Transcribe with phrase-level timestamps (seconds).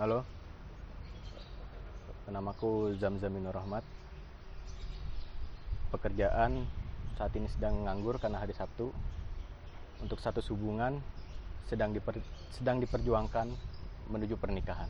[0.00, 0.24] Halo.
[2.32, 3.84] Namaku Zamzaminur Rahmat.
[5.92, 6.64] Pekerjaan
[7.20, 8.96] saat ini sedang nganggur karena hari Sabtu.
[10.00, 11.04] Untuk satu hubungan
[11.68, 12.16] sedang diper,
[12.48, 13.52] sedang diperjuangkan
[14.08, 14.88] menuju pernikahan.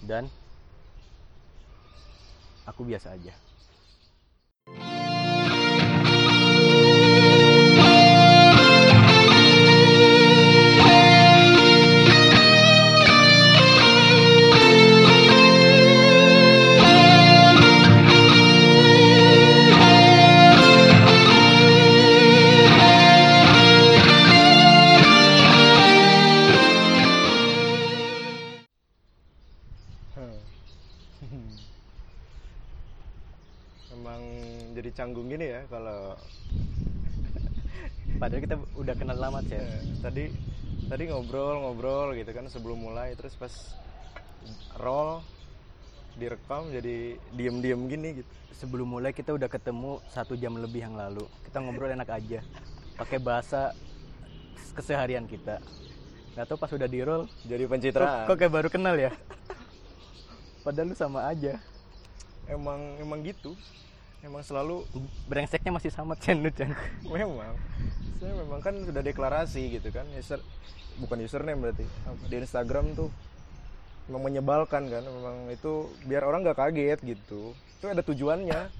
[0.00, 0.32] Dan
[2.64, 3.36] aku biasa aja.
[41.32, 43.72] Tadi ngobrol-ngobrol gitu kan sebelum mulai terus pas
[44.76, 45.24] roll
[46.20, 48.32] direkam jadi diem-diem gini gitu.
[48.52, 51.24] Sebelum mulai kita udah ketemu satu jam lebih yang lalu.
[51.48, 52.44] Kita ngobrol enak aja,
[53.00, 53.72] pakai bahasa
[54.76, 55.56] keseharian kita.
[56.36, 58.24] Gak tau pas udah di roll, Jadi kok, pencitraan.
[58.28, 59.12] kok kayak baru kenal ya?
[60.60, 61.56] Padahal lu sama aja.
[62.44, 63.56] Emang emang gitu.
[64.22, 64.86] Emang selalu
[65.26, 66.70] Brengseknya masih sama Chen lu Chen.
[67.02, 67.58] memang
[68.22, 70.38] saya memang kan sudah deklarasi gitu kan user
[71.02, 71.82] bukan username berarti
[72.30, 73.10] di Instagram tuh
[74.06, 78.70] memang menyebalkan kan memang itu biar orang nggak kaget gitu itu ada tujuannya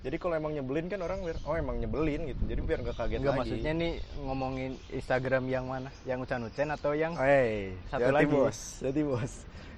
[0.00, 3.18] jadi kalau emang nyebelin kan orang biar oh emang nyebelin gitu jadi biar nggak kaget
[3.20, 3.92] Enggak lagi maksudnya nih
[4.24, 5.90] ngomongin Instagram yang mana?
[6.08, 8.32] Yang Ucan-Ucen atau yang Hey, Satu hati lagi.
[8.32, 9.32] bos, hati bos.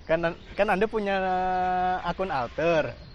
[0.06, 0.18] kan
[0.54, 1.16] kan Anda punya
[2.06, 3.07] akun alter.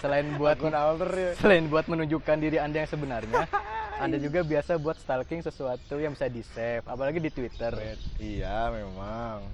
[0.00, 1.30] Selain buat Akun alter ya.
[1.36, 3.44] selain buat menunjukkan diri Anda yang sebenarnya,
[4.02, 7.68] Anda juga biasa buat stalking sesuatu yang bisa di-save, apalagi di Twitter.
[8.16, 9.44] Iya memang.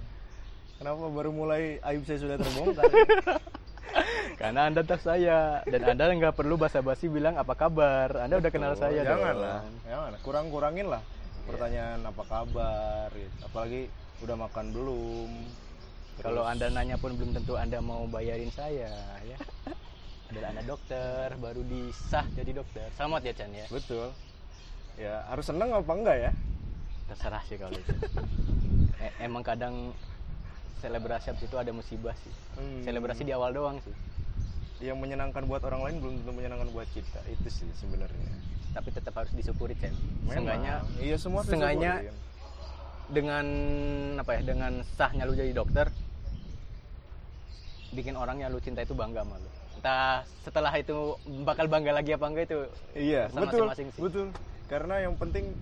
[0.79, 2.87] Kenapa baru mulai aib saya sudah terbongkar?
[4.41, 8.23] Karena Anda tahu saya dan Anda nggak perlu basa-basi bilang apa kabar.
[8.23, 9.43] Anda udah kenal Betul, saya Jangan dong.
[9.43, 10.11] lah, jangan.
[10.23, 11.03] Kurang-kurangin lah
[11.49, 13.35] pertanyaan apa kabar gitu.
[13.43, 13.83] Apalagi
[14.23, 15.31] udah makan belum.
[16.23, 18.93] Kalau Anda nanya pun belum tentu Anda mau bayarin saya
[19.27, 19.39] ya.
[20.27, 22.91] Adalah Anda dokter, baru disah jadi dokter.
[22.99, 23.67] Selamat ya Chan ya.
[23.71, 24.11] betul.
[24.97, 26.31] Ya, harus seneng apa enggak ya?
[27.13, 27.95] Terserah sih kalau itu.
[28.99, 29.95] E- emang kadang
[30.83, 32.35] selebrasi habis itu ada musibah sih.
[32.59, 32.83] Hmm.
[32.83, 33.95] Selebrasi di awal doang sih.
[34.83, 37.21] Yang menyenangkan buat orang lain belum tentu menyenangkan buat kita.
[37.31, 38.31] Itu sih sebenarnya.
[38.75, 39.95] Tapi tetap harus disyukuri Chan.
[39.95, 40.33] Memang.
[40.35, 42.17] Seenggaknya iya semua seenggaknya disyukurin.
[43.07, 43.47] dengan
[44.19, 45.87] apa ya dengan sahnya lu jadi dokter
[47.95, 51.15] bikin orang yang lu cinta itu bangga sama lu entah setelah itu
[51.45, 52.59] bakal bangga lagi apa enggak itu
[52.97, 53.69] Iya, betul.
[53.69, 54.01] masing-masing sih.
[54.01, 54.27] Betul.
[54.67, 55.53] Karena yang penting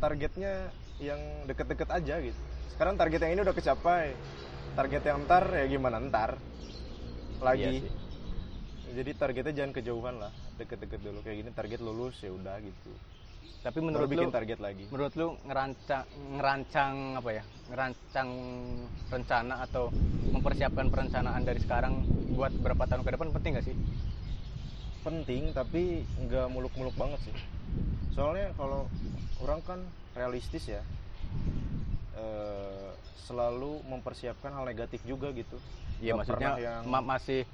[0.00, 2.40] targetnya yang deket-deket aja gitu.
[2.74, 4.16] Sekarang target yang ini udah kecapai.
[4.74, 6.34] Target yang ntar ya gimana ntar?
[7.38, 7.62] Lagi.
[7.62, 7.92] Iya sih.
[8.94, 12.90] Jadi targetnya jangan kejauhan lah, deket-deket dulu kayak gini target lulus ya udah gitu.
[13.60, 14.84] Tapi Baru menurut lu bikin target lagi.
[14.88, 18.28] menurut lu ngerancang ngerancang apa ya ngerancang
[19.08, 19.88] rencana atau
[20.26, 23.76] mempersiapkan perencanaan dari sekarang buat berapa tahun ke depan penting gak sih
[25.00, 27.36] Penting tapi nggak muluk-muluk banget sih.
[28.10, 28.88] Soalnya kalau
[29.36, 29.80] orang kan
[30.12, 30.80] realistis ya.
[32.14, 32.88] eh,
[33.20, 35.60] selalu mempersiapkan hal negatif juga gitu.
[36.00, 37.44] Iya maksudnya yang ma- masih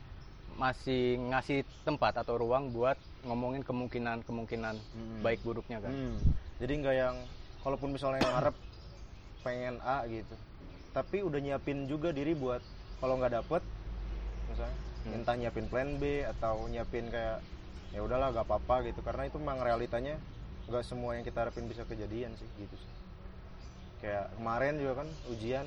[0.55, 5.21] masih ngasih tempat atau ruang buat ngomongin kemungkinan kemungkinan Hmm.
[5.21, 6.17] baik buruknya kan Hmm.
[6.61, 7.17] Jadi nggak yang
[7.61, 8.57] kalaupun misalnya ngarep
[9.41, 10.37] pengen A gitu,
[10.93, 12.61] tapi udah nyiapin juga diri buat
[13.01, 13.63] kalau nggak dapet,
[14.47, 15.17] misalnya Hmm.
[15.17, 17.41] entah nyiapin plan B atau nyiapin kayak
[17.91, 20.21] ya udahlah gak apa-apa gitu karena itu memang realitanya
[20.69, 22.91] nggak semua yang kita harapin bisa kejadian sih gitu sih.
[23.99, 25.67] Kayak kemarin juga kan ujian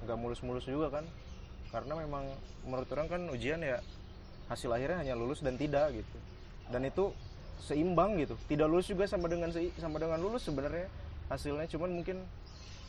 [0.00, 1.04] nggak mulus-mulus juga kan
[1.68, 2.24] karena memang
[2.62, 3.82] menurut orang kan ujian ya
[4.46, 6.18] hasil akhirnya hanya lulus dan tidak gitu
[6.70, 7.10] dan itu
[7.60, 8.34] seimbang gitu.
[8.48, 10.86] Tidak lulus juga sama dengan sama dengan lulus sebenarnya
[11.28, 11.66] hasilnya.
[11.68, 12.22] Cuman mungkin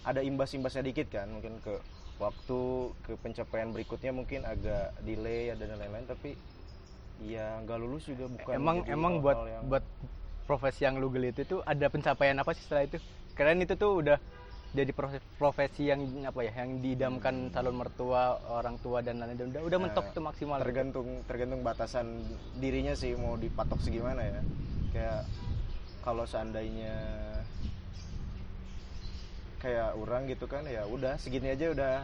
[0.06, 1.28] ada imbas-imbasnya dikit kan.
[1.28, 1.76] Mungkin ke
[2.22, 2.60] waktu
[3.04, 6.06] ke pencapaian berikutnya mungkin agak delay dan lain-lain.
[6.08, 6.38] Tapi
[7.22, 9.86] ya nggak lulus juga bukan emang emang buat yang- buat
[10.50, 12.98] profesi yang lu gelit itu ada pencapaian apa sih setelah itu?
[13.38, 14.18] Keren itu tuh udah
[14.72, 19.52] jadi profesi, profesi yang apa ya yang diidamkan calon mertua orang tua dan lain-lain.
[19.52, 20.58] Udah udah Nah, mentok itu maksimal.
[20.64, 22.24] tergantung tergantung batasan
[22.56, 24.40] dirinya sih mau dipatok segimana ya.
[24.96, 25.22] Kayak
[26.00, 26.96] kalau seandainya
[29.60, 31.96] kayak orang gitu kan ya udah segini aja udah.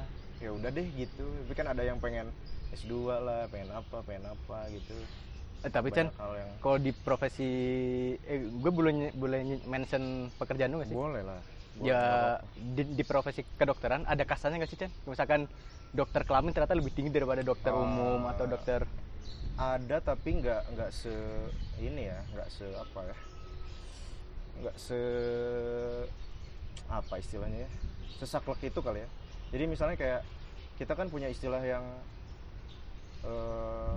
[0.43, 1.23] Ya udah deh gitu.
[1.23, 2.27] Tapi kan ada yang pengen
[2.75, 2.93] S2
[3.23, 4.93] lah pengen apa pengen apa gitu.
[5.63, 7.49] Eh, tapi Chan yang kalau di profesi
[8.27, 10.97] eh gue boleh boleh mention pekerjaan lu gak sih?
[10.99, 11.41] Boleh lah
[11.79, 12.01] ya
[12.55, 14.91] di, di profesi kedokteran ada kasarnya nggak sih Chan?
[15.05, 15.45] Misalkan
[15.89, 17.79] dokter kelamin ternyata lebih tinggi daripada dokter Ah.
[17.79, 18.83] umum atau dokter
[19.55, 21.13] ada tapi nggak nggak se
[21.79, 23.15] ini ya nggak se apa ya
[24.57, 24.99] nggak se
[26.87, 27.69] apa istilahnya ya
[28.17, 29.09] sesaklek itu kali ya
[29.49, 30.21] jadi misalnya kayak
[30.77, 31.85] kita kan punya istilah yang
[33.23, 33.95] eh,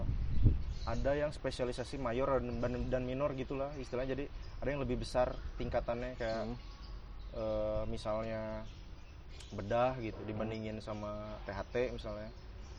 [0.89, 4.25] ada yang spesialisasi mayor dan, dan minor gitulah istilahnya jadi
[4.61, 6.57] ada yang lebih besar tingkatannya kayak Hmm.
[7.37, 8.65] Eh, misalnya
[9.51, 12.31] bedah gitu dibandingin sama THT misalnya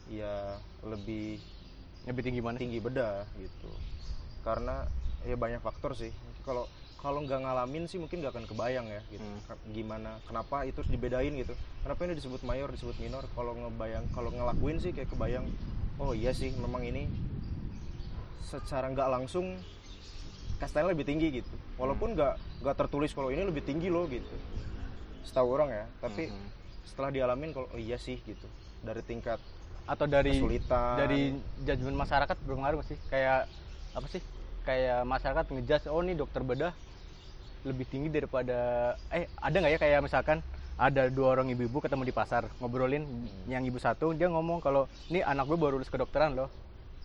[0.07, 0.55] ya
[0.87, 1.39] lebih
[2.07, 2.57] lebih tinggi mana?
[2.57, 3.69] tinggi bedah gitu.
[4.41, 4.87] Karena
[5.27, 6.09] ya banyak faktor sih.
[6.41, 6.65] Kalau
[7.01, 9.21] kalau nggak ngalamin sih mungkin nggak akan kebayang ya gitu.
[9.25, 9.57] Hmm.
[9.73, 11.53] Gimana kenapa itu harus dibedain gitu.
[11.85, 13.25] Kenapa ini disebut mayor disebut minor?
[13.37, 15.45] Kalau ngebayang kalau ngelakuin sih kayak kebayang
[16.01, 17.05] oh iya sih memang ini
[18.41, 19.61] secara nggak langsung
[20.61, 21.49] kastanya lebih tinggi gitu.
[21.75, 24.35] Walaupun nggak nggak tertulis kalau ini lebih tinggi loh gitu.
[25.25, 26.45] Setahu orang ya tapi Mhm.
[26.85, 28.45] setelah dialamin kalau oh iya sih gitu.
[28.85, 29.41] Dari tingkat
[29.89, 30.95] atau dari kesulitan.
[30.95, 31.21] dari
[31.65, 32.97] judgement masyarakat berpengaruh sih.
[33.09, 33.49] Kayak
[33.91, 34.21] apa sih?
[34.61, 36.73] Kayak masyarakat ngejudge oh nih dokter bedah
[37.61, 38.57] lebih tinggi daripada
[39.09, 40.41] eh ada nggak ya kayak misalkan
[40.77, 43.05] ada dua orang ibu-ibu ketemu di pasar ngobrolin
[43.45, 46.49] yang ibu satu dia ngomong kalau nih anak gue baru lulus kedokteran loh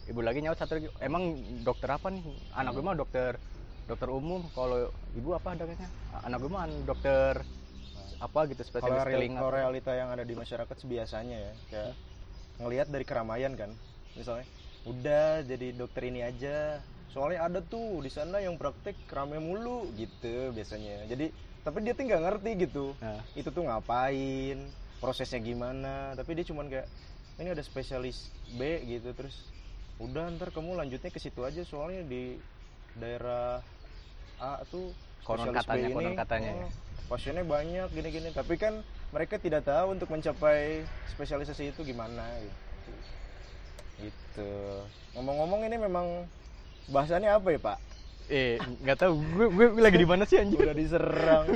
[0.07, 0.89] ibu lagi nyaut satu lagi.
[1.03, 1.35] Emang
[1.67, 2.23] dokter apa nih?
[2.55, 3.33] Anak gue mah dokter
[3.87, 4.47] dokter umum.
[4.55, 5.91] Kalau ibu apa kayaknya
[6.23, 7.43] anak gue mah dokter
[8.17, 9.39] apa gitu kalau spesialis real- telinga.
[9.45, 11.93] kalau realita yang ada di masyarakat sih biasanya ya kayak
[12.63, 13.71] ngelihat dari keramaian kan.
[14.17, 14.47] Misalnya
[14.89, 16.81] udah jadi dokter ini aja.
[17.13, 21.05] Soalnya ada tuh di sana yang praktek rame mulu gitu biasanya.
[21.11, 21.29] Jadi
[21.67, 22.95] tapi dia tuh nggak ngerti gitu.
[23.03, 23.21] Nah.
[23.35, 24.59] itu tuh ngapain
[25.03, 26.15] prosesnya gimana.
[26.17, 26.89] Tapi dia cuman kayak
[27.37, 29.13] ini ada spesialis B gitu.
[29.13, 29.56] Terus
[29.97, 32.37] udah ntar kamu lanjutnya ke situ aja soalnya di
[32.97, 33.65] daerah
[34.37, 34.93] A tuh
[35.27, 36.63] Konon B katanya, konon ini, katanya ya.
[36.63, 36.71] oh,
[37.11, 38.31] pasiennya banyak gini-gini.
[38.31, 38.79] Tapi kan
[39.11, 42.59] mereka tidak tahu untuk mencapai spesialisasi itu gimana gitu.
[44.07, 44.53] Gitu.
[45.19, 46.07] Ngomong-ngomong ini memang
[46.95, 47.79] bahasannya apa ya pak?
[48.31, 48.55] Eh
[48.87, 49.19] nggak tahu.
[49.19, 51.47] Gue, gue gue lagi di mana sih anjir udah diserang.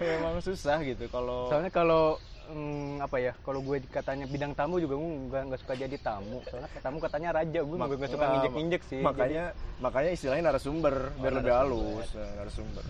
[0.00, 2.16] Memang susah gitu kalau soalnya kalau
[2.48, 6.40] mm, apa ya kalau gue katanya bidang tamu juga gue nggak nggak suka jadi tamu.
[6.44, 9.00] Soalnya tamu katanya raja gue nggak suka nggak, nginjek injek sih.
[9.00, 9.44] makanya
[9.78, 11.84] makanya istilahnya narasumber biar Oh, lebih narasumber.
[11.94, 12.84] halus nah, narasumber.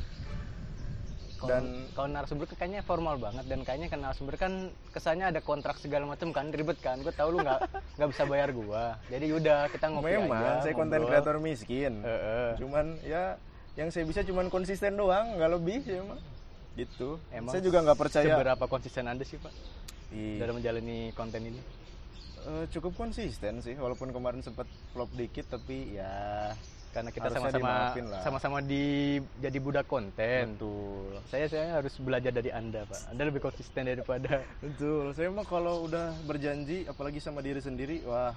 [1.39, 4.53] Kalau- Dan- kalau narasumber kan kayaknya formal banget dan kayaknya kan narasumber kan
[4.91, 6.99] kesannya ada kontrak segala macam kan ribet kan.
[6.99, 7.61] Gue tahu lu nggak
[7.95, 8.99] nggak bisa bayar gua.
[9.07, 12.03] Jadi udah kita ngopi memang aja saya konten kreator miskin.
[12.03, 12.59] Heeh.
[12.59, 13.39] cuman ya
[13.75, 16.19] yang saya bisa cuman konsisten doang nggak lebih sih emang
[16.79, 17.19] gitu.
[17.35, 18.31] Emang saya juga nggak percaya.
[18.31, 19.51] seberapa konsisten anda sih pak
[20.15, 21.61] Ih, dalam menjalani konten ini?
[22.49, 24.65] Eh, cukup konsisten sih walaupun kemarin sempat
[24.95, 26.55] flop dikit tapi ya
[26.89, 27.93] karena kita sama-sama
[28.25, 30.57] sama-sama di jadi budak konten.
[30.57, 31.21] Betul.
[31.29, 33.13] Saya saya harus belajar dari anda pak.
[33.13, 35.13] Anda lebih konsisten daripada betul.
[35.13, 38.33] Saya mah kalau udah berjanji apalagi sama diri sendiri wah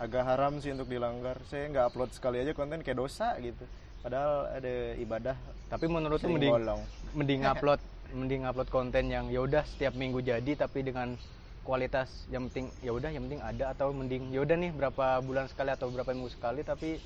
[0.00, 1.36] agak haram sih untuk dilanggar.
[1.50, 3.66] Saya nggak upload sekali aja konten kayak dosa gitu
[4.04, 5.36] padahal ada ibadah
[5.72, 6.80] tapi menurut sering mending bolong.
[7.18, 7.80] mending upload
[8.12, 11.16] mending upload konten yang ya udah setiap minggu jadi tapi dengan
[11.64, 15.48] kualitas yang penting ya udah yang penting ada atau mending ya udah nih berapa bulan
[15.48, 17.00] sekali atau berapa minggu sekali tapi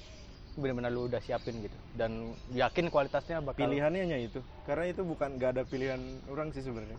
[0.58, 1.78] benar-benar lu udah siapin gitu.
[1.94, 4.42] Dan yakin kualitasnya bakal pilihannya hanya itu.
[4.66, 6.98] Karena itu bukan nggak ada pilihan orang sih sebenarnya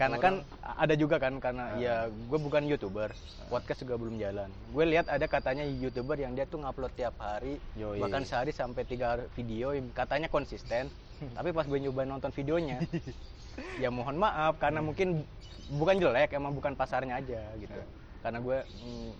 [0.00, 3.12] karena kan ada juga kan karena ya gue bukan youtuber
[3.52, 4.48] podcast juga belum jalan.
[4.72, 8.00] Gue lihat ada katanya youtuber yang dia tuh ngupload tiap hari Yoi.
[8.00, 10.88] bahkan sehari sampai tiga video katanya konsisten.
[11.36, 12.80] Tapi pas gue nyoba nonton videonya
[13.82, 15.20] ya mohon maaf karena mungkin
[15.68, 17.80] bukan jelek emang bukan pasarnya aja gitu.
[18.24, 19.10] Karena gue mm,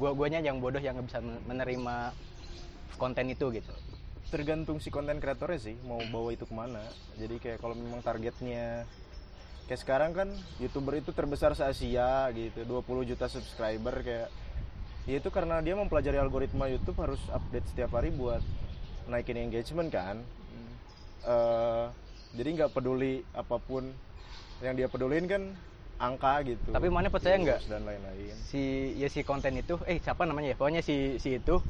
[0.00, 2.16] gue guanya yang bodoh yang nggak bisa men- menerima
[2.96, 3.76] konten itu gitu.
[4.32, 6.80] Tergantung si konten kreatornya sih mau bawa itu ke mana.
[7.20, 8.88] Jadi kayak kalau memang targetnya
[9.70, 10.26] kayak sekarang kan
[10.58, 14.26] youtuber itu terbesar se Asia gitu 20 juta subscriber kayak
[15.06, 18.42] ya itu karena dia mempelajari algoritma YouTube harus update setiap hari buat
[19.06, 20.26] naikin engagement kan.
[21.22, 21.84] Eh,
[22.34, 23.94] jadi nggak peduli apa pun
[24.58, 25.54] yang dia pedulin kan
[26.02, 27.70] angka gitu Tapi mana percaya nggak?
[27.70, 28.34] Dan lain-lain.
[28.42, 30.56] Si ya si konten itu eh siapa namanya ya?
[30.58, 31.62] Pokoknya si si itu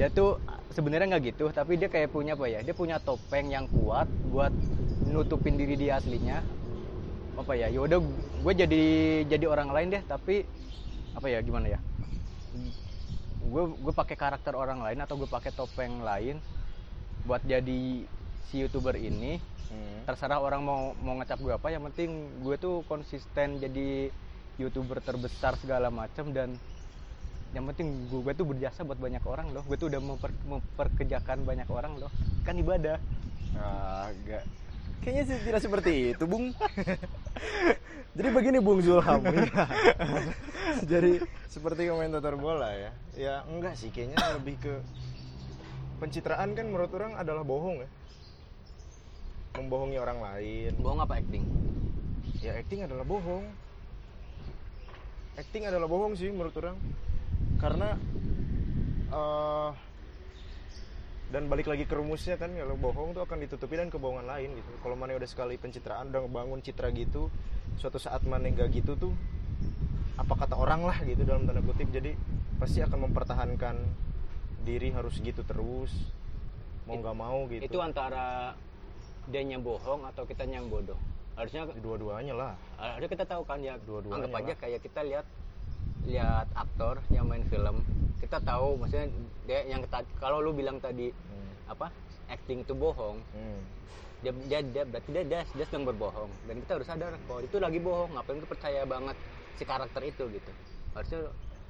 [0.00, 0.40] dia tuh
[0.72, 2.64] sebenarnya nggak gitu tapi dia kayak punya apa ya?
[2.64, 4.56] Dia punya topeng yang kuat buat
[5.04, 6.61] nutupin diri dia aslinya
[7.32, 7.98] apa ya yaudah
[8.44, 8.84] gue jadi
[9.24, 10.44] jadi orang lain deh tapi
[11.16, 11.80] apa ya gimana ya?
[13.52, 16.36] Gue gue pakai karakter orang lain atau gue pakai topeng lain
[17.24, 18.04] buat jadi
[18.48, 19.40] si youtuber ini
[19.72, 20.04] Hmm.
[20.04, 22.12] terserah orang mau mau ngecap gue apa yang penting
[22.44, 24.12] gue tuh konsisten jadi
[24.60, 26.52] youtuber terbesar segala macam dan
[27.56, 29.60] yang penting gue, gue tuh berjasa buat banyak orang loh.
[29.68, 32.08] Gue tuh udah memper, memperkejakan banyak orang loh.
[32.48, 32.96] Kan ibadah.
[33.60, 34.44] Ah, agak
[35.02, 36.54] Kayaknya sih tidak seperti itu, Bung.
[38.14, 39.18] Jadi begini Bung Zulham.
[40.90, 41.18] Jadi
[41.50, 42.90] seperti komentator bola ya.
[43.18, 44.74] Ya enggak sih, kayaknya lebih ke
[45.98, 47.90] pencitraan kan menurut orang adalah bohong ya.
[49.58, 50.72] Membohongi orang lain.
[50.78, 51.44] bohong apa acting
[52.38, 53.42] Ya acting adalah bohong.
[55.34, 56.78] Acting adalah bohong sih menurut orang.
[57.58, 57.98] Karena
[59.10, 59.70] eh
[61.32, 64.70] dan balik lagi ke rumusnya kan kalau bohong tuh akan ditutupi dan kebohongan lain gitu.
[64.84, 67.32] Kalau mana udah sekali pencitraan udah ngebangun citra gitu,
[67.80, 69.16] suatu saat mana nggak gitu tuh
[70.20, 71.88] apa kata orang lah gitu dalam tanda kutip.
[71.88, 72.12] Jadi
[72.60, 73.76] pasti akan mempertahankan
[74.62, 75.90] diri harus gitu terus
[76.86, 77.62] mau nggak mau gitu.
[77.66, 78.54] itu antara
[79.26, 80.98] dia yang bohong atau kita yang bodoh
[81.34, 82.52] harusnya dua-duanya lah.
[82.76, 84.58] harusnya kita tahu kan ya Dua-duanya anggap aja lah.
[84.60, 85.26] kayak kita lihat
[86.06, 87.86] lihat aktor yang main film
[88.18, 89.06] kita tahu maksudnya
[89.46, 89.82] dia yang
[90.18, 91.52] kalau lu bilang tadi Hmm.
[91.66, 91.90] apa
[92.26, 93.60] acting itu bohong Hmm.
[94.22, 97.56] dia dia, dia berarti dia, dia dia sedang berbohong dan kita harus sadar kalau itu
[97.58, 99.16] lagi bohong ngapain kita percaya banget
[99.58, 100.52] si karakter itu gitu
[100.94, 101.20] harusnya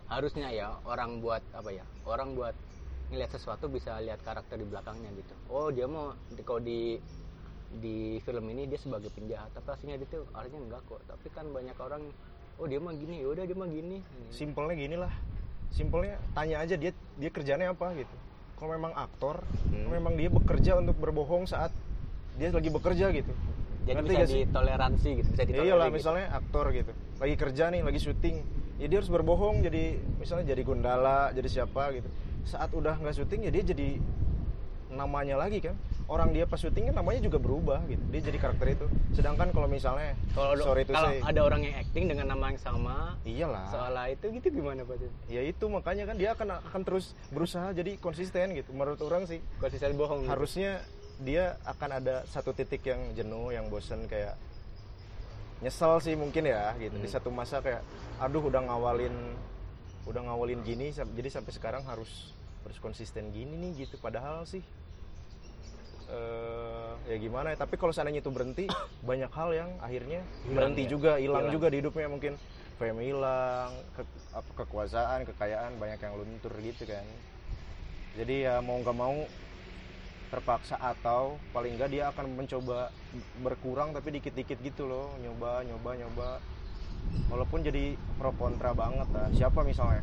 [0.09, 2.53] harusnya ya orang buat apa ya orang buat
[3.09, 6.97] ngelihat sesuatu bisa lihat karakter di belakangnya gitu oh dia mau di- kalau di
[7.73, 11.49] di film ini dia sebagai penjahat tapi aslinya dia tuh artinya enggak kok tapi kan
[11.49, 12.12] banyak orang
[12.62, 13.26] oh dia mah gini.
[13.26, 13.99] Udah dia mah gini.
[14.31, 15.12] Simpelnya gini lah
[15.73, 18.14] simpelnya tanya aja dia dia kerjanya apa gitu.
[18.61, 19.42] Kalau memang aktor
[19.73, 19.88] Hmm.
[19.88, 21.73] memang dia bekerja untuk berbohong saat
[22.38, 23.33] dia lagi bekerja gitu.
[23.83, 25.97] Jadi Ngerti bisa ditoleransi gitu bisa ditoleransi iyalah gitu.
[25.99, 26.92] misalnya aktor gitu.
[27.19, 28.37] Lagi kerja nih lagi syuting.
[28.78, 29.64] Ya dia harus berbohong.
[29.66, 32.07] Jadi misalnya jadi gondala jadi siapa gitu.
[32.47, 33.99] Saat udah nggak syuting ya dia jadi
[34.93, 35.75] namanya lagi kan.
[36.11, 38.03] Orang dia pas syuting kan namanya juga berubah gitu.
[38.13, 38.87] Dia jadi karakter itu.
[39.17, 41.25] Sedangkan kalau misalnya kalau sorry kalau say.
[41.25, 43.65] ada orang yang acting dengan nama yang sama iyalah.
[43.73, 45.01] soal itu gitu gimana pak?
[45.33, 48.77] Ya itu makanya kan dia akan akan terus berusaha jadi konsisten gitu.
[48.77, 50.31] Menurut orang sih konsisten bohong gitu.
[50.37, 50.85] harusnya
[51.23, 54.37] dia akan ada satu titik yang jenuh yang bosen kayak
[55.63, 56.99] nyesel sih mungkin ya gitu.
[56.99, 57.15] Di Hmm.
[57.15, 57.81] satu masa kayak
[58.19, 59.15] aduh udah ngawalin
[60.03, 62.35] udah ngawalin gini jadi sampai sekarang harus
[62.67, 63.97] harus konsisten gini nih gitu.
[64.03, 64.61] Padahal sih
[66.12, 68.69] eh ya gimana ya tapi kalau seandainya itu berhenti
[69.09, 70.88] banyak hal yang akhirnya Hilang berhenti ya?
[70.92, 71.54] juga hilang Hilang.
[71.57, 72.33] juga di hidupnya mungkin
[72.76, 77.07] fame hilang ke- apa, kekuasaan kekayaan banyak yang luntur gitu kan
[78.12, 79.25] jadi ya mau nggak mau
[80.28, 82.88] terpaksa atau paling nggak dia akan mencoba
[83.40, 86.28] berkurang tapi dikit-dikit gitu loh nyoba nyoba nyoba
[87.28, 90.00] walaupun jadi pro kontra banget lah siapa misalnya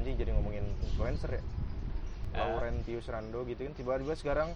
[0.00, 1.42] ini jadi ngomongin influencer ya.
[2.34, 4.50] Laurentius Rando gitu kan tiba-tiba sekarang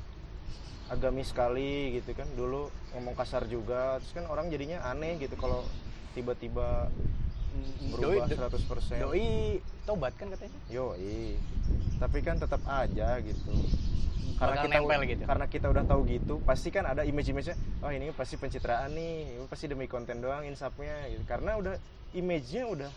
[0.92, 5.64] agamis sekali gitu kan dulu ngomong kasar juga terus kan orang jadinya aneh gitu kalau
[6.12, 6.92] tiba-tiba
[7.94, 11.38] berubah 100% doi tobat kan katanya Yoi.
[12.00, 13.52] Tapi kan tetap aja gitu.
[14.34, 15.22] Karena Bakal kita nempel gitu.
[15.30, 17.54] karena kita udah tahu gitu, pasti kan ada image-image-nya.
[17.86, 19.38] Oh, ini pasti pencitraan nih.
[19.38, 21.22] Ini pasti demi konten doang insapnya gitu.
[21.22, 21.78] Karena udah
[22.18, 22.90] image-nya udah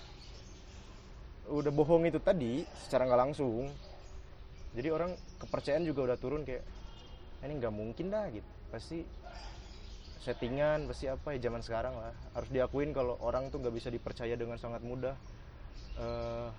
[1.47, 3.69] udah bohong itu tadi secara nggak langsung.
[4.77, 6.61] Jadi orang kepercayaan juga udah turun kayak
[7.41, 8.45] "Ah, ini nggak mungkin dah gitu.
[8.69, 9.01] Pasti
[10.21, 12.13] settingan pasti apa ya zaman sekarang lah.
[12.37, 15.17] Harus diakuin kalau orang tuh nggak bisa dipercaya dengan sangat mudah.
[15.97, 16.49] Eh,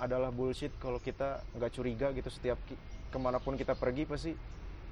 [0.00, 2.80] adalah bullshit kalau kita nggak curiga gitu setiap ki-
[3.12, 4.32] ke mana pun kita pergi pasti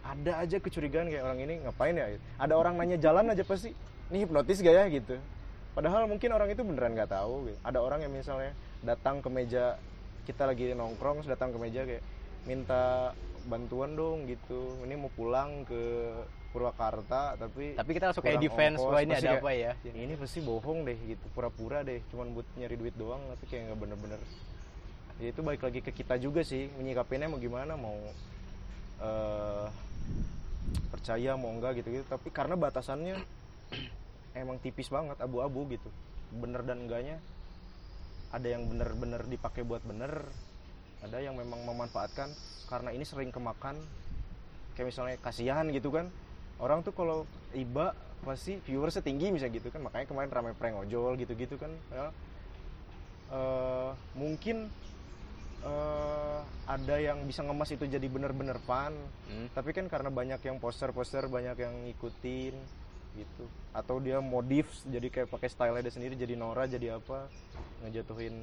[0.04, 2.20] ada aja kecurigaan kayak orang ini ngapain ya?
[2.36, 3.72] ada orang nanya jalan aja pasti
[4.12, 4.84] ini hipnotis gak ya?
[4.92, 5.16] gitu.
[5.72, 7.58] Padahal mungkin orang itu beneran nggak tahu gitu.
[7.64, 8.52] ada orang yang misalnya
[8.84, 9.80] datang ke meja
[10.24, 12.04] kita lagi nongkrong terus datang ke meja kayak
[12.48, 13.12] minta
[13.44, 14.80] bantuan dong gitu.
[14.84, 15.82] Ini mau pulang ke
[16.54, 19.72] Purwakarta tapi tapi kita langsung kayak defense wah ini ada kayak, apa ya?
[19.90, 21.24] Ini pasti bohong deh gitu.
[21.34, 24.20] Pura-pura deh cuman buat nyari duit doang tapi kayak nggak bener-bener.
[25.18, 27.98] Ya itu balik lagi ke kita juga sih menyikapinya mau gimana mau
[29.02, 29.66] eh
[30.94, 33.18] percaya mau enggak gitu gitu tapi karena batasannya
[34.40, 35.90] emang tipis banget abu-abu gitu.
[36.38, 37.18] Bener dan enggaknya
[38.34, 40.26] ada yang bener-bener dipakai buat bener
[41.06, 42.34] ada yang memang memanfaatkan
[42.66, 43.78] karena ini sering kemakan
[44.74, 46.10] kayak misalnya kasihan gitu kan
[46.58, 47.94] orang tuh kalau iba
[48.26, 52.08] pasti viewersnya tinggi misalnya gitu kan makanya kemarin ramai prank ojol gitu-gitu kan ya.
[53.30, 54.66] Eh, mungkin
[55.62, 59.48] eh, ada yang bisa ngemas itu jadi bener-bener fun Hmm.
[59.56, 62.54] tapi kan karena banyak yang poster-poster banyak yang ngikutin
[63.14, 63.44] gitu.
[63.70, 67.30] Atau dia modif jadi kayak pakai style dia sendiri jadi Nora jadi apa
[67.82, 68.34] ngejatuhin.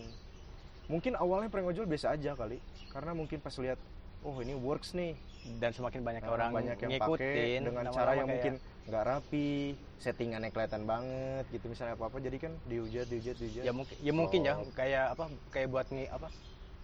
[0.87, 2.59] Mungkin awalnya prank ojol biasa aja kali
[2.91, 3.79] karena mungkin pas lihat
[4.23, 5.15] oh ini works nih.
[5.41, 9.73] Dan semakin banyak Nah, orang banyak yang ngikutin pakai dengan cara yang mungkin nggak rapi
[9.97, 11.65] settingannya kelihatan banget gitu.
[11.65, 14.69] Misalnya apa apa jadi kan dihujat dihujat dihujat ya mungkin ya mungkin ya Oh.
[14.77, 16.29] kayak apa kayak buat nih apa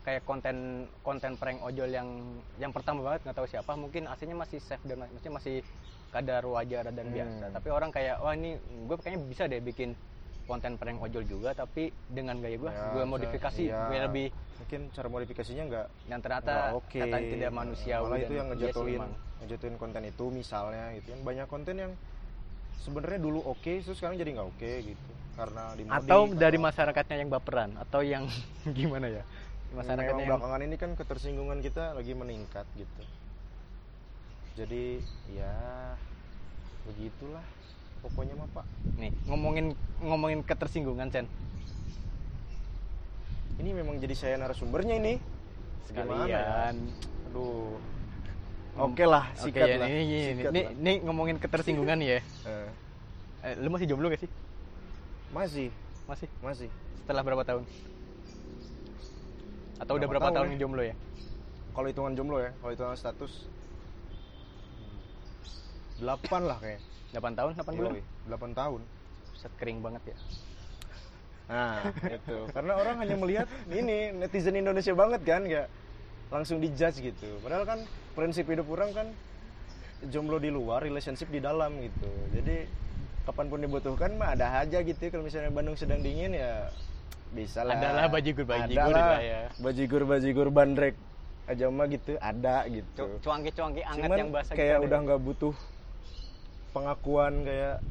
[0.02, 2.08] kayak konten konten prank ojol yang
[2.58, 5.56] yang pertama banget nggak tahu siapa mungkin aslinya masih safe dan maksudnya masih
[6.10, 7.14] kadar wajar dan Hmm.
[7.14, 9.92] biasa tapi orang kayak wah ini gue kayaknya bisa deh bikin
[10.44, 13.88] konten prank ojol juga tapi dengan gaya gue Ya, gue modifikasi iya.
[13.88, 16.96] biar lebih mungkin cara modifikasinya nggak yang ternyata oke.
[16.98, 19.02] katanya tidak manusiawi malah itu yang ngejatuhin
[19.38, 21.08] ngejatuhin konten itu misalnya gitu.
[21.12, 21.92] Kan banyak konten yang
[22.80, 25.12] sebenarnya dulu oke terus sekarang jadi nggak oke gitu.
[25.36, 28.24] Karena dimodif atau dari masyarakatnya yang baperan atau yang
[28.80, 29.24] gimana ya?
[29.70, 33.04] Masyarakatnya yang belakangan ini kan ketersinggungan kita lagi meningkat gitu
[34.58, 34.98] jadi
[35.30, 35.54] ya
[36.90, 37.46] begitulah.
[38.02, 38.66] Pokoknya mah pak.
[38.98, 41.30] Nih ngomongin ngomongin ketersinggungan Chen
[43.58, 45.14] ini memang jadi saya narasumbernya ini.
[45.90, 46.30] Gimana?
[46.30, 46.42] Ya?
[46.70, 46.76] sekalian.
[47.32, 47.78] Aduh.
[48.78, 49.88] Oke lah Oke sikat ya, lah.
[49.90, 50.72] ini, ini, sikat ini, lah.
[50.78, 52.22] ini ngomongin ketersinggungan ya.
[53.46, 54.32] Eh, eh, lu masih jomblo gak sih?
[55.30, 55.70] Masih.
[56.10, 56.30] Masih?
[56.42, 56.70] Masih.
[57.06, 57.64] Setelah berapa tahun?
[59.78, 60.62] Atau udah Berapa berapa tahun tahun ya?
[60.62, 60.96] jomblo ya?
[61.78, 63.46] Kalau hitungan jomblo ya kalau hitungan status
[65.98, 66.82] delapan lah kayak.
[67.16, 67.92] 8 tahun 8 bulan?
[68.28, 68.82] Delapan tahun.
[69.40, 70.18] Set kering banget ya.
[71.48, 72.38] Nah itu.
[72.52, 75.68] Karena orang hanya melihat ini netizen Indonesia banget kan nggak
[76.28, 77.40] langsung dijudge gitu.
[77.40, 77.80] Padahal kan
[78.12, 79.08] prinsip hidup orang kan
[80.12, 82.12] jomblo di luar relationship di dalam gitu.
[82.36, 82.68] Jadi
[83.24, 85.08] kapan pun dibutuhkan mah ada aja gitu.
[85.08, 86.68] Kalau misalnya Bandung sedang dingin ya
[87.32, 87.80] bisa lah.
[87.80, 89.42] Adalah bajigur-bajigur Adalah lah ya.
[89.64, 90.96] bajigur bajigur bandrek
[91.48, 93.24] aja mah gitu ada gitu.
[93.24, 95.06] Cuangki cuangki anget Cuman yang basah kayak gitu udah deh.
[95.08, 95.56] nggak butuh
[96.78, 97.82] pengakuan kayak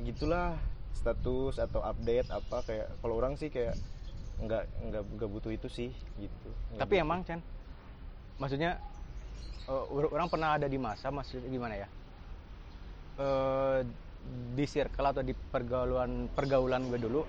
[0.00, 0.54] gitulah
[0.94, 3.74] status atau update apa kayak kalau orang sih kayak
[4.36, 7.04] nggak nggak nggak butuh itu sih gitu Nggak tapi butuh.
[7.04, 7.40] emang Chan
[8.36, 8.78] maksudnya
[9.66, 11.88] or- orang pernah ada di masa maksudnya gimana ya
[13.14, 13.78] Eh,
[14.50, 17.22] di circle atau di pergaulan pergaulan gue dulu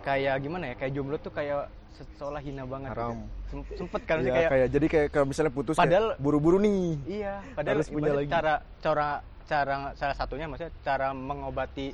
[0.00, 3.22] kayak gimana ya kayak jomblo tuh kayak se- seolah hina banget Haram.
[3.22, 3.30] gitu.
[3.46, 6.98] Sem- sempet kan sih Iya, kayak, kayak jadi kayak kalau misalnya putus Padahal- buru-buru nih
[7.06, 8.26] iya padahal harus punya lagi.
[8.26, 9.08] cara cara
[9.44, 11.92] cara salah satunya maksudnya cara mengobati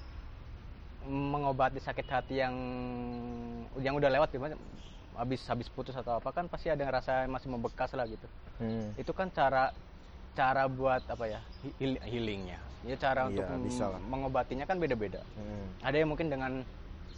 [1.02, 2.54] mengobati sakit hati yang
[3.78, 4.54] yang udah lewat gimana
[5.12, 8.92] habis habis putus atau apa kan pasti ada ngerasa masih membekas lah gitu Hmm.
[8.94, 9.72] itu kan cara
[10.30, 11.40] cara buat apa ya
[11.74, 13.96] heal- healingnya ya cara Iya, untuk bisa lah.
[13.98, 15.64] mengobatinya kan beda-beda Hmm.
[15.80, 16.60] ada yang mungkin dengan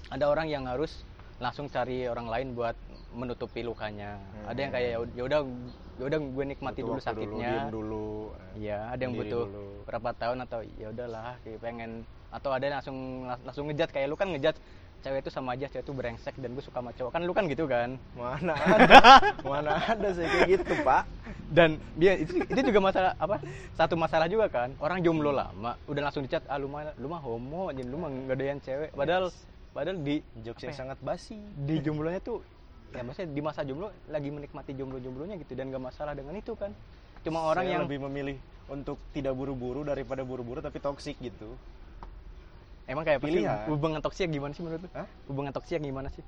[0.08, 1.02] ada orang yang harus
[1.36, 2.78] langsung cari orang lain buat
[3.10, 5.40] menutupi lukanya ada yang kayak ya udah
[6.00, 7.52] ya udah gue nikmati Butuh dulu sakitnya.
[7.68, 8.08] dulu
[8.56, 9.64] Iya, ada yang butuh dulu.
[9.84, 11.90] berapa tahun atau ya udahlah kayak pengen
[12.32, 12.98] atau ada yang langsung
[13.44, 14.56] langsung ngejat kayak lu kan ngejat
[15.02, 17.10] cewek itu sama aja cewek itu brengsek dan gue suka sama cowok.
[17.12, 17.98] Kan lu kan gitu kan?
[18.14, 18.96] Mana ada?
[19.42, 21.02] Mana ada saya kayak gitu pak?
[21.52, 23.36] Dan dia itu itu juga masalah apa?
[23.74, 27.20] Satu masalah juga kan orang jomblo lama udah langsung dicat ah lu mah lu mah
[27.20, 28.90] homo jadi lu mah nggak doyan cewek.
[28.94, 29.28] Padahal
[29.74, 31.36] padahal di jokes yang ya, sangat basi.
[31.66, 32.40] Di jomblonya tuh
[32.92, 36.70] ya maksudnya di masa jomblo lagi menikmati jomblo-jomblonya gitu dan gak masalah dengan itu kan.
[37.24, 38.36] Cuma orang Saya yang lebih memilih
[38.68, 41.56] untuk tidak buru-buru daripada buru-buru tapi toksik gitu.
[42.86, 43.64] Emang kayak Pilihan.
[43.70, 44.90] hubungan toksik gimana sih menurut lu?
[44.92, 45.08] Hah?
[45.30, 46.24] hubungan toksik gimana sih?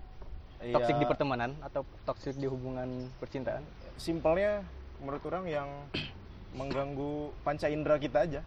[0.63, 3.61] Iya, toksik di pertemanan atau toksik di hubungan percintaan?
[4.01, 4.65] Simpelnya
[5.03, 5.69] menurut orang yang
[6.59, 8.41] mengganggu panca indera kita aja.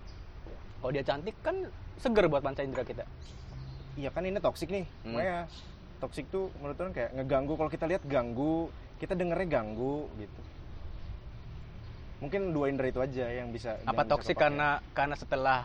[0.81, 1.67] Kalau dia cantik kan
[1.99, 3.03] seger buat panca indera kita.
[3.99, 4.85] Iya kan ini toksik nih.
[5.03, 5.13] Hmm.
[5.13, 5.37] makanya
[5.97, 8.69] toksik tuh menurut orang kayak ngeganggu kalau kita lihat ganggu
[9.01, 10.41] kita dengernya ganggu gitu
[12.17, 14.43] mungkin dua indera itu aja yang bisa apa yang bisa toksik kepakai.
[14.49, 15.59] karena karena setelah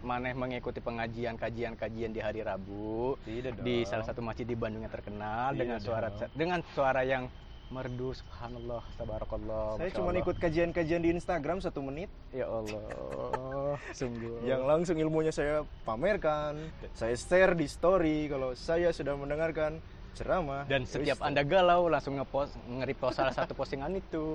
[0.00, 3.88] maneh mengikuti pengajian kajian kajian di hari Rabu Tidak di dong.
[3.88, 6.32] salah satu masjid di Bandung yang terkenal Tidak dengan suara dong.
[6.32, 7.28] dengan suara yang
[7.70, 12.10] merdu subhanallah tabarakallah saya cuma ikut kajian-kajian di Instagram satu menit.
[12.34, 14.42] Ya Allah sungguh.
[14.42, 16.58] Yang langsung ilmunya saya pamerkan
[16.98, 19.78] saya share di story kalau saya sudah mendengarkan
[20.18, 20.66] ceramah.
[20.66, 24.26] Dan setiap anda galau langsung ngepost nge-repost salah satu postingan itu.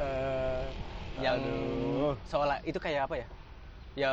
[0.00, 0.64] Eh,
[1.20, 2.16] yang Aduh.
[2.24, 3.26] seolah itu kayak apa ya?
[3.92, 4.08] Ya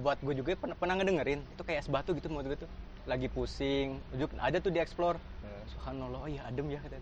[0.00, 2.70] buat gue juga pernah, pernah ngedengerin itu kayak es batu gitu menurut gue tuh
[3.06, 4.02] lagi pusing.
[4.38, 5.16] Ada tuh di explore.
[5.16, 5.62] Hmm.
[5.66, 6.98] subhanallah oh iya adem ya kata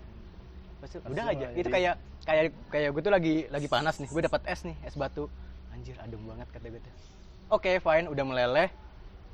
[0.80, 1.46] Pasti, udah aja.
[1.56, 1.94] itu kayak
[2.28, 4.08] kayak kayak gue tuh lagi lagi panas nih.
[4.12, 5.32] Gue dapat es nih es batu.
[5.72, 6.92] Anjir adem banget kata gue tuh.
[7.48, 8.68] Oke fine udah meleleh.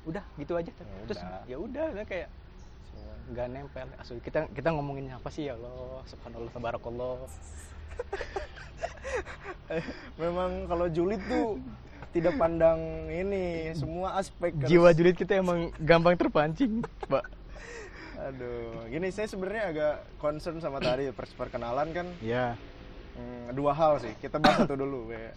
[0.07, 0.71] Udah gitu aja.
[0.71, 2.27] Ya terus ya udah udah kayak
[3.31, 3.87] nggak nempel.
[3.99, 6.07] Asli kita kita ngomongin apa sih ya Allah?
[6.07, 7.15] Subhanallah tabarakallah.
[10.21, 11.59] Memang kalau julid tuh
[12.11, 17.23] tidak pandang ini semua aspek harus- jiwa julid kita emang gampang terpancing pak.
[18.21, 22.07] Aduh gini saya sebenarnya agak concern sama tadi per- perkenalan kan.
[22.19, 22.59] Ya
[23.15, 25.33] hmm, dua hal sih kita bahas satu dulu kayak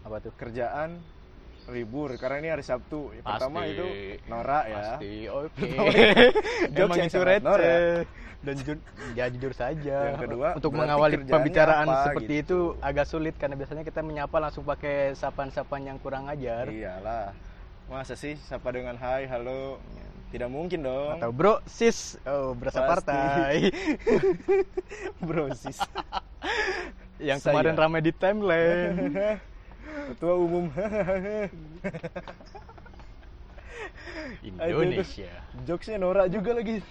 [0.00, 0.32] apa tuh?
[0.36, 1.00] kerjaan
[1.70, 3.14] libur karena ini hari Sabtu.
[3.14, 3.86] Yang pertama itu
[4.26, 4.76] Nora ya.
[4.76, 5.68] Pasti, oke.
[6.74, 7.42] Jokes Emang yang sangat.
[8.40, 8.84] Dan ju-
[9.18, 9.96] ya jujur saja.
[10.12, 12.74] Yang kedua, untuk mengawali pembicaraan apa, seperti gitu.
[12.74, 16.68] itu agak sulit karena biasanya kita menyapa langsung pakai sapaan-sapaan yang kurang ajar.
[16.72, 17.36] Iyalah.
[17.90, 19.82] Masa sih sapa dengan hai, halo?
[20.30, 21.18] Tidak mungkin dong.
[21.18, 23.10] Atau bro, sis, oh berasa Pasti.
[23.10, 23.54] partai.
[25.18, 25.74] bro sis.
[27.18, 27.52] yang Saya.
[27.52, 29.10] kemarin ramai di timeline.
[29.90, 30.70] Ketua umum.
[34.44, 35.30] Indonesia.
[35.66, 36.82] Jokesnya Nora juga lagi.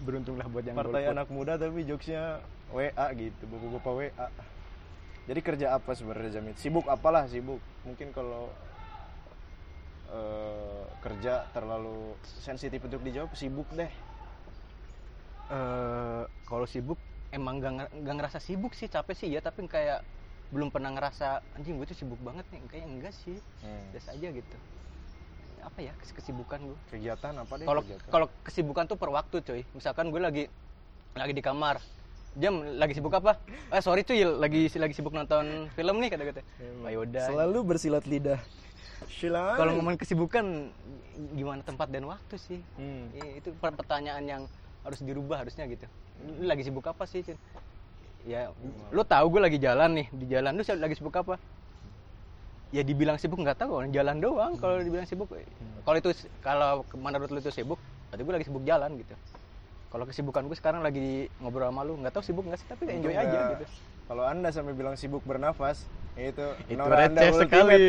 [0.00, 1.14] Beruntunglah buat yang Partai golput.
[1.14, 2.40] anak muda tapi jokesnya
[2.72, 4.26] WA gitu, bapak-bapak WA.
[5.28, 6.56] Jadi kerja apa sebenarnya Jamit?
[6.56, 7.60] Sibuk apalah sibuk?
[7.84, 8.48] Mungkin kalau
[10.08, 13.92] eh, kerja terlalu sensitif untuk dijawab, sibuk deh.
[15.50, 16.96] Eh, kalau sibuk
[17.30, 20.02] emang gak, gak ngerasa sibuk sih capek sih ya tapi kayak
[20.50, 23.86] belum pernah ngerasa anjing gue tuh sibuk banget nih kayak enggak sih Hmm.
[23.90, 24.56] biasa aja gitu
[25.60, 27.64] apa ya kes- kesibukan gue Kegiatan apa deh?
[27.64, 28.10] kalau kegiatan?
[28.10, 30.44] kalau kesibukan tuh per waktu cuy misalkan gue lagi
[31.12, 31.78] lagi di kamar
[32.32, 36.42] jam lagi sibuk apa eh sorry cuy lagi lagi sibuk nonton film nih kata-kata
[36.80, 38.40] oh, yaudah Selalu bersilat lidah.
[39.02, 39.56] Silakan.
[39.56, 40.44] kalau ngomongin kesibukan
[41.32, 43.08] gimana tempat dan waktu sih Hmm.
[43.12, 44.42] Iya, itu per- pertanyaan yang
[44.80, 45.84] harus dirubah harusnya gitu.
[46.38, 47.36] Lagi sibuk apa sih, Cin?
[48.28, 48.52] Ya,
[48.92, 51.40] lu tahu gue lagi jalan nih, di jalan lu lagi sibuk apa?
[52.70, 54.60] Ya dibilang sibuk nggak tahu, jalan doang.
[54.60, 55.32] Kalau dibilang sibuk,
[55.82, 56.12] kalau itu
[56.44, 57.80] kalau menurut lu itu sibuk,
[58.12, 59.14] berarti gue lagi sibuk jalan gitu.
[59.90, 63.10] Kalau kesibukan gue sekarang lagi ngobrol sama lu, nggak tahu sibuk nggak sih, tapi enjoy
[63.10, 63.64] Untung aja gitu.
[64.06, 65.82] Kalau anda sampai bilang sibuk bernafas,
[66.14, 67.50] itu Itu Nora Anda receh ultimate.
[67.50, 67.82] sekali.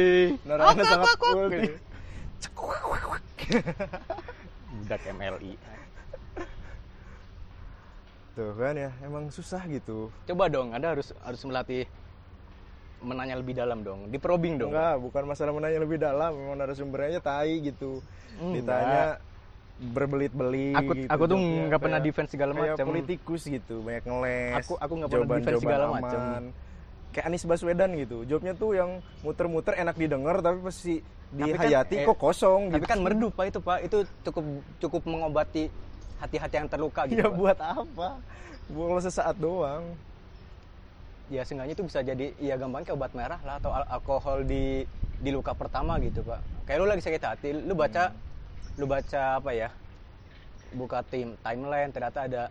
[0.49, 1.61] Nora Anda sangat ulti.
[4.81, 5.53] Budak MLI.
[8.31, 10.07] Tuh kan ya, emang susah gitu.
[10.23, 11.83] Coba dong, Anda harus harus melatih
[13.01, 14.71] menanya lebih dalam dong, di probing dong.
[14.71, 17.99] Enggak, bukan masalah menanya lebih dalam, memang narasumbernya tai gitu.
[18.39, 18.55] Enggak.
[18.55, 19.03] Ditanya
[19.81, 21.09] berbelit-belit Aku- gitu.
[21.09, 22.85] aku tuh nggak pernah kayak- defense segala macam.
[22.85, 24.55] politikus gitu, banyak ngeles.
[24.61, 26.21] Aku- aku nggak pernah defense segala macam.
[27.11, 28.17] Kayak Anies Baswedan gitu.
[28.23, 28.89] Jawabnya tuh yang
[29.19, 32.91] muter-muter enak didengar tapi pasti kan, dihayati eh, kok kosong Tapi gitu.
[32.95, 34.45] kan merdu pak itu pak, itu cukup
[34.79, 35.67] cukup mengobati
[36.21, 37.25] hati-hati yang terluka gitu.
[37.25, 37.35] ya Pak.
[37.35, 38.09] buat apa?
[38.69, 39.83] Buat sesaat doang.
[41.33, 44.85] Ya seenggaknya itu bisa jadi ya gampang kayak obat merah lah atau al- alkohol di
[45.21, 46.43] di luka pertama gitu pak.
[46.67, 48.11] Kayak lu lagi sakit hati, lu baca
[48.77, 49.69] lu baca apa ya?
[50.75, 52.43] Buka tim timeline ternyata ada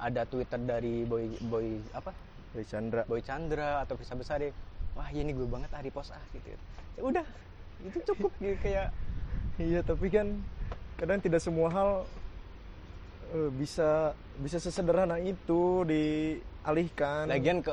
[0.00, 2.10] ada Twitter dari boy boy apa?
[2.52, 3.02] Dari Chandra.
[3.04, 4.52] Boy Chandra atau Bisa Besari.
[4.92, 6.52] Wah, iya nih gue banget ah di pos ah gitu.
[7.00, 7.24] Ya udah,
[7.80, 8.92] itu cukup gitu kayak
[9.60, 10.40] Iya, tapi kan
[10.96, 12.08] kadang tidak semua hal
[13.56, 17.28] bisa bisa sesederhana itu dialihkan.
[17.28, 17.72] Lagian ke,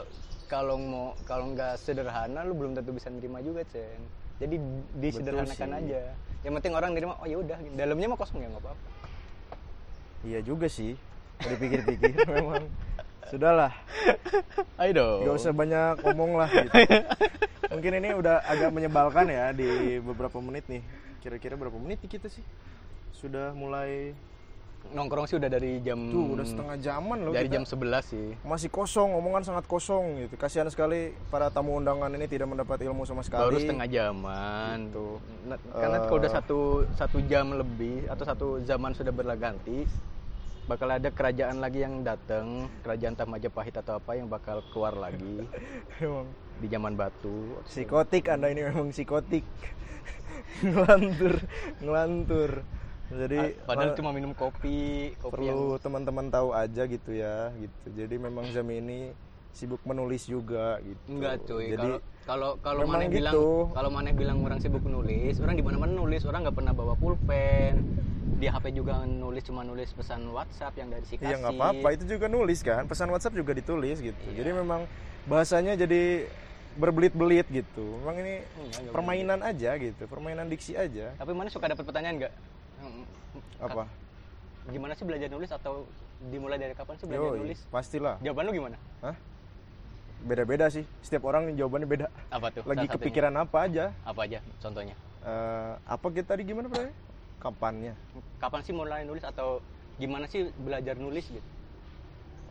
[0.49, 4.01] kalau mau kalau nggak sederhana lu belum tentu bisa nerima juga, Cen.
[4.39, 4.55] Jadi
[4.97, 6.15] disederhanakan aja.
[6.47, 8.87] Yang penting orang nerima, oh ya udah, dalamnya mah kosong ya nggak apa-apa.
[10.23, 10.95] Iya juga sih.
[11.39, 12.67] Kalau dipikir-pikir memang
[13.27, 13.71] sudahlah,
[14.79, 15.19] Ayo dong.
[15.27, 16.49] nggak usah banyak ngomong lah.
[16.51, 16.71] Gitu.
[17.75, 20.83] Mungkin ini udah agak menyebalkan ya di beberapa menit nih.
[21.19, 22.43] Kira-kira berapa menit kita sih?
[23.13, 24.15] Sudah mulai
[24.89, 27.33] Nongkrong sih udah dari jam tuh udah setengah jaman loh.
[27.35, 27.61] Dari kita.
[27.61, 28.27] jam 11 sih.
[28.41, 30.33] masih kosong, omongan sangat kosong gitu.
[30.33, 33.53] Kasihan sekali para tamu undangan ini tidak mendapat ilmu sama sekali.
[33.53, 35.07] Baru setengah jaman Gitu.
[35.45, 36.03] Nah, karena Eh.
[36.09, 36.59] kalau udah satu
[36.97, 39.85] satu jam lebih atau satu zaman sudah berganti,
[40.65, 45.45] bakal ada kerajaan lagi yang datang, kerajaan entah Majapahit atau apa yang bakal keluar lagi
[46.01, 47.61] Emang di zaman batu.
[47.63, 49.45] psikotik Anda ini memang psikotik.
[50.65, 51.45] ngelantur,
[51.79, 52.51] ngelantur.
[53.09, 57.49] Jadi Ah, Padahal eh, cuma minum kopi, kopi yang perlu teman-teman tahu aja gitu ya,
[57.55, 57.85] gitu.
[57.91, 58.99] Jadi memang Zami ini
[59.49, 61.09] sibuk menulis juga gitu.
[61.09, 61.73] enggak cuy.
[61.73, 61.89] Jadi
[62.23, 63.73] Kalau kalau mana bilang gitu.
[63.73, 67.81] kalau mana bilang orang sibuk nulis, orang di mana-mana nulis, orang nggak pernah bawa pulpen.
[68.39, 71.37] Di HP juga nulis cuma nulis pesan WhatsApp yang dari si Iya kasih.
[71.41, 72.85] nggak apa-apa, itu juga nulis kan.
[72.85, 74.15] Pesan WhatsApp juga ditulis gitu.
[74.29, 74.37] Iya.
[74.37, 74.85] Jadi memang
[75.25, 76.29] bahasanya jadi
[76.77, 77.83] berbelit-belit gitu.
[77.99, 81.17] Memang ini enggak permainan aja gitu, permainan diksi aja.
[81.17, 82.33] Tapi mana suka dapat pertanyaan nggak?
[83.59, 83.83] Apa?
[84.69, 85.87] Gimana sih belajar nulis atau
[86.29, 87.59] dimulai dari kapan sih belajar Yoi, nulis?
[87.71, 88.15] pastilah.
[88.19, 88.77] Jawaban lu gimana?
[89.01, 89.15] Hah?
[90.27, 90.83] Beda-beda sih.
[90.99, 92.07] Setiap orang jawabannya beda.
[92.27, 92.67] Apa tuh?
[92.67, 92.95] Lagi salah satunya?
[92.99, 93.85] kepikiran apa aja.
[94.03, 94.95] Apa aja contohnya?
[95.23, 96.91] Eh, apa kita tadi gimana Bro?
[97.39, 97.95] Kapannya?
[98.39, 99.63] Kapan sih mulai nulis atau
[99.95, 101.43] gimana sih belajar nulis gitu?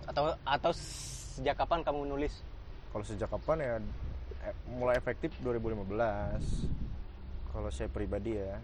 [0.09, 2.33] Atau atau sejak kapan kamu nulis?
[2.88, 3.74] Kalau sejak kapan ya
[4.48, 5.92] eh, mulai efektif 2015.
[7.53, 8.57] Kalau saya pribadi ya.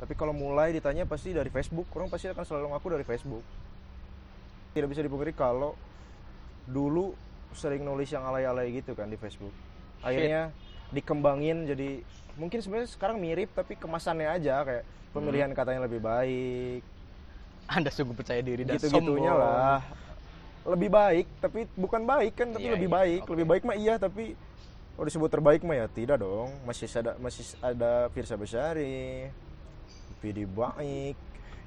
[0.00, 1.84] Tapi kalau mulai ditanya pasti dari Facebook.
[1.92, 3.44] Orang pasti akan selalu ngaku dari Facebook.
[4.72, 5.76] Tidak bisa dipungkiri kalau
[6.64, 7.12] dulu
[7.52, 9.52] sering nulis yang alay-alay gitu kan di Facebook.
[10.00, 10.48] Akhirnya
[10.90, 12.02] dikembangin jadi
[12.34, 14.84] mungkin sebenarnya sekarang mirip tapi kemasannya aja kayak
[15.14, 16.82] pemilihan katanya lebih baik
[17.70, 19.38] anda sungguh percaya diri dan gitu gitunya sombong.
[19.38, 19.80] lah
[20.66, 23.30] lebih baik tapi bukan baik kan tapi Iya, lebih iya, baik oke.
[23.34, 24.34] lebih baik mah iya tapi
[24.98, 29.30] kalau disebut terbaik mah ya tidak dong masih ada masih ada Firsa Besari
[30.20, 31.16] Vidi baik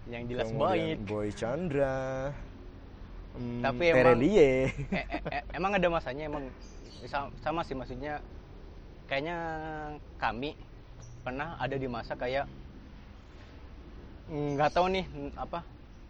[0.06, 2.30] yang jelas baik Boy Chandra
[3.34, 6.46] hmm, Tapi emang- Terelie Eh, eh, eh, emang ada masanya emang
[7.10, 8.24] sama, sama sih maksudnya.
[9.10, 9.38] Kayaknya
[10.16, 10.56] kami
[11.26, 12.48] pernah ada di masa kayak
[14.32, 15.60] nggak tahu nih apa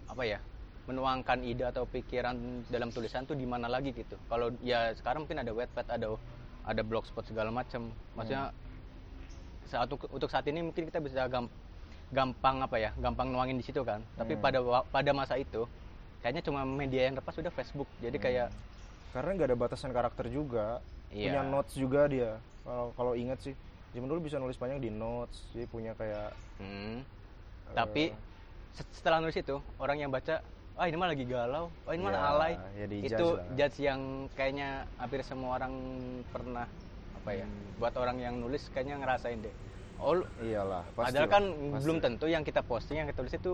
[0.05, 0.37] apa ya
[0.85, 2.37] menuangkan ide atau pikiran
[2.69, 4.19] dalam tulisan tuh di mana lagi gitu.
[4.29, 6.13] Kalau ya sekarang mungkin ada wetpad ada
[6.63, 8.53] ada blogspot segala macam maksudnya
[9.65, 11.49] saat untuk, saat ini mungkin kita bisa gam-
[12.13, 14.05] gampang apa ya gampang nuangin di situ kan.
[14.13, 14.41] Tapi Hmm.
[14.41, 15.65] pada pada masa itu
[16.21, 17.89] kayaknya cuma media yang lepas sudah Facebook.
[17.99, 18.53] Jadi kayak
[19.11, 20.79] karena nggak ada batasan karakter juga.
[21.09, 21.29] Iya.
[21.29, 22.37] punya notes juga dia.
[22.63, 23.53] Kalau kalau ingat sih
[23.91, 25.45] zaman dulu bisa nulis panjang di notes.
[25.51, 28.03] Jadi punya kayak hmm, eh, tapi
[28.71, 30.41] set- setelah nulis itu orang yang baca
[30.73, 31.69] ah ini mah lagi galau.
[31.83, 33.45] Ah ini mah Ya, alay ya dijudge itu lah.
[33.53, 33.99] judge yang
[34.33, 35.73] kayaknya hampir semua orang
[36.27, 36.65] pernah
[37.13, 37.77] apa ya Hmm.
[37.77, 39.53] buat orang yang nulis kayaknya ngerasain deh
[39.99, 41.83] oh iyalah pasti padahal kan pasti.
[41.83, 43.53] belum tentu yang kita posting yang kita tulis itu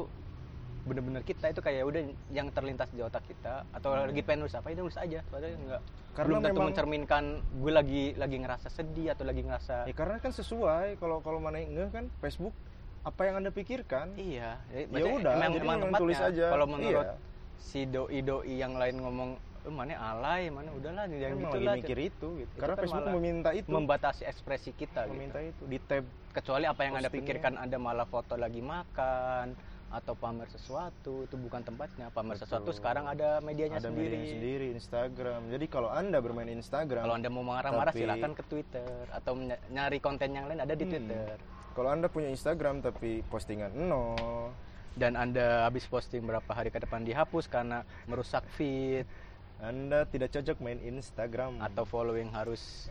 [0.81, 4.07] bener-bener kita itu kayak udah yang terlintas di otak kita atau Hmm.
[4.07, 7.23] lagi pengen nulis apa itu nulis aja padahal enggak Karena belum tentu memang- mencerminkan
[7.53, 11.57] gue lagi lagi ngerasa sedih atau lagi ngerasa ya karena kan sesuai kalau kalau mana
[11.57, 12.55] yang nge kan Facebook
[12.99, 16.01] apa yang anda pikirkan Iya, Ya maksudnya udah, emang, jadi emang memang tempatnya.
[16.01, 16.45] tulis aja.
[16.49, 17.15] Kalau menurut Iya.
[17.57, 21.65] si doi doi yang lain ngomong, eh, mana alay, mana udahlah yang Emang gitu lagi
[21.65, 21.75] lah.
[21.77, 25.51] mikir itu gitu Itu karena kan Facebook meminta itu Membatasi ekspresi kita meminta gitu.
[25.51, 29.57] itu di tab Kecuali apa yang anda pikirkan anda malah foto lagi makan
[29.89, 32.07] atau pamer sesuatu itu bukan tempatnya.
[32.09, 32.45] Pamer Betul.
[32.45, 34.05] sesuatu sekarang ada medianya ada sendiri.
[34.13, 38.43] medianya sendiri Instagram jadi kalau anda bermain Instagram Kalau anda mau marah-marah Tapi- silakan ke
[38.45, 40.93] Twitter atau ny- nyari konten yang lain ada di Hmm.
[40.93, 41.41] Twitter.
[41.73, 44.53] kalau anda punya Instagram tapi postingan nol
[44.91, 49.09] Dan anda habis posting berapa hari ke depan dihapus karena merusak feed
[49.59, 52.87] anda tidak cocok main Instagram atau following harus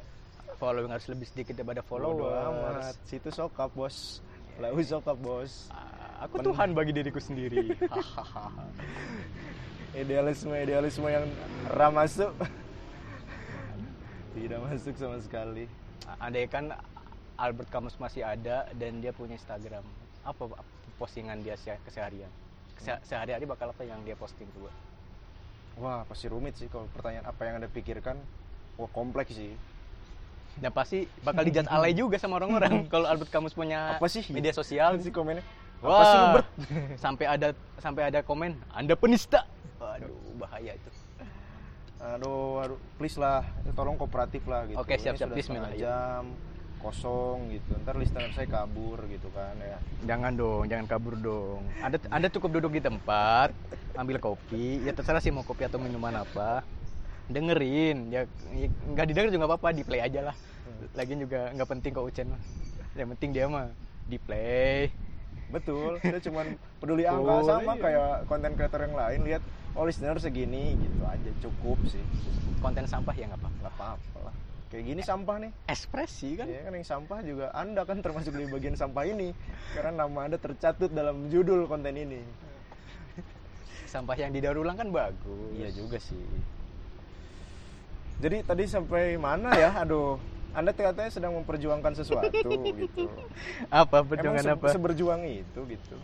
[0.56, 1.88] following harus lebih sedikit daripada Bodo
[2.20, 2.44] followers.
[2.46, 4.20] amat situ sokap bos
[4.56, 7.78] lau sokap bos Ah, Aku Tuhan bagi diriku sendiri.
[9.94, 11.24] Idealisme idealisme yang
[11.70, 12.34] ram masuk
[14.34, 15.64] tidak masuk sama sekali
[16.18, 16.74] Andai kan
[17.34, 19.86] Albert Camus masih ada dan dia punya Instagram,
[20.22, 20.42] apa
[20.96, 22.26] postingan dia se- keseharian?
[22.76, 24.74] Se- Sehari-hari bakal apa yang dia posting coba?
[25.78, 28.18] Wah pasti rumit sih kalau pertanyaan apa yang anda pikirkan
[28.76, 29.54] wah kompleks sih
[30.58, 34.50] Dan pasti bakal dijat alay juga sama orang-orang kalau Albert Camus punya apa sih media
[34.50, 34.98] sosial.
[34.98, 35.44] Apa sih komennya
[35.78, 36.48] apa Wah, sih lu Bert
[37.04, 39.46] sampai ada sampai ada komen, Anda penista.
[39.78, 40.90] Waduh, bahaya itu.
[41.98, 43.42] aduh, aduh please lah
[43.74, 45.28] tolong kooperatif lah gitu Oke, siap, Ini siap.
[45.30, 45.98] sudah Bismillah, setengah ya.
[46.78, 51.60] Kosong gitu ntar listener saya kabur gitu kan ya Jangan dong, jangan kabur dong.
[51.82, 53.50] Anda Anda cukup duduk di tempat,
[53.98, 56.62] ambil kopi, ya terserah sih mau kopi atau minuman apa.
[57.26, 60.36] Dengerin, ya ya nggak didengar juga nggak apa-apa, di play aja lah.
[60.94, 62.40] Lagian juga nggak penting kok Ucen mah.
[62.94, 63.66] Yang penting dia mah
[64.08, 64.88] di play.
[65.48, 67.80] betul kita cuman peduli angka sama iya.
[67.80, 72.04] kayak konten creator yang lain lihat oh listener segini gitu aja cukup sih
[72.60, 73.56] Konten sampah ya nggak apa-apa.
[73.64, 74.34] nggak apa-apa lah
[74.68, 76.44] kayak gini sampah nih Ekspresi kan?
[76.44, 79.32] ya kan yang sampah juga anda kan termasuk di bagian sampah ini
[79.72, 82.20] karena nama anda tercatut dalam judul konten ini
[83.84, 85.48] Sampah yang didaur ulang kan bagus.
[85.54, 86.20] iya juga sih
[88.18, 93.08] jadi tadi sampai mana ya aduh anda katanya sedang memperjuangkan sesuatu gitu
[93.70, 94.66] Apa Emang perjuangan se- apa?
[94.68, 95.96] seberjuang itu gitu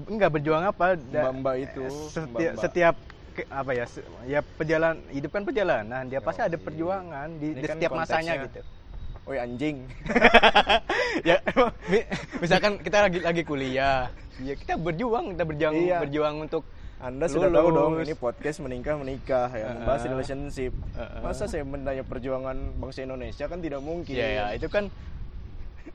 [0.00, 0.94] Enggak berjuang apa?
[0.94, 2.62] Da- mbak-mbak itu setiap, mbak-mbak.
[2.62, 3.09] setiap ke-
[3.46, 3.84] apa ya
[4.24, 8.60] ya perjalanan hidup kan perjalanan dia pasti ada perjuangan di, di kan setiap masanya gitu
[9.22, 9.84] Oi anjing
[11.28, 11.36] ya
[11.86, 15.98] mi- misalkan kita lagi lagi kuliah ya kita berjuang kita berjuang Iya.
[16.00, 16.64] berjuang untuk
[16.98, 18.04] Anda sudah tahu dong Lulus.
[18.04, 20.12] ini podcast menikah menikah ya membahas Heeh.
[20.12, 20.72] relationship.
[20.92, 21.20] Heeh.
[21.20, 24.12] Masa saya menanya perjuangan bangsa Indonesia kan tidak mungkin.
[24.12, 24.92] ya, ya itu kan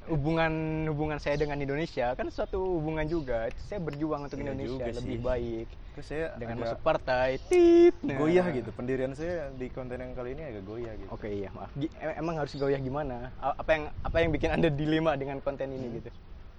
[0.06, 0.50] hubungan
[0.88, 5.18] hubungan saya dengan Indonesia kan suatu hubungan juga saya berjuang untuk Iya Indonesia juga lebih
[5.18, 5.22] sih.
[5.22, 8.20] baik Terus saya dengan masuk partai tit nah.
[8.20, 8.68] goyah gitu.
[8.70, 11.08] Pendirian saya di konten yang kali ini agak goyah gitu.
[11.08, 11.72] Oke iya maaf.
[11.74, 13.32] Em- Emang harus goyah gimana?
[13.40, 15.96] A- Apa yang apa yang bikin anda dilema dengan konten ini Hmm.
[15.98, 16.10] gitu?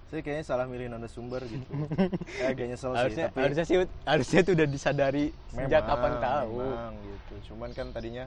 [0.06, 1.68] Saya kayaknya salah milih narasumber gitu.
[2.32, 6.12] saya agak nyesel sih, harusnya tapi harusnya sih harusnya itu udah disadari sejak memang, kapan
[6.16, 6.56] tahu.
[6.56, 7.34] memang gitu.
[7.52, 8.24] Cuman kan tadinya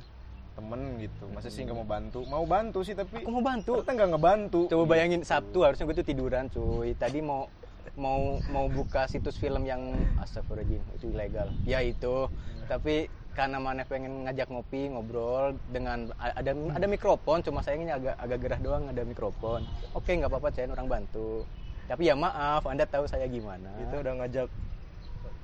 [0.53, 1.23] temen gitu.
[1.31, 2.19] Masa sih nggak mau bantu?
[2.27, 3.79] Mau bantu sih tapi Aku mau bantu.
[3.79, 4.61] ternyata nggak ngebantu.
[4.67, 6.93] Coba bayangin Sabtu harusnya gue tuh tiduran cuy.
[6.93, 7.49] Tadi mau
[7.95, 9.81] mau mau buka situs film yang
[10.19, 11.47] astagfirullahaladzim itu ilegal.
[11.63, 12.27] Ya itu.
[12.65, 18.37] Tapi karena mana pengen ngajak ngopi ngobrol dengan ada ada mikrofon cuma sayangnya agak agak
[18.41, 19.63] gerah doang ada mikrofon
[19.95, 21.47] oke nggak apa-apa Chen orang bantu
[21.87, 24.47] tapi ya maaf anda tahu saya gimana Kita udah ngajak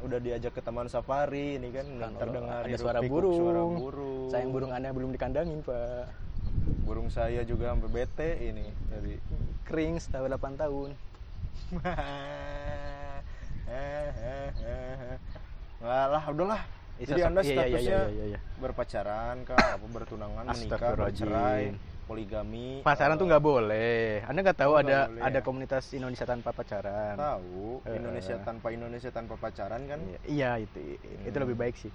[0.04, 3.38] udah diajak ke taman safari ini kan, Kan, terdengar ada suara burung.
[3.40, 4.28] suara burung.
[4.28, 6.12] sayang burung anda belum dikandangin pak
[6.84, 9.16] Burung saya juga sampai bete ini tadi.
[9.64, 10.90] kering setahun 8 tahun
[15.82, 16.62] Nggak lah, udahlah.
[16.96, 18.40] Iya, Jadi anda iya, iya, iya, statusnya iya, iya, iya.
[18.56, 21.76] berpacaran kah, apa bertunangan, menikah, bercerai,
[22.08, 22.80] poligami.
[22.88, 25.44] pacaran eh, tuh nggak boleh anda nggak tahu Oh, ada boleh ada ya?
[25.44, 30.80] komunitas Indonesia tanpa pacaran tahu Eh, Indonesia tanpa Indonesia tanpa pacaran kan Iya, iya itu
[31.04, 31.44] itu Hmm.
[31.44, 31.92] lebih baik sih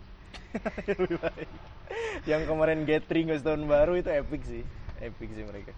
[1.00, 1.48] lebih baik.
[2.28, 4.62] yang kemarin gathering tahun baru itu epic sih
[5.00, 5.72] epic sih mereka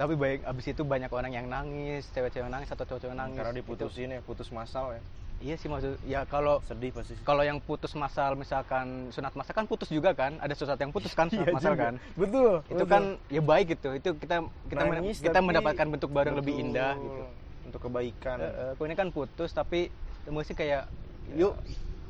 [0.00, 3.60] tapi baik abis itu banyak orang yang nangis cewek-cewek nangis atau cowok-cowok nangis karena Itu-
[3.60, 5.02] diputusin ya putus masal ya.
[5.40, 9.64] Iya sih maksud ya kalau sedih pasti kalau yang putus masal misalkan sunat masal kan
[9.64, 10.36] putus juga kan?
[10.36, 11.84] Ada sunat yang putus kan sunat Iya masal juga.
[11.84, 11.94] kan?
[12.16, 13.88] Betul itu kan ya baik gitu.
[13.92, 16.64] Itu kita kita men- Nangis, kita tapi- mendapatkan bentuk baru yang lebih Betul.
[16.66, 17.22] indah gitu.
[17.60, 18.36] untuk kebaikan.
[18.40, 19.92] Eh, kok ini kan putus tapi
[20.26, 20.88] mesti kayak
[21.32, 21.54] yuk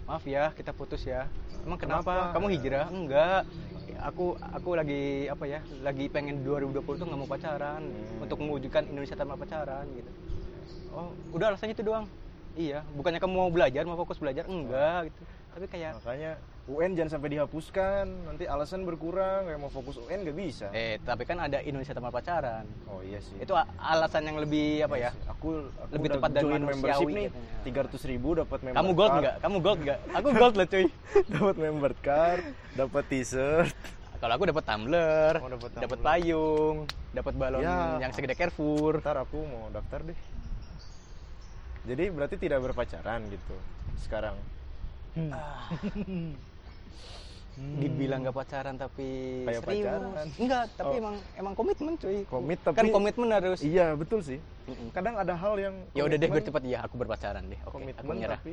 [0.07, 1.27] maaf ya kita putus ya.
[1.61, 2.35] Emang kenapa, Kenapa?
[2.35, 2.87] kamu hijrah?
[2.89, 3.41] Enggak
[4.01, 8.25] aku aku lagi apa ya lagi pengen 2020 tuh nggak mau pacaran Hmm.
[8.25, 10.11] untuk mewujudkan Indonesia tanpa pacaran gitu.
[10.91, 12.07] Oh udah alasannya itu doang.
[12.59, 14.45] Iya bukannya kamu mau belajar mau fokus belajar?
[14.49, 15.23] Enggak gitu.
[15.51, 16.33] Tapi kayak makanya
[16.71, 18.05] UN jangan sampai dihapuskan.
[18.25, 20.71] Nanti alasan berkurang kayak mau fokus UN nggak bisa.
[20.71, 22.63] Eh tapi kan ada Indonesia tanpa pacaran.
[22.87, 23.35] Oh iya sih.
[23.37, 25.11] Itu alasan yang lebih apa ya?
[25.11, 25.27] Iya sih.
[25.27, 27.29] aku, aku Lebih tepat dan join manusiawi membership nih
[27.61, 29.35] tiga ratus ribu dapat member kamu gold nggak?
[29.43, 29.99] Kamu gold nggak?
[30.23, 30.85] Aku gold lah cuy.
[31.35, 33.75] Dapat member card dapat t-shirt.
[34.21, 37.97] Kalau aku dapat tumbler, Oh, dapat payung, dapat balon Ya.
[37.99, 39.01] yang segede Carrefour.
[39.01, 40.19] ntar aku mau daftar deh.
[41.89, 43.57] Jadi berarti tidak berpacaran gitu
[44.01, 44.37] sekarang
[47.57, 49.09] Dibilang gak pacaran tapi
[49.43, 49.85] Kayak serius.
[49.85, 50.29] pacaran.
[50.37, 51.01] Enggak, tapi Oh.
[51.03, 52.19] emang emang komitmen cuy.
[52.25, 53.59] komit Kan tapi komitmen harus.
[53.61, 54.89] iya betul sih Mm-mm.
[54.91, 57.59] kadang ada hal yang Ya udah deh bercepat ya aku berpacaran deh.
[57.59, 58.39] Oke, aku komitmen nyerah.
[58.39, 58.53] tapi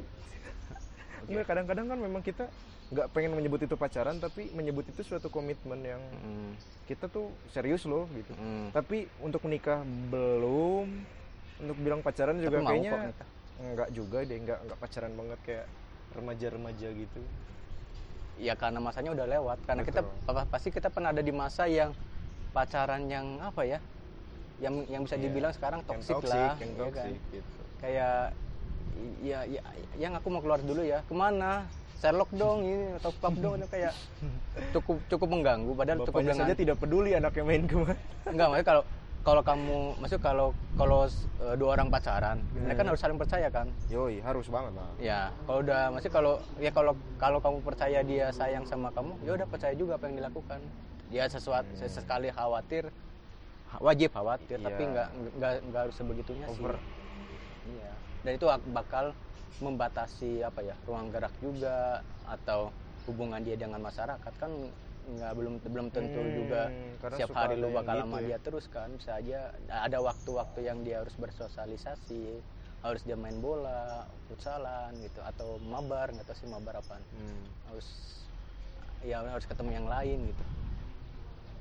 [1.29, 2.45] Nggak, kadang-kadang kan memang kita
[2.87, 6.55] nggak pengen menyebut itu pacaran tapi menyebut itu suatu komitmen yang Mm,
[6.85, 8.71] kita tuh serius loh gitu mm.
[8.71, 10.87] tapi untuk menikah belum
[11.59, 12.91] untuk bilang pacaran juga Tapi mau kayaknya
[13.57, 15.65] nggak juga deh nggak nggak pacaran banget kayak
[16.13, 17.21] remaja-remaja gitu
[18.37, 19.57] Ya karena masanya udah lewat.
[19.65, 20.33] Karena kita Betul.
[20.33, 21.91] pa- pasti kita pernah ada di masa yang
[22.53, 23.79] pacaran yang apa ya?
[24.57, 25.23] Yang yang bisa Iya.
[25.29, 26.89] dibilang sekarang yang toksik toxic, lah, yang ya kan?
[26.89, 28.33] toxic gitu kayak
[29.21, 29.61] ya, ya
[29.95, 33.93] yang aku mau keluar dulu ya ke mana Sherlock dong ini atau pub dong kayak
[34.73, 37.93] cukup cukup mengganggu padahal cukup bapaknya dengan saja tidak peduli anaknya main ke mana
[38.25, 38.83] enggak maksudnya kalau
[39.27, 42.91] kalau kamu maksud kalau kalau eh, dua orang pacaran mereka kan Hmm.
[42.95, 46.95] harus saling percaya kan yoi harus banget lah ya kalau udah masih kalau ya kalau
[47.19, 50.63] kalau kamu percaya dia sayang sama kamu ya udah percaya juga apa yang dilakukan
[51.11, 51.75] dia sesuatu Hmm.
[51.77, 52.87] sesekali khawatir
[53.67, 54.91] ha- wajib khawatir tapi Iya.
[54.95, 56.95] nggak nggak nggak harus sebegitunya over sih
[57.67, 57.91] Iya.
[58.23, 59.11] Dan itu ak- bakal
[59.59, 62.71] membatasi apa ya ruang gerak juga atau
[63.03, 64.51] hubungan dia dengan masyarakat kan
[65.07, 66.61] nggak belum belum tentu Hmm, juga
[66.99, 68.25] setiap hari lu bakal gitu sama ya.
[68.25, 69.39] dia terus kan bisa aja
[69.69, 72.43] ada waktu-waktu yang dia harus bersosialisasi
[72.77, 77.43] harus dia main bola futsalan gitu atau mabar nggak tahu sih mabar apaan Hmm.
[77.65, 77.87] harus
[78.99, 80.45] ya harus ketemu yang lain gitu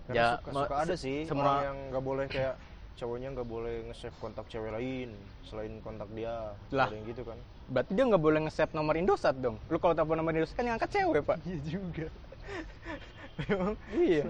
[0.07, 2.55] Karena Ya, suka, suka ada sih semua- orang yang nggak boleh kayak
[2.97, 5.11] cowoknya nggak boleh nge-save kontak cewek lain
[5.45, 6.89] selain kontak dia Lah.
[6.89, 10.33] yang gitu kan berarti dia nggak boleh nge-save nomor Indosat dong lu kalau telepon nomor
[10.33, 12.07] Indosat kan yang angkat cewek pak iya juga
[13.97, 14.27] iya.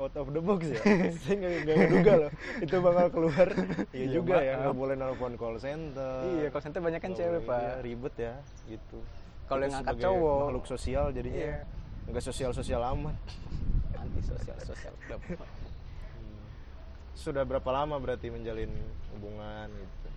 [0.00, 0.80] Out of the box ya.
[1.22, 2.30] Saya nggak nggak ngeduga loh.
[2.64, 3.48] Itu bakal keluar.
[3.96, 4.54] Iya juga ya.
[4.64, 6.24] nggak boleh nelpon call center.
[6.26, 7.60] Iya kalau center banyak kan cewek pak.
[7.60, 8.34] Iya, ribet ya
[8.66, 8.98] gitu.
[9.46, 10.38] Kalau yang ngangkat cowok.
[10.48, 11.44] makhluk sosial jadinya.
[11.44, 11.56] Iya.
[12.02, 13.16] nggak sosial sosial amat.
[13.94, 14.56] Anti sosial.
[14.64, 15.20] Sosial club
[17.22, 18.72] sudah berapa lama berarti menjalin
[19.14, 20.08] hubungan gitu?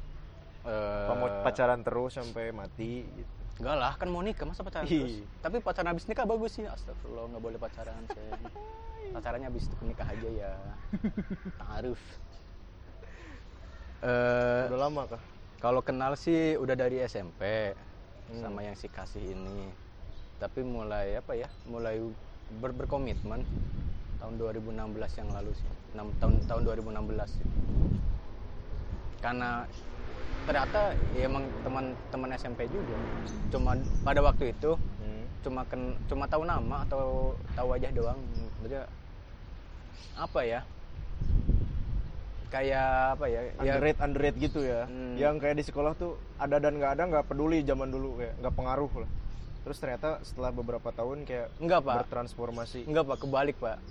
[1.13, 4.99] Mau pacaran terus sampai mati gitu enggak lah kan mau nikah masa pacaran Ih.
[4.99, 8.41] terus tapi pacaran habis nikah bagus sih astagfirullah nggak boleh pacaran Ceng.
[9.15, 10.53] pacarannya habis itu nikah aja ya
[11.61, 12.01] taaruf
[14.01, 15.23] eh udah lama kah
[15.57, 17.73] kalau kenal sih udah dari SMP
[18.25, 18.41] Hmm.
[18.41, 19.69] sama yang si kasih ini
[20.35, 22.01] tapi mulai apa ya mulai
[22.57, 23.45] ber- berkomitmen
[24.17, 24.73] tahun 2016
[25.15, 27.45] yang lalu sih Enam- tahun tahun 2016 sih.
[29.21, 29.69] karena
[30.45, 30.79] ternyata
[31.17, 32.95] ya emang teman-teman SMP juga
[33.49, 33.73] cuma
[34.05, 35.23] pada waktu itu hmm.
[35.41, 38.19] cuma ken, cuma tahu nama atau tahu wajah doang
[38.61, 38.85] Maksudnya
[40.15, 40.59] apa ya
[42.53, 45.17] kayak apa ya ya underrate underrate gitu ya Hmm.
[45.19, 48.55] yang kayak di sekolah tuh ada dan nggak ada nggak peduli zaman dulu kayak nggak
[48.55, 49.09] pengaruh lah
[49.65, 51.95] terus ternyata setelah beberapa tahun kayak Enggak, Pak.
[52.05, 53.81] bertransformasi Enggak pak, kebalik pak.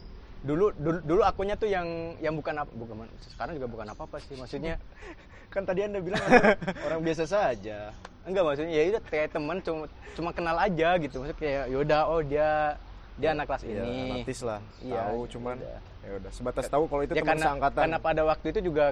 [0.46, 4.16] Dulu dulu, dulu akunya tuh yang yang bukan apa, bukan sekarang juga bukan apa apa
[4.22, 4.38] sih.
[4.38, 4.78] Maksudnya
[5.55, 6.18] kan tadi anda bilang
[6.86, 7.94] orang biasa saja
[8.24, 11.20] enggak maksudnya ya udah kayak temen cuma cuma kenal aja gitu.
[11.20, 12.74] Maksudnya kayak yaudah oh dia
[13.14, 14.11] dia anak kelas Iya, ini.
[14.18, 15.78] notis lah Iya, tahu cuman udah.
[16.02, 18.86] ya udah sebatas tahu kalau itu ya teman karena seangkatan karena pada waktu itu juga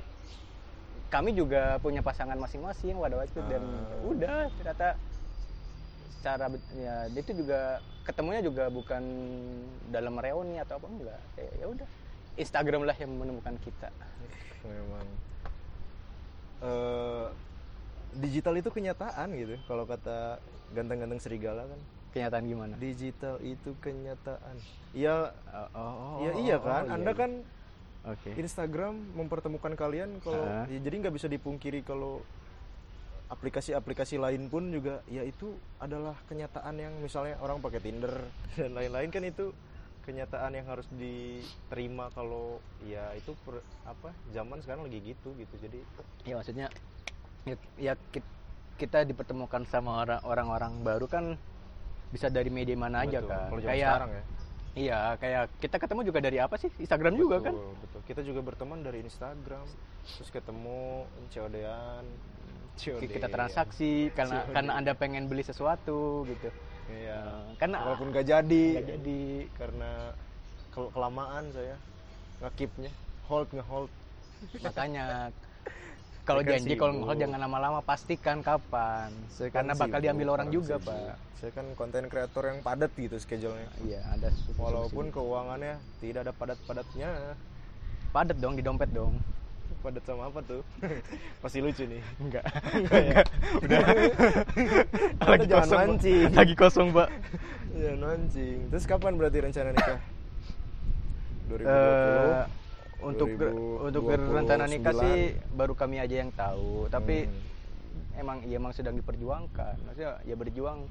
[1.08, 4.06] kami juga punya pasangan masing-masing pada waktu itu dan Ah.
[4.06, 4.88] udah ternyata
[6.12, 7.60] secara ya itu juga
[8.02, 9.02] ketemunya juga bukan
[9.88, 11.88] dalam reuni atau apa enggak ya udah
[12.34, 13.90] Instagram lah yang menemukan kita
[14.62, 15.02] memang
[16.62, 17.26] eh
[18.12, 20.38] digital itu kenyataan gitu kalau kata
[20.72, 21.80] ganteng-ganteng serigala kan.
[22.12, 22.74] Kenyataan gimana?
[22.76, 24.56] Digital itu kenyataan.
[24.92, 25.32] Iya
[25.72, 26.92] oh, iya iya kan?
[26.92, 27.40] anda kan
[28.04, 28.30] oke.
[28.36, 30.68] Instagram mempertemukan kalian kalau Ah.
[30.68, 32.20] ya, jadi nggak bisa dipungkiri kalau
[33.32, 38.12] aplikasi-aplikasi lain pun juga ya itu adalah kenyataan yang misalnya orang pakai Tinder
[38.60, 39.56] dan lain-lain kan itu
[40.02, 45.54] kenyataan yang harus diterima kalau ya itu per- apa zaman sekarang lagi gitu gitu.
[45.58, 45.80] Jadi
[46.24, 46.66] ya maksudnya
[47.46, 48.34] ya, ya kit-
[48.76, 51.24] kita dipertemukan sama orang- orang-orang baru kan
[52.10, 53.46] bisa dari media mana aja betul, kan.
[53.48, 54.22] kalau zaman kayak sekarang ya.
[54.74, 56.70] iya kayak kita ketemu juga dari apa sih?
[56.76, 57.54] Instagram juga kan?
[57.54, 59.66] betul, betul kita juga berteman dari Instagram
[60.02, 62.04] terus ketemu COD-an
[62.72, 64.52] COD kita transaksi karena COD.
[64.52, 66.48] karena anda pengen beli sesuatu gitu
[66.90, 67.20] iya.
[67.22, 68.64] Nah, karena walaupun gak jadi.
[68.78, 69.22] nggak jadi
[69.58, 69.90] karena
[70.72, 71.76] kel- kelamaan saya
[72.42, 72.90] ngekipnya
[73.30, 73.90] hold ngehold.
[74.64, 75.30] Makanya
[76.28, 77.00] kalau kan janji kalau sibuk.
[77.06, 79.10] ngehold jangan lama-lama pastikan kapan.
[79.30, 80.90] Saya kan karena bakal sibuk, diambil orang juga sibuk.
[80.90, 81.16] pak.
[81.42, 83.66] Saya kan konten kreator yang padat gitu schedule-nya.
[83.82, 87.34] Iya ada walaupun keuangannya tidak ada padat-padatnya.
[88.12, 89.18] Padat dong di dompet dong
[89.82, 90.62] padat sama apa tuh?
[91.42, 92.00] Pasti lucu nih.
[92.16, 92.44] Enggak.
[92.72, 93.20] Enggak ya?
[93.58, 93.78] udah.
[95.26, 95.78] Anda jangan Pak.
[95.82, 96.30] mancing.
[96.32, 97.08] lagi kosong pak
[97.72, 98.58] ya mancing.
[98.68, 99.98] Terus kapan berarti rencana nikah?
[101.48, 102.42] 2020 Eh,
[103.02, 103.82] untuk 2029.
[103.82, 105.18] untuk rencana nikah sih
[105.50, 106.86] baru kami aja yang tahu.
[106.86, 107.40] Tapi Hmm.
[108.16, 109.74] emang ya emang sedang diperjuangkan.
[109.82, 110.86] Maksudnya ya berjuang.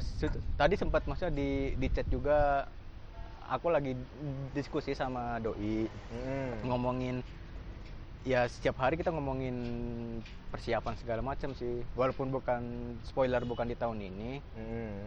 [0.00, 2.64] Se- tadi sempat maksudnya di di chat juga
[3.48, 3.92] aku lagi
[4.52, 6.52] diskusi sama doi Hmm.
[6.64, 7.22] ngomongin
[8.22, 9.54] ya setiap hari kita ngomongin
[10.48, 12.62] persiapan segala macam sih walaupun bukan
[13.02, 14.98] spoiler bukan di tahun ini Hmm.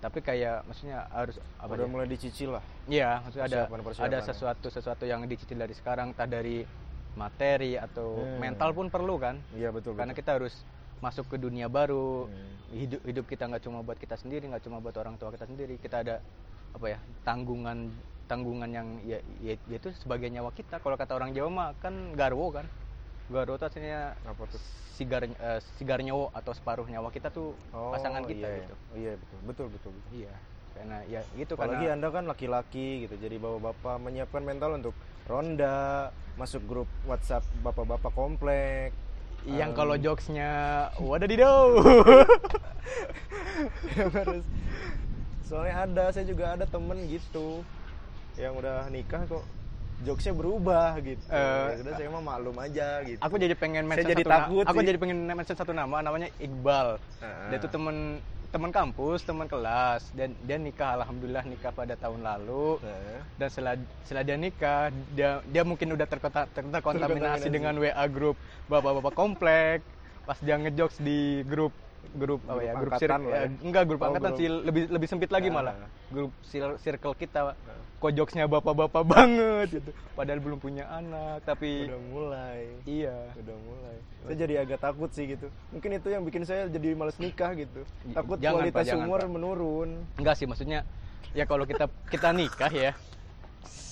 [0.00, 1.90] tapi kayak maksudnya harus apa udah ya?
[1.90, 3.60] mulai dicicil lah Iya, maksudnya ada
[4.02, 4.22] ada ya.
[4.22, 6.66] sesuatu sesuatu yang dicicil dari sekarang, entah dari
[7.14, 8.36] materi atau Hmm.
[8.38, 9.38] mental pun perlu kan?
[9.54, 10.20] iya betul Karena betul.
[10.20, 10.54] kita harus
[11.00, 12.26] masuk ke dunia baru.
[12.26, 12.52] Hmm.
[12.74, 15.78] Hidup hidup kita nggak cuma buat kita sendiri, nggak cuma buat orang tua kita sendiri.
[15.78, 16.18] Kita ada
[16.74, 17.94] apa ya tanggungan
[18.26, 20.80] tanggungan yang ya, ya, ya itu sebagai nyawa kita.
[20.80, 22.66] Kalau kata orang Jawa mah kan garwo kan.
[23.28, 24.60] Garwo itu artinya apa tuh
[24.94, 28.58] sigar eh, sigar nyawa atau separuh nyawa kita tuh pasangan kita iya.
[28.62, 28.74] gitu.
[28.94, 30.14] iya betul betul betul, betul.
[30.14, 30.32] Iya.
[30.74, 34.94] Karena ya itu apalagi karena anda kan laki-laki gitu jadi bapak-bapak menyiapkan mental untuk
[35.30, 38.90] ronda masuk grup WhatsApp bapak-bapak komplek
[39.44, 40.50] yang Em, kalau jokesnya
[40.98, 41.76] wadadidaw
[43.98, 44.44] yang harus
[45.44, 47.60] soalnya ada saya juga ada temen gitu
[48.34, 49.44] yang udah nikah kok.
[50.02, 51.22] Jokesnya berubah gitu.
[51.30, 53.22] Ya sudah saya mah maklum aja gitu.
[53.22, 55.96] aku jadi pengen Saya mention jadi satu na- takut aku jadi pengen mention satu nama
[56.02, 56.98] namanya Iqbal.
[57.22, 57.46] Heeh.
[57.46, 58.18] dia tuh temen
[58.50, 60.10] teman kampus teman kelas.
[60.10, 62.82] Dan dia nikah alhamdulillah nikah pada tahun lalu.
[62.82, 63.18] Heeh.
[63.38, 64.80] dan setelah setelah dia nikah
[65.14, 67.46] dia dia mungkin udah Terkontaminasi.
[67.46, 68.34] dengan WA grup
[68.66, 69.78] bapak-bapak komplek.
[70.26, 71.70] Pas dia ngejokes di grup
[72.12, 73.38] grup apa ya Grup grup lah ya.
[73.40, 74.38] eh, enggak grup Oh, angkatan grup.
[74.38, 75.54] sih lebih lebih sempit lagi Ah.
[75.54, 75.74] malah.
[76.06, 77.56] grup sir- circle kita
[77.96, 79.90] kok jokesnya bapak-bapak banget gitu.
[80.12, 82.60] Padahal belum punya anak tapi udah mulai.
[82.84, 83.16] Iya.
[83.34, 83.96] Udah mulai.
[84.22, 85.48] Saya jadi agak takut sih gitu.
[85.70, 87.80] Mungkin itu yang bikin saya jadi males nikah gitu.
[88.10, 89.30] Takut jangan, kualitas Pak, umur Pak.
[89.30, 89.88] menurun.
[90.14, 90.84] Enggak sih maksudnya
[91.32, 92.92] ya kalau kita kita nikah ya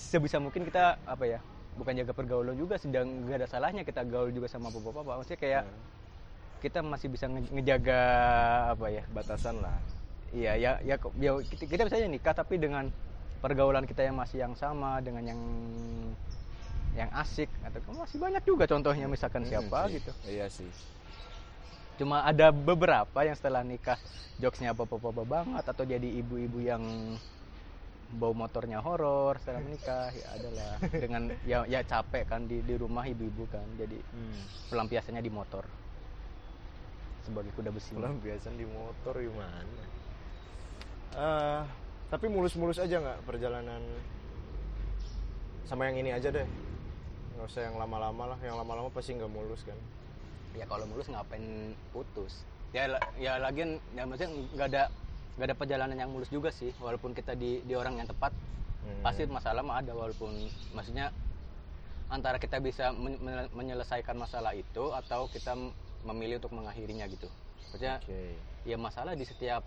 [0.07, 1.39] sebisa mungkin kita apa ya
[1.73, 5.15] bukan jaga pergaulan juga sedang gak ada salahnya kita gaul juga sama bapak-bapak.
[5.19, 5.73] Maksudnya kayak Nah,
[6.63, 8.01] kita masih bisa nge- ngejaga
[8.73, 9.75] apa ya batasan lah.
[10.31, 12.89] Iya ya ya ya kita, kita bisa aja nikah tapi dengan
[13.43, 15.41] pergaulan kita yang masih yang sama dengan yang
[16.95, 19.99] yang asik atau masih banyak juga contohnya misalkan siapa Hmm, sih.
[19.99, 20.13] gitu.
[20.25, 20.71] Iya sih.
[21.99, 23.99] Cuma ada beberapa yang setelah nikah
[24.39, 26.83] jokesnya bapak-bapak banget atau jadi ibu-ibu yang
[28.13, 33.05] bawa motornya horor setelah menikah ya adalah dengan ya ya capek kan di di rumah
[33.05, 33.99] ibu-ibu kan jadi
[34.69, 35.65] pelampiasannya di motor
[37.23, 37.95] sebagai kuda besi.
[37.95, 39.63] Pelampiasan di motor gimana
[41.13, 41.63] Eh,
[42.09, 43.85] tapi mulus-mulus aja nggak perjalanan
[45.65, 46.49] sama yang ini aja deh.
[47.37, 48.39] Nggak usah yang lama-lama lah.
[48.41, 49.77] Yang lama-lama pasti nggak mulus kan?
[50.57, 51.45] Ya kalau mulus ngapain
[51.93, 52.45] putus?
[52.73, 54.83] Ya ya lagian ya maksudnya nggak ada
[55.37, 56.73] nggak ada perjalanan yang mulus juga sih.
[56.81, 58.33] Walaupun kita di di orang yang tepat
[58.83, 58.99] Hmm.
[58.99, 59.95] pasti masalah mah ada.
[59.95, 60.33] Walaupun
[60.73, 61.13] maksudnya
[62.09, 65.55] antara kita bisa men- men- menyelesaikan masalah itu atau kita
[66.03, 67.29] memilih untuk mengakhirinya gitu.
[67.71, 68.37] Maksudnya Oke.
[68.67, 69.65] ya masalah di setiap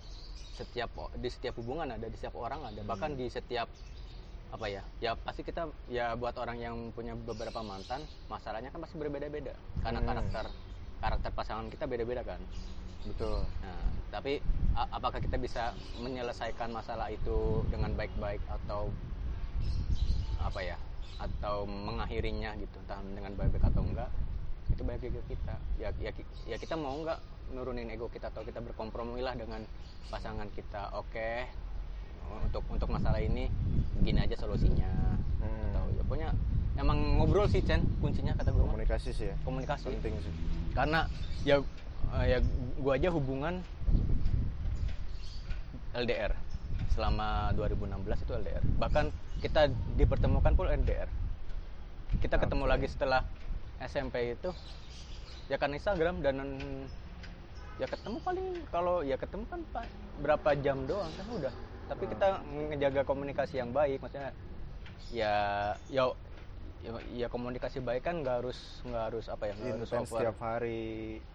[0.56, 0.88] setiap
[1.20, 2.82] di setiap hubungan ada di setiap orang ada.
[2.84, 3.68] Bahkan di setiap
[4.54, 8.96] apa ya ya pasti kita ya buat orang yang punya beberapa mantan masalahnya kan pasti
[8.96, 9.52] berbeda-beda.
[9.84, 10.08] Karena Hmm.
[10.08, 10.46] karakter
[11.04, 12.40] karakter pasangan kita beda-beda kan.
[13.04, 13.44] Betul.
[13.64, 13.80] Nah
[14.16, 14.40] tapi
[14.76, 18.92] apakah kita bisa menyelesaikan masalah itu dengan baik-baik atau
[20.40, 20.78] apa ya
[21.16, 24.12] atau mengakhirinya gitu entah dengan baik-baik atau enggak
[24.76, 25.56] itu baik ke kita.
[25.80, 26.12] Ya ya
[26.44, 27.20] ya kita mau nggak
[27.56, 29.64] nurunin ego kita atau kita berkompromi lah dengan
[30.12, 30.92] pasangan kita.
[31.00, 31.48] Oke
[32.26, 33.48] untuk untuk masalah ini
[33.96, 35.16] begini aja solusinya.
[35.40, 35.72] Hmm.
[35.72, 36.30] atau ya pokoknya
[36.76, 39.36] emang ngobrol sih Chen kuncinya kata gue komunikasi sih ya.
[39.48, 39.88] Komunikasi.
[39.96, 40.34] Penting sih.
[40.76, 41.08] Karena
[41.48, 41.64] ya
[42.20, 42.38] eh, ya
[42.84, 43.64] gua aja hubungan
[45.96, 46.36] LDR
[46.92, 51.08] selama 2016 itu LDR bahkan kita dipertemukan pun LDR
[52.20, 52.72] kita ketemu Oke.
[52.72, 53.24] lagi setelah
[53.78, 54.50] SMP itu
[55.46, 56.36] ya kan Instagram dan
[57.76, 61.54] ya ketemu paling kalau ya ketemu kan pa- berapa jam doang kan udah
[61.86, 62.28] tapi kita
[62.72, 64.32] ngejaga komunikasi yang baik maksudnya
[65.12, 65.36] ya
[65.86, 66.10] ya
[66.82, 70.08] ya, ya komunikasi baik kan nggak harus nggak harus apa ya nggak harus over.
[70.08, 70.86] setiap hari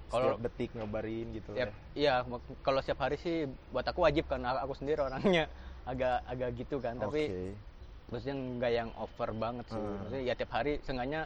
[0.08, 2.14] Kalau- setiap detik ngabarin gitu Ya, ya iya
[2.58, 3.36] kalau setiap hari sih
[3.68, 5.46] buat aku wajib karena aku sendiri orangnya
[5.90, 7.52] agak agak gitu kan tapi Oke.
[8.10, 9.96] maksudnya nggak yang over banget sih Hmm.
[10.00, 11.20] maksudnya ya tiap hari seenggaknya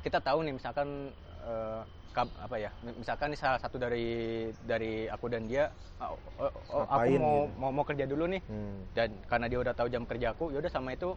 [0.00, 0.88] kita tahu nih misalkan
[1.42, 1.80] eh,
[2.10, 4.08] kab- apa ya misalkan nih salah satu dari
[4.60, 5.70] dari aku dan dia
[6.00, 7.54] oh, oh, oh, aku mau gitu.
[7.56, 8.82] mau mau kerja dulu nih Hmm.
[8.92, 11.14] dan karena dia udah tahu jam kerja aku yaudah sama itu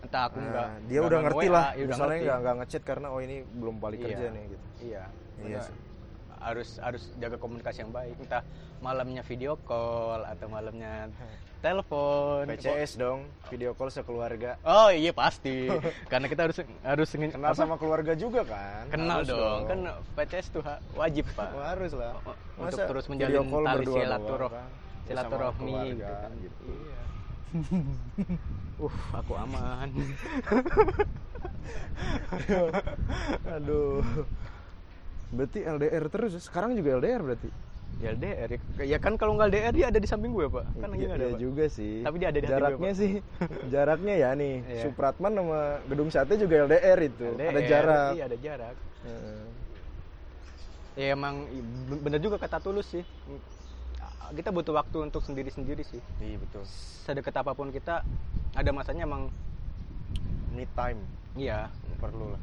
[0.00, 2.82] entah aku Nah, nggak dia nggak udah ngerti lah ya udah misalnya nggak nggak ngechat
[2.82, 4.06] karena oh ini belum balik Iya.
[4.08, 5.02] kerja nih gitu iya
[5.38, 5.62] Iya.
[6.42, 8.42] Harus harus jaga komunikasi yang baik entah
[8.82, 11.06] malamnya video call atau malamnya
[11.62, 15.70] telepon PCS dong video call sekeluarga oh iya pasti
[16.10, 17.56] karena kita harus harus kenal apa?
[17.56, 19.60] sama keluarga juga kan kenal Harus dong.
[19.70, 19.78] kan
[20.18, 20.62] PCS tuh
[20.98, 22.18] wajib pak Wah, harus lah
[22.58, 24.66] untuk Masa terus menjalin tali kan?
[25.02, 26.30] Ya, silaturahmi keluarga, gitu kan.
[26.42, 26.62] gitu.
[26.66, 27.00] Iya.
[28.82, 29.88] uh aku aman
[33.54, 34.02] aduh
[35.32, 36.32] berarti LDR terus?
[36.44, 37.48] Sekarang juga LDR berarti?
[38.00, 38.58] Ya LDR ya,
[38.96, 40.64] ya kan kalau nggak LDR dia ada di samping gue pak.
[40.80, 41.40] Kan nggak ada Pak.
[41.40, 42.00] juga sih.
[42.04, 43.00] Tapi dia ada di hati gue, jaraknya Pak.
[43.00, 43.12] sih
[43.74, 44.54] jaraknya ya nih.
[44.64, 44.82] Iya.
[44.88, 47.26] Supratman sama Gedung Sate juga LDR itu.
[47.36, 48.10] Ada LDR, jarak.
[48.16, 48.76] iya ada jarak.
[49.02, 49.44] Heeh.
[50.92, 51.48] ya emang
[52.04, 53.04] bener juga kata tulus sih.
[54.32, 56.00] Kita butuh waktu untuk sendiri-sendiri sih.
[56.20, 56.64] Iya betul.
[57.04, 58.00] Sedekat apa pun kita
[58.56, 59.28] ada masanya emang
[60.52, 61.00] me time.
[61.36, 61.68] Iya.
[62.00, 62.42] Perlu lah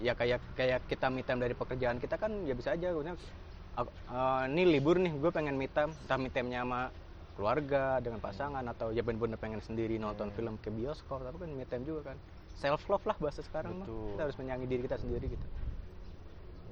[0.00, 4.62] ya kayak kayak kita me time dari pekerjaan kita kan ya bisa aja eh, ini
[4.68, 6.88] libur nih gue pengen me time entah me time-nya sama
[7.36, 10.36] keluarga dengan pasangan atau ya bener-bener pengen sendiri nonton Hmm.
[10.36, 12.16] film ke bioskop tapi kan me time juga kan.
[12.52, 14.08] Self love lah bahasa sekarang mah Betul.
[14.14, 15.46] kita harus menyayangi diri kita sendiri gitu.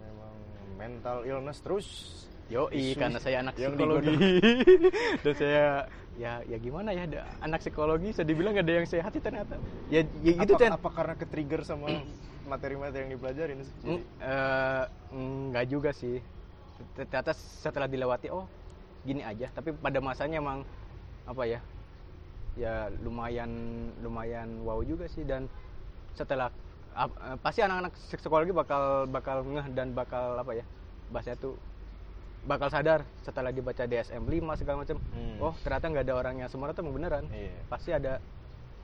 [0.04, 0.34] Memang
[0.76, 1.88] mental illness terus.
[2.50, 4.10] Yoi, Isu karena saya anak yang psikologi.
[5.22, 5.66] dan saya
[6.18, 9.54] ya ya gimana ya ada anak psikologi saya dibilang ada yang sehat ternyata.
[9.86, 11.86] Ya, ya gitu apa, Ten apa karena ke trigger sama
[12.50, 14.84] materi-materi yang dipelajarin sih Mm, eh,
[15.14, 16.18] enggak juga sih.
[16.98, 18.50] Ternyata setelah dilewati oh
[19.06, 19.46] gini aja.
[19.54, 20.66] Tapi pada masanya emang
[21.30, 21.60] apa ya
[22.58, 23.50] ya lumayan
[24.02, 25.22] lumayan wow juga sih.
[25.22, 25.46] Dan
[26.18, 26.50] setelah
[26.98, 30.64] eh, pasti anak-anak psikologi bakal bakal ngeh dan bakal apa ya
[31.14, 31.54] bahasanya tuh
[32.40, 34.96] bakal sadar setelah dibaca DSM 5 segala macam.
[35.12, 35.36] Hmm.
[35.38, 37.24] oh ternyata nggak ada orang yang semua itu beneran.
[37.30, 37.52] Iya.
[37.68, 38.18] pasti ada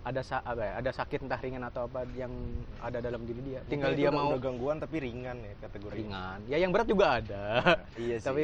[0.07, 2.31] ada sa apa ya, ada sakit entah ringan atau apa yang
[2.79, 3.61] ada dalam diri dia.
[3.67, 6.39] Tinggal Mungkin dia itu udah- mau udah gangguan tapi ringan ya kategori ringan.
[6.47, 7.45] Ya yang berat juga ada.
[7.99, 8.27] Iya sih.
[8.31, 8.43] tapi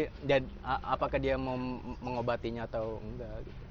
[0.67, 1.55] a- apakah dia mau
[2.03, 3.63] mengobatinya atau enggak gitu.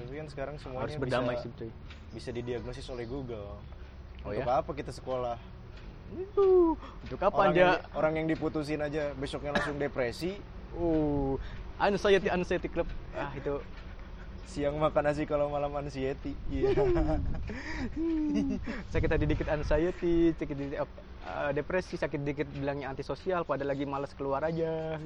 [0.00, 1.70] Tapi kan sekarang semuanya harus berdamai bisa, sih
[2.16, 3.60] bisa didiagnosis oleh Google.
[4.24, 4.64] Oh untuk ya?
[4.64, 5.36] apa kita sekolah?
[6.10, 6.72] Uh,
[7.04, 10.40] untuk apa orang aja yang, orang yang diputusin aja besoknya langsung depresi.
[10.70, 11.34] Uh
[11.82, 12.86] anxiety anxiety club.
[13.12, 13.58] Ah itu
[14.50, 16.34] siang makan nasi kalau malam anxiety.
[16.50, 16.74] Iya.
[18.92, 23.86] Sakit tadi dikit anxiety sakit dikit apa, eh, depresi sakit dikit bilangnya antisosial pada lagi
[23.86, 24.98] malas keluar aja.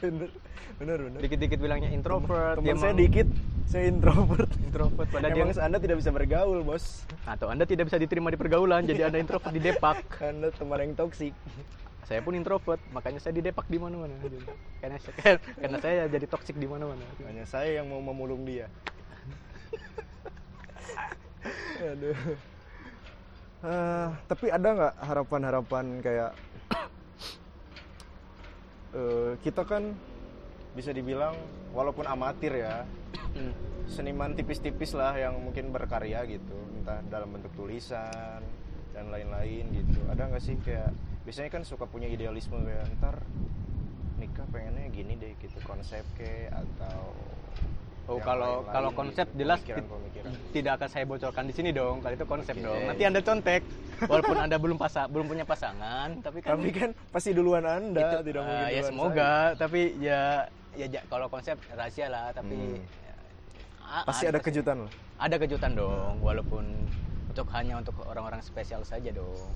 [0.00, 0.32] Bener.
[0.80, 1.20] Bener bener.
[1.20, 3.28] Dikit-dikit bilangnya introvert teman saya mau- dikit
[3.68, 4.50] saya introvert.
[4.64, 7.04] Introvert pada dia anda tidak bisa bergaul bos.
[7.28, 10.00] Atau anda tidak bisa diterima di pergaulan jadi anda introvert di depak.
[10.24, 11.36] Anda teman yang toksik
[12.12, 14.20] saya pun introvert makanya saya di depak di mana-mana.
[14.84, 17.00] Karena saya, karena saya jadi toksik di mana-mana.
[17.24, 18.68] Hanya saya yang mau memulung dia.
[21.80, 22.12] Aduh.
[23.64, 26.30] Ah, tapi ada nggak harapan-harapan kayak
[28.92, 29.96] eh, kita kan
[30.76, 31.32] bisa dibilang
[31.72, 32.84] walaupun amatir ya
[33.32, 33.52] Hmm.
[33.88, 38.44] seniman tipis-tipis lah yang mungkin berkarya gitu entah dalam bentuk tulisan
[38.92, 40.00] dan lain-lain gitu.
[40.12, 40.92] Ada nggak sih kayak
[41.22, 43.16] biasanya kan suka punya idealisme kayak ntar
[44.16, 47.14] nikah pengennya gini deh gitu konsep ke atau
[48.02, 50.32] Oh yang kalau lain-lain kalau gitu, konsep jelas ti- pemikiran-pemikiran.
[50.50, 52.02] tidak akan saya bocorkan di sini dong.
[52.02, 52.66] Kalau itu konsep Oke.
[52.66, 52.80] dong.
[52.82, 53.62] Nanti anda contek.
[54.02, 58.16] Walaupun anda belum pasa belum punya pasangan, tapi kan tapi kan pasti duluan anda itu,
[58.26, 59.32] tidak ah, mungkin ya semoga.
[59.54, 60.20] Tapi ya
[60.74, 62.34] ya ja- kalau konsep rahasia lah.
[62.34, 62.82] Tapi Hmm.
[62.82, 63.14] ya,
[63.80, 66.18] a- pasti ada kejutan lah Ada kejutan dong.
[66.18, 66.64] Walaupun
[67.28, 69.46] untuk hanya untuk orang-orang spesial saja dong.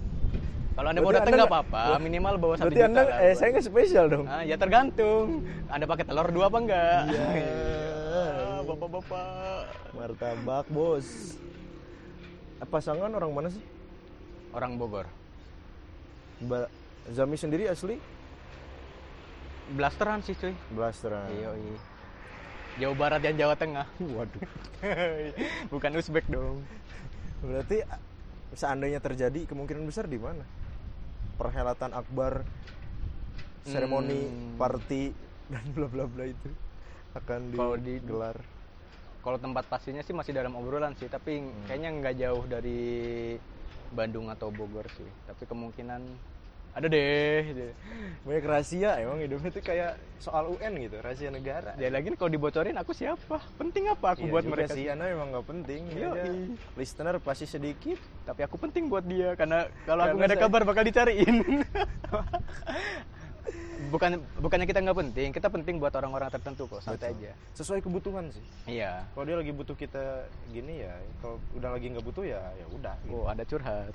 [0.76, 3.18] Kalau anda mau Berarti datang Anda nggak apa-apa, minimal bawa satu berarti juta anda lah
[3.18, 5.26] eh saya nggak spesial dong Ah, ya tergantung.
[5.66, 7.00] Anda pakai telur dua apa enggak?
[7.08, 7.26] Iya.
[8.12, 9.62] Ah, Bapak-bapak.
[9.90, 11.08] martabak bos
[12.62, 13.64] pasangan orang mana sih
[14.50, 15.08] Orang Bogor.
[16.42, 16.68] Ba-
[17.08, 17.96] Zami sendiri asli
[19.68, 20.52] Blasteran sih cuy.
[20.70, 21.76] Blasteran Iya, iya.
[22.76, 23.88] Jawa Barat dan Jawa Tengah.
[24.12, 24.42] waduh
[25.66, 26.60] Bukan Uzbek dong.
[27.38, 27.80] berarti
[28.52, 30.44] seandainya terjadi kemungkinan besar di mana
[31.36, 32.44] perhelatan akbar
[33.62, 34.56] seremoni Hmm.
[34.56, 35.12] party
[35.52, 36.50] dan bla bla bla itu
[37.14, 38.36] akan Kalau digelar
[39.20, 42.78] Kalau tempat pastinya sih masih dalam obrolan sih, tapi kayaknya nggak jauh dari
[43.90, 45.10] Bandung atau Bogor sih.
[45.26, 46.00] Tapi kemungkinan
[46.76, 47.40] ada deh.
[47.46, 47.64] gitu.
[48.22, 52.74] banyak rahasia emang hidupnya itu kayak soal UN gitu rahasia negara Ya lagi kalau dibocorin
[52.74, 53.38] aku siapa?
[53.54, 54.74] Penting apa aku Iya buat mereka?
[54.74, 56.10] sih Ana emang nggak penting iya.
[56.74, 60.62] listener pasti sedikit Tapi aku penting buat dia karena kalau aku nggak ada saya- kabar
[60.62, 61.36] bakal dicariin.
[63.86, 67.30] Bukan bukannya kita nggak penting, kita penting buat orang-orang tertentu kok, santai aja.
[67.54, 69.06] sesuai kebutuhan sih Iya.
[69.08, 72.96] kalau dia lagi butuh kita gini ya kalau udah lagi nggak butuh ya ya udah
[73.00, 73.14] gitu.
[73.14, 73.94] Oh, ada curhat.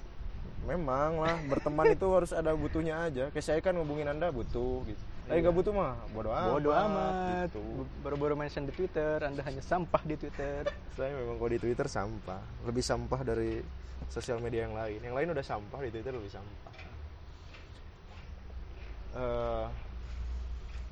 [0.62, 5.02] Memang lah berteman itu harus ada butuhnya aja kayak saya kan ngubungin anda butuh gitu
[5.24, 5.44] lagi Iya.
[5.44, 7.14] nggak butuh mah bodoh amat Bodoh amat.
[7.48, 7.62] gitu.
[8.02, 10.66] Baru-baru mention di Twitter, Anda hanya sampah di Twitter.
[10.98, 13.64] saya memang kalau di Twitter sampah lebih sampah dari
[14.08, 16.74] sosial media yang lain yang lain udah sampah di Twitter lebih sampah
[19.12, 19.66] Eh,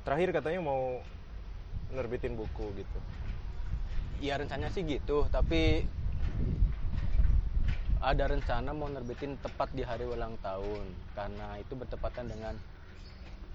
[0.02, 1.00] terakhir katanya mau
[1.90, 2.98] nerbitin buku gitu
[4.20, 5.88] Ya rencananya sih gitu, tapi
[8.00, 12.56] ada rencana mau nerbitin tepat di hari ulang tahun karena itu bertepatan dengan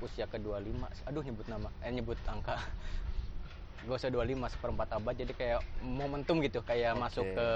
[0.05, 0.85] usia ke-25.
[1.09, 2.61] Aduh nyebut nama, eh nyebut angka.
[3.89, 7.01] Gak usah 25 seperempat abad jadi kayak momentum gitu, kayak Oke.
[7.01, 7.47] masuk ke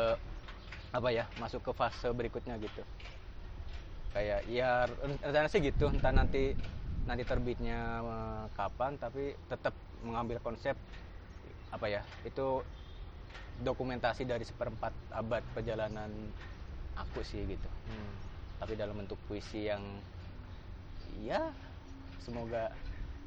[0.89, 2.81] apa ya, masuk ke fase berikutnya gitu.
[4.09, 6.57] Kayak ya rencana sih gitu, entah nanti
[7.05, 9.73] nanti terbitnya eh, kapan tapi tetap
[10.05, 10.73] mengambil konsep
[11.69, 12.61] apa ya itu
[13.61, 16.09] dokumentasi dari seperempat abad perjalanan
[16.99, 17.69] aku sih gitu.
[18.59, 19.81] Tapi dalam bentuk puisi yang
[21.23, 21.51] ya
[22.19, 22.71] semoga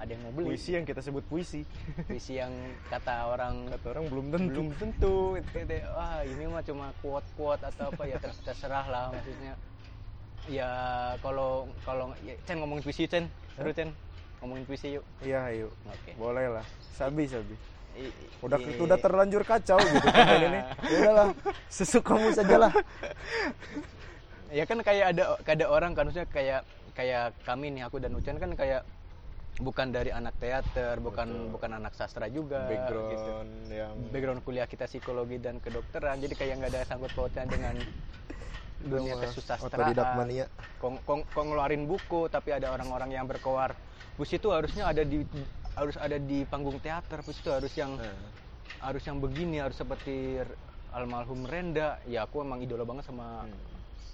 [0.01, 0.55] ada yang mau beli.
[0.55, 1.63] Puisi yang kita sebut puisi.
[2.11, 2.53] Puisi yang
[2.91, 4.51] kata orang kata orang belum tentu.
[4.51, 5.15] Belum tentu.
[5.39, 9.55] Itu, itu, wah ini mah cuma quote quote atau apa ya ter- terserah lah maksudnya.
[10.51, 10.71] Ya
[11.23, 13.95] kalau kalau ya, Chen ngomongin puisi Chen seru Chen
[14.43, 15.05] ngomongin puisi yuk.
[15.23, 16.11] Iya ayo oke.
[16.19, 16.67] Boleh lah.
[16.99, 17.55] Sabi sabi
[18.43, 21.29] udah i- udah terlanjur kacau gitu kan ini ya udahlah
[21.69, 22.73] sesukamu saja lah
[24.59, 26.61] ya kan kayak ada ada orang kan maksudnya kayak
[26.93, 28.83] kayak kami nih aku dan Ucan kan kayak
[29.61, 31.53] bukan dari anak teater bukan Betul.
[31.53, 32.73] bukan anak sastra juga gitu.
[32.73, 37.77] background yang background kuliah kita psikologi dan kedokteran jadi kayak nggak ada sangkut pautnya dengan
[38.93, 39.95] dunia kesusastraan
[40.81, 43.77] kong, kong, kong ngeluarin buku tapi ada orang-orang yang berkoar
[44.17, 45.23] puisi itu harusnya ada di
[45.73, 48.17] harus ada di panggung teater puisi itu harus yang Nah,
[48.83, 50.43] harus yang begini harus seperti
[50.91, 51.97] almarhum Renda.
[52.05, 53.47] Ya aku emang idola banget sama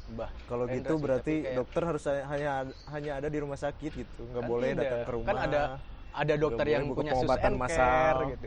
[0.08, 2.50] Mbah kalau gitu sih, berarti kayak- dokter harus hanya
[2.86, 4.22] hanya ada di rumah sakit gitu.
[4.24, 4.82] Nggak Kan boleh tidak.
[4.82, 5.60] datang ke rumah kan ada
[6.08, 8.46] ada dokter yang punya sus and care gitu.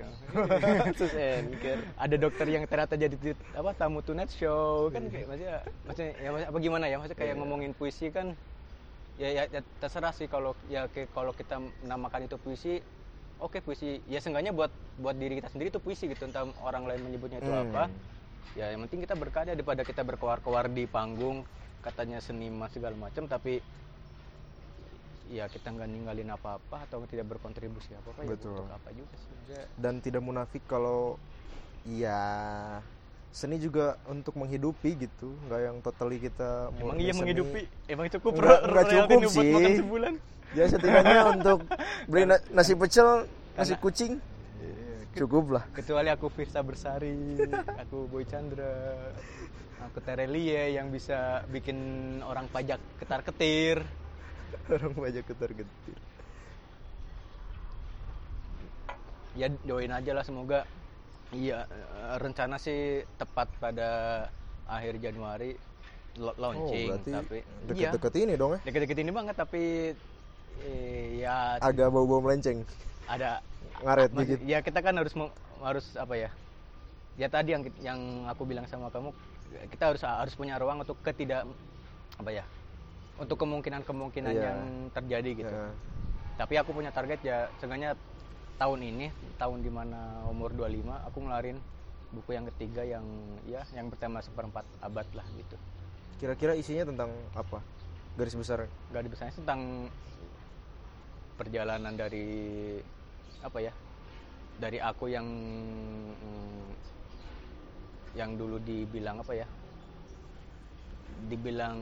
[0.98, 1.82] Sus and care.
[1.96, 3.16] Ada dokter yang ternyata jadi
[3.54, 4.90] apa tamu tonight show.
[4.90, 5.56] Kan kayak maksudnya
[5.86, 6.96] maksudnya ya maksudnya apa gimana ya?
[6.98, 7.40] Maksudnya kayak Iya.
[7.40, 8.34] ngomongin puisi kan
[9.14, 12.82] ya, ya, ya terserah sih kalau ya kalau kita namakan itu puisi
[13.42, 17.02] oke puisi ya seenggaknya buat buat diri kita sendiri itu puisi gitu entah orang lain
[17.02, 17.66] menyebutnya itu Hmm.
[17.68, 17.84] apa
[18.54, 21.42] ya yang penting kita berkarya daripada kita berkoar-koar di panggung
[21.82, 23.58] katanya seniman segala macam tapi
[25.28, 28.52] ya kita nggak ninggalin apa-apa atau tidak berkontribusi apa-apa ya Betul.
[28.54, 31.16] untuk apa juga sih Maksudnya, dan tidak munafik kalau
[31.82, 32.22] ya
[33.32, 37.20] seni juga untuk menghidupi gitu nggak yang totally kita Emang iya seni.
[37.24, 37.62] menghidupi?
[37.88, 39.54] Emang cukup enggak royalti cukup buat sih.
[39.56, 40.14] makan sebulan?
[40.58, 41.64] Ya setidaknya untuk
[42.08, 44.14] beli na- nasi pecel nasi Karena- kucing
[45.16, 45.64] cukup lah.
[45.76, 47.36] Kecuali aku Firsa Bersari,
[47.84, 48.96] aku Boy Chandra,
[49.84, 51.78] aku Terelie yang bisa bikin
[52.24, 53.84] orang pajak ketar-ketir.
[54.72, 55.98] orang banyak ketar ketir.
[59.36, 60.68] Ya doain aja lah semoga
[61.32, 64.28] iya eh, rencana sih tepat pada
[64.68, 65.56] akhir Januari
[66.20, 67.92] launching oh, berarti tapi iya.
[67.96, 68.60] deket-deket ini dong ya?
[68.68, 69.96] Deket-deket ini banget tapi
[70.60, 72.64] eh, ya agak bau-bau melenceng.
[73.08, 73.40] ada.
[73.82, 74.40] Ngaret dikit.
[74.46, 75.14] ya kita kan harus
[75.60, 76.30] harus apa ya?
[77.18, 78.00] Ya tadi yang yang
[78.30, 79.10] aku bilang sama kamu
[79.68, 81.44] kita harus harus punya ruang untuk ketidak
[82.16, 82.46] apa ya?
[83.18, 84.44] Untuk kemungkinan-kemungkinan Iya.
[84.48, 84.60] yang
[84.92, 85.54] terjadi gitu.
[85.54, 85.72] Ya.
[86.40, 87.94] tapi aku punya target ya seenggaknya
[88.58, 91.58] tahun ini tahun di mana umur 25 aku ngelarin
[92.10, 93.06] buku yang ketiga yang
[93.46, 95.54] ya yang bertema seperempat abad lah gitu.
[96.18, 97.62] Kira-kira isinya tentang apa?
[98.18, 98.66] Garis besar.
[98.90, 99.86] Gak dibesarnya tentang
[101.42, 102.78] perjalanan dari
[103.42, 103.74] apa ya
[104.62, 105.26] dari aku yang
[106.14, 106.70] mm,
[108.14, 109.48] yang dulu dibilang apa ya
[111.26, 111.78] dibilang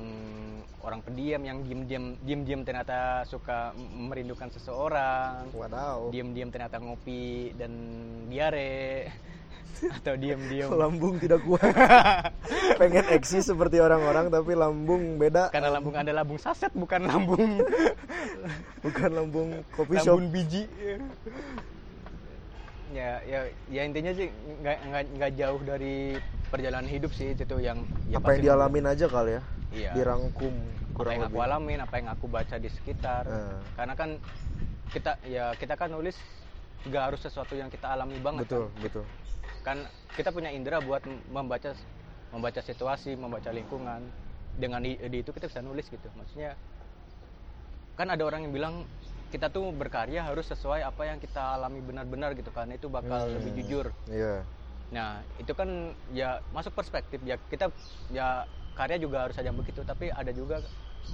[0.84, 7.72] orang pendiam yang diem-diem diem-diem ternyata suka merindukan seseorang wadaw diem-diem ternyata ngopi dan
[8.32, 9.12] diare
[9.80, 10.70] atau diem-diem.
[10.72, 11.64] Lambung tidak kuat.
[12.82, 15.52] Pengen eksis seperti orang-orang tapi lambung beda.
[15.54, 17.64] Karena lambung anda lambung saset bukan lambung
[18.86, 20.20] bukan lambung kopi shop.
[20.20, 20.68] lambung biji.
[22.90, 23.40] Ya ya
[23.70, 24.28] ya intinya sih
[24.90, 26.18] nggak jauh dari
[26.50, 29.42] perjalanan hidup sih itu yang ya apa yang dialamin aja kali ya?
[29.70, 29.92] Iya.
[29.94, 30.54] dirangkum
[30.98, 31.46] apa yang aku lebih.
[31.46, 33.24] alamin apa yang aku baca di sekitar.
[33.30, 33.58] Eh.
[33.78, 34.10] karena kan
[34.90, 36.18] kita ya kita kan nulis
[36.88, 39.06] nggak harus sesuatu yang kita alami banget betul betul
[39.62, 39.84] kan
[40.16, 41.76] kita punya indera buat membaca
[42.30, 44.02] membaca situasi membaca lingkungan.
[44.60, 46.04] Dengan di, di itu kita bisa nulis gitu.
[46.20, 46.52] Maksudnya
[47.96, 48.76] kan ada orang yang bilang
[49.32, 52.68] kita tuh berkarya harus sesuai apa yang kita alami benar-benar gitu kan.
[52.72, 53.36] Itu bakal Hmm.
[53.40, 53.86] lebih jujur.
[54.12, 54.44] Iya.
[54.92, 57.24] Nah itu kan ya masuk perspektif.
[57.24, 57.72] Ya kita
[58.12, 58.44] ya
[58.76, 59.80] karya juga harus ada yang begitu.
[59.88, 60.60] Tapi ada juga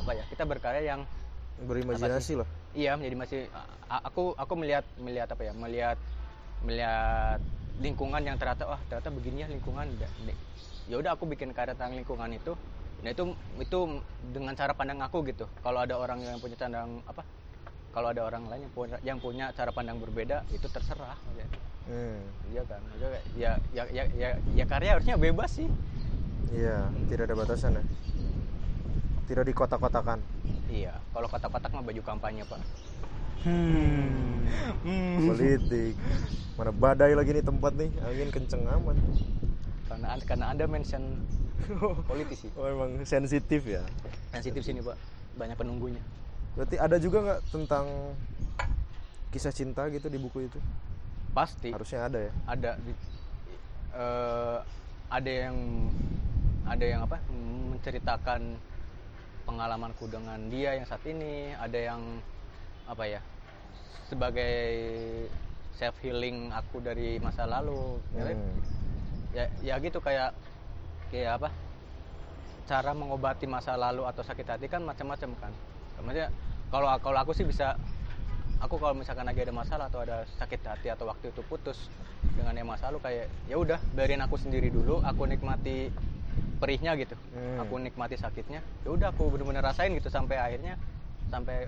[0.01, 1.01] apa ya kita berkarya yang
[1.55, 2.47] berimajinasi lah.
[2.75, 3.47] Iya, jadi masih
[3.87, 5.53] aku aku melihat melihat apa ya?
[5.55, 5.97] Melihat
[6.65, 7.39] melihat
[7.79, 9.85] lingkungan yang ternyata wah ternyata begini ya lingkungan.
[10.85, 12.53] Ya udah aku bikin karya tentang lingkungan itu.
[13.03, 13.79] Nah itu itu
[14.31, 15.45] dengan cara pandang aku gitu.
[15.59, 17.21] Kalau ada orang yang punya pandang apa
[17.95, 21.17] kalau ada orang lain yang punya yang punya cara pandang berbeda itu terserah.
[21.35, 21.47] Ya.
[21.85, 22.81] Hmm, iya kan?
[22.91, 25.69] Maksudnya ya ya ya ya, ya karya harusnya bebas sih.
[26.53, 27.83] Iya tidak ada batasan ya.
[29.25, 30.21] Tidak dikotak-kotakan.
[30.69, 32.61] Iya kalau kotak-kotak mah baju kampanye pak
[33.43, 34.47] Hmm.
[35.27, 35.93] politik.
[36.55, 37.91] Mana badai lagi nih tempat nih.
[38.05, 38.95] Angin kenceng amat.
[39.91, 41.03] Karena karena anda mention
[42.09, 42.47] politisi.
[42.55, 43.83] Oh emang sensitif ya?
[44.31, 44.95] Sensitif sini pak.
[45.35, 45.99] Banyak penunggunya.
[46.55, 48.15] Berarti ada juga nggak tentang
[49.35, 50.59] kisah cinta gitu di buku itu?
[51.35, 51.75] Pasti.
[51.75, 52.31] Harusnya ada ya?
[52.47, 52.71] Ada.
[52.79, 53.03] Di-
[53.91, 54.59] eh,
[55.11, 55.57] ada yang
[56.65, 57.19] ada yang apa?
[57.75, 58.55] Menceritakan
[59.43, 61.51] pengalamanku dengan dia yang saat ini.
[61.59, 62.01] Ada yang
[62.85, 63.21] apa ya
[64.05, 64.55] sebagai
[65.73, 68.55] self healing aku dari masa lalu Ya, Hmm.
[69.33, 70.31] ya ya gitu kayak
[71.09, 71.49] kayak apa
[72.65, 75.51] cara mengobati masa lalu atau sakit hati kan macam-macam kan
[75.99, 76.29] maksudnya
[76.69, 77.77] kalau kalau aku sih bisa
[78.57, 81.91] aku kalau misalkan lagi ada masalah atau ada sakit hati atau waktu itu putus
[82.31, 85.91] dengan yang masa lalu kayak ya udah biarin aku sendiri dulu aku nikmati
[86.57, 87.59] perihnya gitu Hmm.
[87.59, 90.79] aku nikmati sakitnya ya udah aku bener-bener rasain gitu sampai akhirnya
[91.27, 91.67] sampai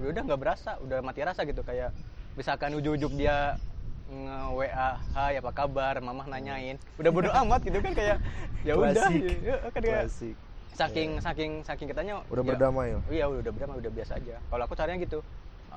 [0.00, 1.64] udah nggak berasa udah mati rasa gitu.
[1.64, 1.96] Kayak
[2.36, 3.56] misalkan ujuk-ujuk dia
[4.06, 5.98] nge WA hai apa kabar?
[5.98, 6.76] Mamah nanyain.
[7.00, 8.18] Udah bodo amat gitu kan kayak
[8.62, 9.22] ya udah Klasik.
[9.42, 10.04] ya, kan kayak
[10.76, 14.36] saking saking saking kitanya udah ya, berdamai loh iya udah berdamai udah biasa aja.
[14.38, 15.24] Kalau aku caranya gitu.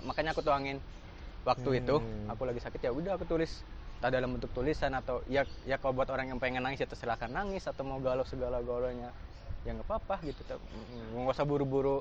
[0.03, 0.77] Makanya aku tuangin
[1.47, 2.31] waktu itu Hmm.
[2.31, 3.63] aku lagi sakit ya udah aku tulis.
[3.99, 7.27] Entah dalam bentuk tulisan atau ya ya kalau buat orang yang pengen nangis ya terserahkan
[7.27, 9.11] nangis atau mau galau segala galaunya
[9.67, 10.39] ya nggak apa-apa gitu.
[11.15, 11.99] Nggak usah buru-buru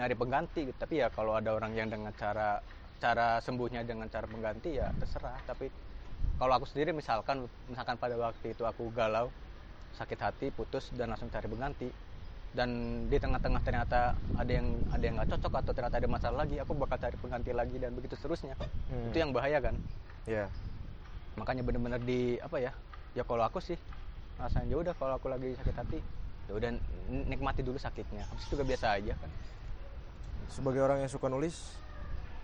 [0.00, 0.78] nyari pengganti gitu.
[0.80, 2.56] Tapi ya kalau ada orang yang dengan cara
[2.96, 5.36] cara sembuhnya dengan cara pengganti ya terserah.
[5.44, 5.68] Tapi
[6.40, 9.28] kalau aku sendiri misalkan misalkan pada waktu itu aku galau
[9.92, 11.88] sakit hati putus dan langsung cari pengganti.
[12.50, 12.70] Dan
[13.06, 16.72] di tengah-tengah ternyata ada yang ada yang nggak cocok atau ternyata ada masalah lagi aku
[16.74, 18.56] bakal cari pengganti lagi dan begitu seterusnya.
[18.90, 19.12] Hmm.
[19.12, 19.76] itu yang bahaya kan?
[20.26, 20.48] Ya
[21.38, 22.74] makanya bener-bener di apa ya
[23.14, 23.78] ya kalau aku sih
[24.34, 25.98] rasanya ya udah kalau aku lagi sakit hati
[26.50, 26.70] ya udah
[27.30, 28.26] nikmati dulu sakitnya.
[28.26, 29.30] Habis itu juga biasa aja kan
[30.48, 31.76] sebagai orang yang suka nulis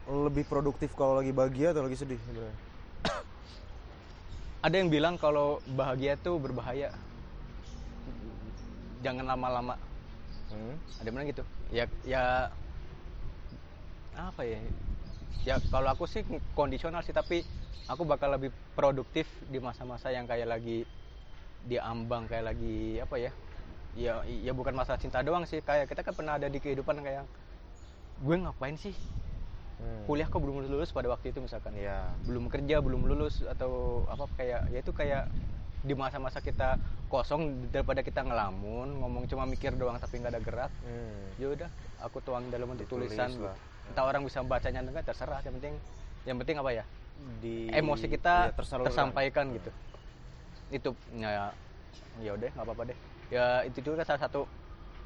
[0.06, 2.66] lebih produktif kalau lagi bahagia atau lagi sedih sebenarnya
[4.66, 6.90] ada yang bilang kalau bahagia itu berbahaya.
[9.06, 9.78] Jangan lama-lama.
[10.46, 10.78] Hmm?
[10.98, 11.44] ada yang bilang gitu.
[11.70, 12.22] Ya ya
[14.18, 14.58] apa ya?
[15.46, 16.26] Ya kalau aku sih
[16.58, 17.46] kondisional sih tapi
[17.86, 20.82] aku bakal lebih produktif di masa-masa yang kayak lagi
[21.70, 23.30] diambang kayak lagi apa ya?
[23.94, 25.62] Ya ya bukan masalah cinta doang sih.
[25.62, 27.22] Kayak kita kan pernah ada di kehidupan kayak
[28.18, 28.96] gue ngapain sih
[29.76, 30.08] Hmm.
[30.08, 32.08] kuliah kok belum lulus pada waktu itu misalkan Iya.
[32.24, 35.28] belum kerja belum lulus atau apa kayak ya itu kayak
[35.82, 40.72] di masa-masa kita kosong daripada kita ngelamun ngomong cuma mikir doang tapi nggak ada gerak
[40.80, 41.28] Hmm.
[41.36, 41.68] ya udah
[42.00, 43.52] aku tuang dalam bentuk Ditulis tulisan lah.
[43.86, 45.74] entah orang bisa bacanya enggak terserah yang penting
[46.24, 46.84] yang penting apa ya
[47.38, 48.88] Di emosi kita tersalurkan.
[48.88, 49.70] tersampaikan gitu
[50.68, 51.52] itu ya
[52.18, 52.98] ya udah nggak apa-apa deh
[53.28, 54.48] ya itu juga salah satu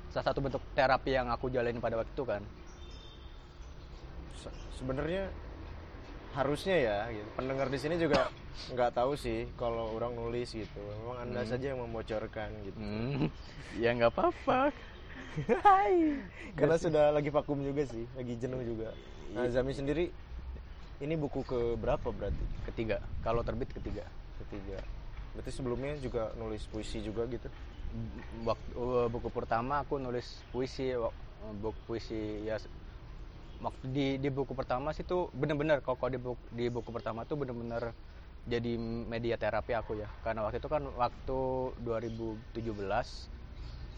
[0.09, 2.47] salah satu bentuk terapi yang aku jalanin pada waktu itu kan
[4.81, 5.28] sebenarnya
[6.31, 7.26] harusnya ya gitu.
[7.35, 8.31] pendengar di sini juga
[8.68, 10.78] nggak tahu sih kalau orang nulis gitu.
[10.78, 11.51] Memang anda Hmm.
[11.51, 12.78] saja yang membocorkan gitu.
[12.78, 13.26] Hmm,
[13.83, 14.70] ya nggak apa-apa.
[16.59, 18.91] Karena sudah lagi vakum juga sih lagi jenuh juga.
[19.31, 19.61] Nah Iya.
[19.61, 20.11] Zami sendiri
[20.99, 22.45] ini buku ke berapa berarti?
[22.64, 22.99] Ketiga.
[23.20, 24.03] Kalau terbit ketiga.
[24.39, 24.78] Ketiga.
[25.33, 27.47] Berarti sebelumnya juga nulis puisi juga gitu?
[28.41, 28.74] Waktu
[29.09, 31.14] buku pertama aku nulis puisi wak-
[31.57, 32.59] buku puisi ya
[33.61, 37.37] waktu di di buku pertama sih tuh bener-bener kalau di buku, di buku pertama tuh
[37.37, 37.93] bener-bener
[38.49, 40.09] jadi media terapi aku ya.
[40.25, 41.41] Karena waktu itu kan waktu
[41.77, 43.29] 2017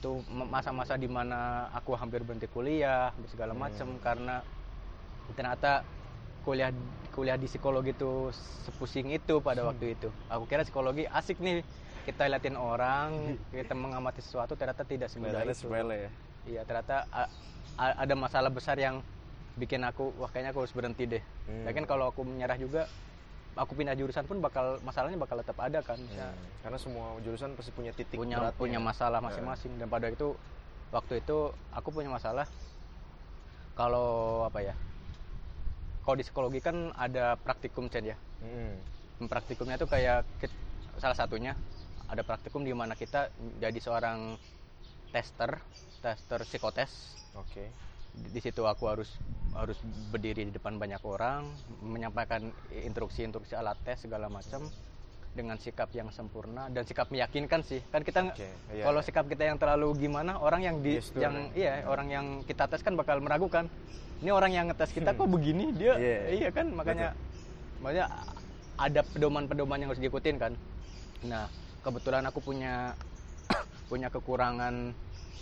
[0.03, 4.03] tuh m- masa-masa di mana aku hampir berhenti kuliah segala macem Hmm.
[4.03, 4.43] karena
[5.39, 5.87] ternyata
[6.43, 6.75] kuliah
[7.15, 8.35] kuliah di psikologi itu
[8.67, 10.11] sepusing itu pada waktu itu.
[10.27, 11.63] Aku kira psikologi asik nih
[12.03, 15.55] kita liatin orang kita mengamati sesuatu ternyata tidak semudah itu.
[15.55, 16.11] sepele ya.
[16.43, 17.31] Iya ternyata a-
[17.79, 19.07] a- ada masalah besar yang
[19.55, 21.67] bikin aku wah kayaknya aku harus berhenti deh Hmm.
[21.67, 22.87] Lagian kalau aku menyerah juga
[23.53, 26.49] aku pindah jurusan pun bakal masalahnya bakal tetap ada kan Misalnya Hmm.
[26.63, 28.57] karena semua jurusan pasti punya titik punya beratnya.
[28.57, 30.33] punya masalah masing-masing dan pada itu
[30.89, 31.37] waktu itu
[31.71, 32.49] aku punya masalah
[33.75, 34.75] kalau apa ya
[36.03, 38.75] kalau di psikologi kan ada praktikum Chen ya Hmm.
[39.23, 40.27] praktikumnya tuh kayak
[40.97, 41.55] salah satunya
[42.09, 44.35] ada praktikum di mana kita jadi seorang
[45.09, 45.61] tester
[46.01, 46.91] tester psikotes
[47.35, 49.09] oke di di situ aku harus
[49.53, 49.77] harus
[50.09, 51.45] berdiri di depan banyak orang
[51.85, 54.65] menyampaikan instruksi-instruksi alat tes segala macam
[55.33, 57.81] dengan sikap yang sempurna dan sikap meyakinkan sih.
[57.89, 59.07] Kan kita Oke, iya, kalau iya.
[59.09, 62.85] sikap kita yang terlalu gimana orang yang di Gestur, yang iya orang yang kita tes
[62.85, 63.65] kan bakal meragukan
[64.21, 65.73] ini orang yang ngetes kita kok begini?
[65.73, 66.21] Dia Iya.
[66.37, 66.69] iya kan?
[66.73, 67.17] Makanya
[67.81, 68.07] makanya
[68.77, 70.53] ada pedoman-pedoman yang harus diikutin kan.
[71.25, 71.49] Nah
[71.81, 72.93] kebetulan aku punya
[73.91, 74.93] punya kekurangan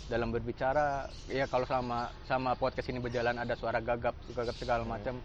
[0.05, 4.91] dalam berbicara ya kalau sama sama podcast ini berjalan ada suara gagap gagap segala Hmm.
[4.91, 5.15] macam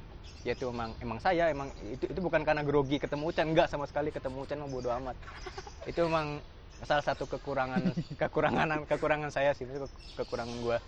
[0.47, 3.91] ya itu emang emang saya emang itu itu bukan karena grogi ketemu Ucan enggak sama
[3.91, 5.17] sekali ketemu Ucan mau bodo amat.
[5.91, 6.39] Itu emang
[6.83, 7.83] salah satu kekurangan
[8.15, 10.79] kekurangan kekurangan saya sih itu ke- kekurangan gua.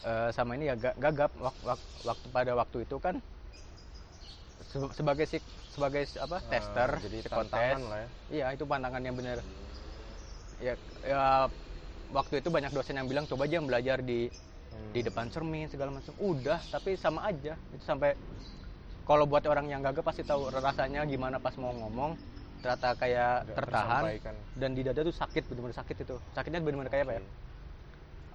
[0.00, 3.20] Eh, sama ini ya ga- gagap wak- wak- waktu pada waktu itu kan
[4.64, 8.08] se- sebagai sik sebagai apa Ah, tester jadi lah ya.
[8.32, 9.38] Iya itu pantangan yang benar.
[10.60, 11.48] Ya, ya
[12.10, 14.30] waktu itu banyak dosen yang bilang coba aja belajar di
[14.70, 14.94] Hmm.
[14.94, 16.14] di depan cermin segala macam.
[16.22, 17.58] Udah tapi sama aja.
[17.74, 18.14] Itu sampai
[19.02, 22.14] kalau buat orang yang gagap pasti tahu rasanya gimana pas mau ngomong.
[22.62, 24.02] Ternyata kayak Nggak tertahan
[24.54, 26.16] dan di dada tuh sakit bener-bener sakit itu.
[26.36, 27.22] Sakitnya bener-bener kayak apa ya?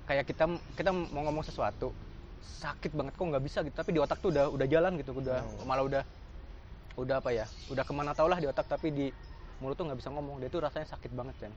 [0.06, 0.44] Kayak kita
[0.76, 1.96] kita mau ngomong sesuatu
[2.46, 3.76] sakit banget kok nggak bisa gitu.
[3.80, 5.64] Tapi di otak tuh udah udah jalan gitu udah Hmm.
[5.64, 6.04] malah udah
[7.00, 7.48] udah apa ya?
[7.72, 9.08] Udah ke mana tau lah di otak tapi di
[9.64, 10.44] mulut tuh nggak bisa ngomong.
[10.44, 11.54] Dia tuh rasanya sakit banget kan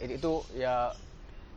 [0.00, 0.90] itu, itu ya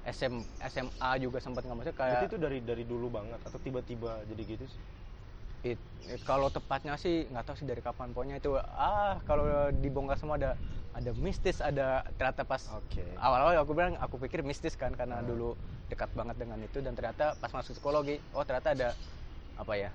[0.06, 4.22] SM SMA juga sempat nggak maksudnya kayak Berarti itu dari dari dulu banget atau tiba-tiba
[4.24, 4.84] jadi gitu sih?
[5.66, 10.14] It- it- kalau tepatnya sih nggak tahu sih dari kapan pokoknya itu ah kalau dibongkar
[10.14, 10.54] semua ada
[10.94, 13.02] ada mistis ada ternyata pas Oke.
[13.18, 15.28] awal-awal aku bilang aku pikir mistis kan karena Hmm.
[15.28, 15.58] dulu
[15.90, 18.90] dekat banget dengan itu dan ternyata pas masuk psikologi oh ternyata ada
[19.58, 19.90] apa ya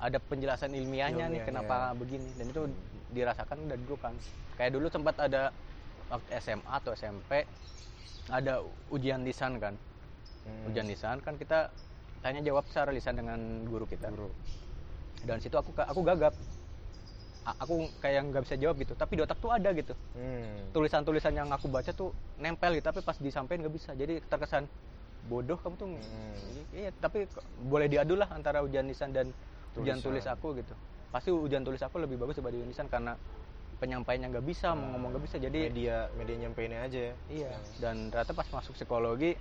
[0.00, 1.44] ada penjelasan ilmiahnya nih Ilmiahnya.
[1.44, 2.62] kenapa begini dan itu
[3.06, 4.16] dirasakan dari dulu kan
[4.56, 5.52] kayak dulu sempat ada
[6.12, 7.48] waktu SMA atau SMP
[8.28, 9.74] ada ujian lisan kan
[10.42, 10.66] Hmm.
[10.66, 11.70] ujian lisan kan kita
[12.18, 14.26] tanya jawab secara lisan dengan guru kita Guru.
[15.22, 16.34] dan situ aku aku gagap
[17.44, 20.66] aku kayak nggak bisa jawab gitu tapi di otak tuh ada gitu Hmm.
[20.72, 24.66] tulisan-tulisan yang aku baca tuh nempel gitu tapi pas disampaikan nggak bisa jadi terkesan
[25.24, 26.02] bodoh kamu tuh Hmm.
[26.72, 27.30] iya tapi
[27.62, 29.30] boleh diadu lah antara ujian lisan dan
[29.72, 30.02] ujian Tulisan.
[30.04, 30.74] tulis aku gitu
[31.08, 33.14] pasti ujian tulis aku lebih bagus daripada ujian lisan karena
[33.82, 37.14] penyampaiannya nggak bisa mau ngomong nggak bisa jadi media media nyampeinnya aja ya.
[37.26, 37.52] iya
[37.82, 39.34] dan ternyata pas masuk psikologi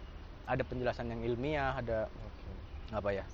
[0.50, 2.50] ada penjelasan yang ilmiah ada Oke.
[2.98, 3.26] apa ya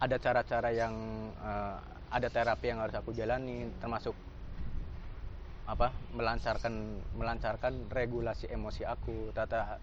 [0.00, 0.94] ada cara-cara yang
[1.36, 1.76] eh,
[2.08, 4.16] ada terapi yang harus aku jalani termasuk
[5.68, 9.78] apa melancarkan melancarkan regulasi emosi aku tata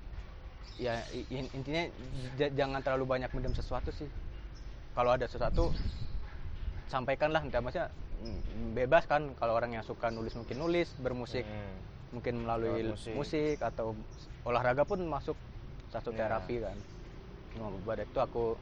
[0.76, 1.00] ya
[1.32, 1.88] intinya
[2.36, 4.10] jangan terlalu banyak mendem sesuatu sih
[4.98, 5.72] kalau ada sesuatu
[6.90, 7.88] sampaikanlah entah maksudnya
[8.20, 11.78] mm, bebas kan kalau orang yang suka nulis mungkin nulis bermusik Hmm.
[12.10, 13.14] mungkin melalui Lewat musik.
[13.14, 13.58] musik.
[13.62, 13.94] atau
[14.42, 15.38] olahraga pun masuk
[15.88, 16.26] satu Ya.
[16.26, 16.78] terapi kan
[17.56, 18.58] nah, pada itu aku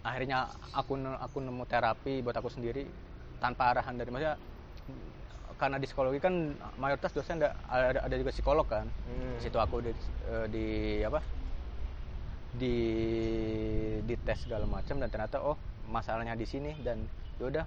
[0.00, 2.88] akhirnya aku aku nemu terapi buat aku sendiri
[3.38, 4.36] tanpa arahan dari maksudnya
[5.58, 6.34] karena di psikologi kan
[6.76, 9.36] mayoritas dosen ada ada, ada juga psikolog kan Hmm.
[9.36, 9.92] situ aku di,
[10.24, 10.66] eh, di
[11.04, 11.20] apa
[12.50, 12.74] di
[14.00, 15.56] di tes segala macam dan ternyata oh
[15.88, 17.00] masalahnya di sini dan
[17.40, 17.64] yaudah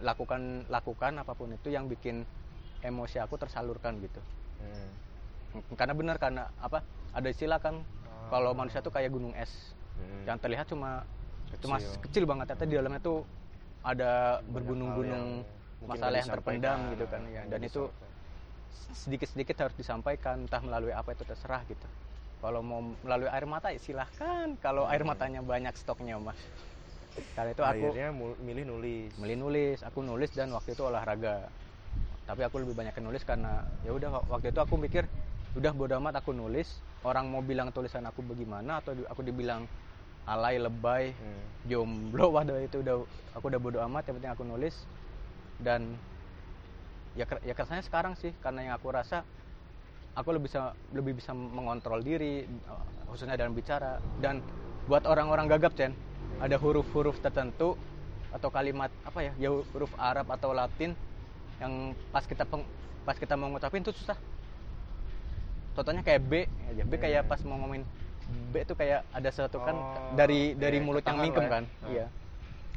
[0.00, 2.24] lakukan lakukan apa pun itu yang bikin
[2.80, 4.20] emosi aku tersalurkan gitu
[4.60, 4.92] Hmm.
[5.72, 7.80] karena benar karena apa ada istilah kan
[8.28, 10.28] kalau manusia tuh kayak gunung es Hmm.
[10.28, 11.02] yang terlihat cuma
[11.48, 11.60] Kecil.
[11.64, 13.24] cuma kecil banget tapi di dalamnya tuh
[13.80, 15.42] ada bergunung-gunung
[15.82, 17.88] masalah yang terpendam gitu kan ya dan itu
[18.92, 21.88] sedikit-sedikit harus disampaikan entah melalui apa itu terserah gitu
[22.40, 24.56] kalau mau melalui air mata ya silahkan.
[24.64, 26.40] Kalau air matanya banyak stoknya mas.
[27.36, 28.08] Karena itu aku akhirnya
[28.40, 29.12] milih nulis.
[29.20, 29.78] Milih nulis.
[29.84, 31.52] Aku nulis dan waktu itu olahraga.
[32.24, 35.04] Tapi aku lebih banyak nulis karena ya udah waktu itu aku mikir
[35.52, 36.80] udah bodo amat aku nulis.
[37.04, 39.68] Orang mau bilang tulisan aku bagaimana atau aku dibilang
[40.24, 41.42] alay lebay Hmm.
[41.68, 43.04] jomblo waduh itu udah
[43.36, 44.74] aku udah bodo amat yang penting aku nulis.
[45.60, 45.92] Dan
[47.12, 49.26] ya ya kesannya sekarang sih karena yang aku rasa
[50.14, 52.46] aku lebih bisa lebih bisa mengontrol diri
[53.06, 53.98] khususnya dalam bicara.
[54.18, 54.42] Dan
[54.86, 55.94] buat orang-orang gagap Chen
[56.38, 57.76] ada huruf-huruf tertentu
[58.30, 60.94] atau kalimat apa ya ya huruf Arab atau Latin
[61.58, 62.66] yang pas kita peng-
[63.02, 64.16] pas kita mau ngucapin tuh susah.
[65.74, 66.32] Contohnya kayak B
[66.70, 67.82] aja B kayak pas mau ngomongin
[68.50, 71.50] B itu kayak ada sesuatu kan Oh, dari dari iya, mulut yang mingkem ya.
[71.50, 71.64] kan.
[71.82, 71.88] Nah.
[71.90, 72.06] iya.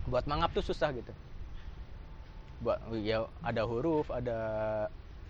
[0.09, 1.13] Buat mangap tuh susah gitu.
[2.59, 4.37] Buat ya ada huruf ada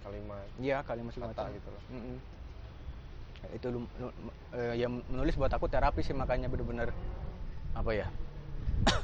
[0.03, 1.55] kalimat Iya kalimat segala macam.
[1.55, 1.83] gitu loh.
[1.89, 2.17] Mm-mm.
[3.51, 4.15] Itu lu, lu-
[4.55, 6.91] eh, yang menulis buat aku terapi sih makanya bener-bener
[7.73, 8.07] apa ya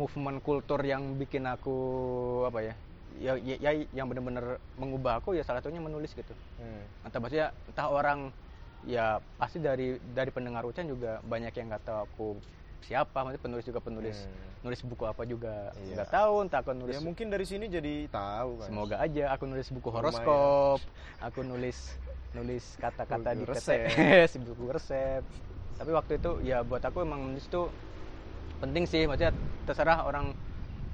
[0.00, 1.76] movement kultur yang bikin aku
[2.44, 2.74] apa ya
[3.16, 6.36] ya, ya, ya yang bener-bener mengubah aku ya salah satunya menulis gitu.
[6.60, 6.84] Hmm.
[7.08, 8.28] Entah maksudnya entah orang
[8.84, 12.28] ya pasti dari dari pendengar Ucan juga banyak yang nggak tahu aku
[12.80, 14.62] siapa maksudnya penulis juga penulis Hmm.
[14.62, 15.94] nulis buku apa juga Iya.
[15.96, 19.44] nggak tahu entah aku nulis ya mungkin dari sini jadi tahu kan Semoga aja aku
[19.44, 19.96] nulis buku Lumayan.
[20.04, 20.80] horoskop,
[21.18, 21.78] aku nulis
[22.32, 23.88] nulis kata-kata di resep.
[24.46, 25.24] Buku resep.
[25.74, 27.72] Tapi waktu itu ya buat aku emang nulis itu
[28.58, 29.32] penting sih, maksudnya
[29.64, 30.36] terserah orang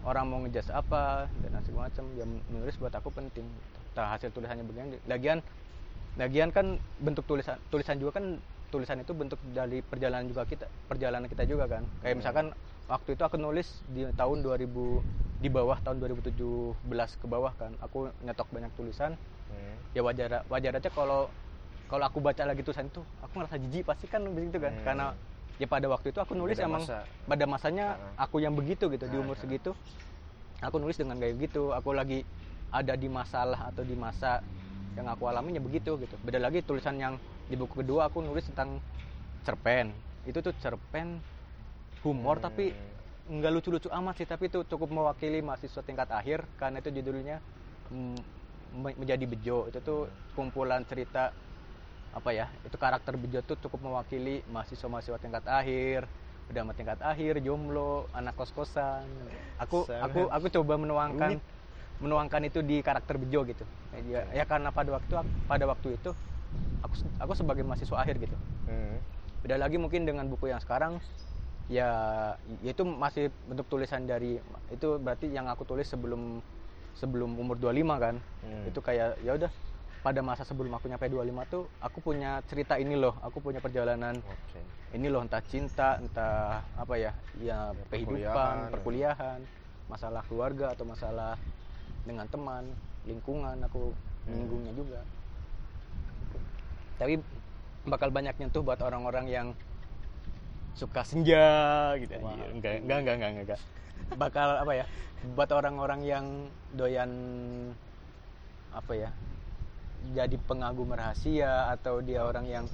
[0.02, 3.46] orang mau ngejas apa dan segala macam, ya menulis buat aku penting.
[3.90, 5.38] Entah hasil tulisannya begini, lagian
[6.14, 8.36] lagian kan bentuk tulisan tulisan juga kan
[8.72, 12.18] tulisan itu bentuk dari perjalanan juga kita perjalanan kita juga kan kayak Hmm.
[12.18, 12.46] misalkan
[12.88, 15.04] waktu itu aku nulis di tahun 2000
[15.38, 16.40] di bawah tahun 2017
[17.14, 19.12] ke bawah kan aku nyetok banyak tulisan
[19.46, 19.76] Hmm.
[19.92, 21.28] ya wajar wajar aja kalau
[21.86, 24.82] kalau aku baca lagi tulisan itu aku ngerasa jijik pasti kan begitu kan Hmm.
[24.82, 25.06] karena
[25.56, 27.04] ya pada waktu itu aku nulis Beda emang masa.
[27.22, 29.76] pada masanya aku yang begitu gitu di Ah, umur segitu
[30.58, 32.24] aku nulis dengan gaya gitu aku lagi
[32.70, 34.40] ada di masalah atau di masa
[34.92, 37.14] yang aku alami ya begitu gitu beda lagi tulisan yang
[37.52, 38.80] di buku kedua aku nulis tentang
[39.44, 39.92] cerpen.
[40.24, 41.20] Itu tuh cerpen
[42.04, 42.46] humor Hmm.
[42.48, 42.64] tapi
[43.28, 47.36] nggak lucu-lucu amat sih tapi itu cukup mewakili mahasiswa tingkat akhir karena itu judulnya
[47.92, 48.18] mm,
[48.82, 49.58] Me- menjadi bejo.
[49.68, 50.00] Itu tuh
[50.32, 51.28] kumpulan cerita
[52.12, 56.08] apa ya itu karakter bejo tuh cukup mewakili mahasiswa-mahasiswa tingkat akhir
[56.50, 59.08] udah sama tingkat akhir jomblo anak kos-kosan.
[59.60, 61.40] Aku Sangat aku aku coba menuangkan
[62.02, 63.64] menuangkan itu di karakter bejo gitu.
[64.08, 65.12] Ya, ya karena pada waktu
[65.46, 66.10] pada waktu itu
[66.82, 68.36] aku aku sebagai mahasiswa akhir gitu
[68.66, 68.98] Hmm.
[69.42, 71.02] beda lagi mungkin dengan buku yang sekarang
[71.66, 71.88] ya
[72.62, 74.38] itu masih bentuk tulisan dari
[74.70, 76.42] itu berarti yang aku tulis sebelum
[76.94, 78.68] sebelum umur 25 kan Hmm.
[78.68, 79.50] itu kayak ya udah
[80.02, 84.18] pada masa sebelum aku nyampe 25 tuh aku punya cerita ini loh aku punya perjalanan
[84.18, 84.60] Oke.
[84.90, 88.70] ini loh entah cinta entah apa ya ya kehidupan perkuliahan, ya.
[88.74, 89.40] perkuliahan
[89.86, 91.38] masalah keluarga atau masalah
[92.02, 92.66] dengan teman
[93.06, 94.70] lingkungan aku Hmm.
[94.78, 95.02] juga
[97.02, 97.18] tapi
[97.82, 99.46] bakal banyak nyentuh buat orang-orang yang
[100.72, 101.42] suka senja
[101.98, 102.30] gitu Wah.
[102.32, 102.48] anjir.
[102.54, 103.60] enggak enggak enggak enggak enggak
[104.14, 104.84] bakal apa ya
[105.34, 106.26] buat orang-orang yang
[106.72, 107.10] doyan
[108.70, 109.10] apa ya
[110.14, 112.64] jadi pengagum rahasia atau dia orang yang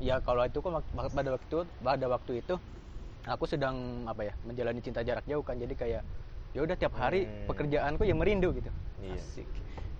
[0.00, 2.54] ya kalau itu kok pada waktu pada waktu itu
[3.26, 6.02] aku sedang apa ya menjalani cinta jarak jauh kan jadi kayak
[6.52, 7.44] ya udah tiap hari Hmm.
[7.48, 8.70] pekerjaanku ya merindu gitu
[9.02, 9.16] Iya.
[9.16, 9.48] asik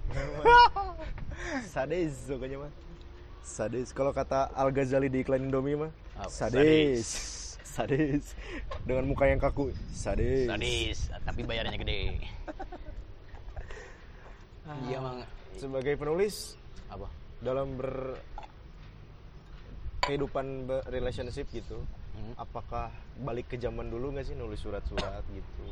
[1.72, 2.72] Sadis pokoknya mah.
[3.46, 3.94] Sadis.
[3.94, 5.92] Kalau kata Al Ghazali di iklan Indomie mah,
[6.26, 7.06] sadis.
[7.62, 8.34] Sadis.
[8.82, 9.70] Dengan muka yang kaku.
[9.92, 10.48] Sadis.
[10.48, 12.00] sadis tapi bayarannya gede
[14.90, 15.22] iya mang
[15.54, 16.58] Sebagai penulis
[16.90, 17.06] apa
[17.40, 18.18] dalam ber
[20.04, 21.82] kehidupan relationship gitu,
[22.16, 22.32] Hmm.
[22.40, 22.88] apakah
[23.20, 25.64] balik ke zaman dulu nggak sih nulis surat-surat gitu?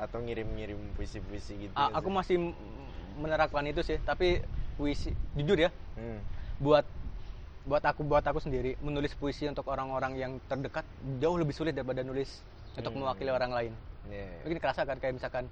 [0.00, 1.74] Atau ngirim-ngirim puisi-puisi gitu?
[1.76, 2.16] A- aku sih?
[2.16, 2.36] masih
[3.20, 4.40] menerapkan itu sih tapi
[4.80, 6.24] puisi jujur ya Hmm.
[6.56, 6.88] buat
[7.68, 10.88] buat aku buat aku sendiri menulis puisi untuk orang-orang yang terdekat
[11.20, 12.40] jauh lebih sulit daripada nulis
[12.72, 13.04] untuk Hmm.
[13.04, 13.72] mewakili orang lain
[14.08, 14.40] Iya.
[14.40, 15.44] mungkin kerasa kan kayak misalkan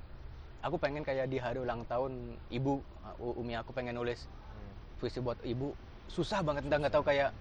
[0.64, 2.16] aku pengen kayak di hari ulang tahun
[2.48, 2.80] ibu
[3.20, 4.72] umi aku pengen nulis Hmm.
[4.96, 5.76] puisi buat ibu
[6.08, 7.36] susah banget entah nggak tahu kayak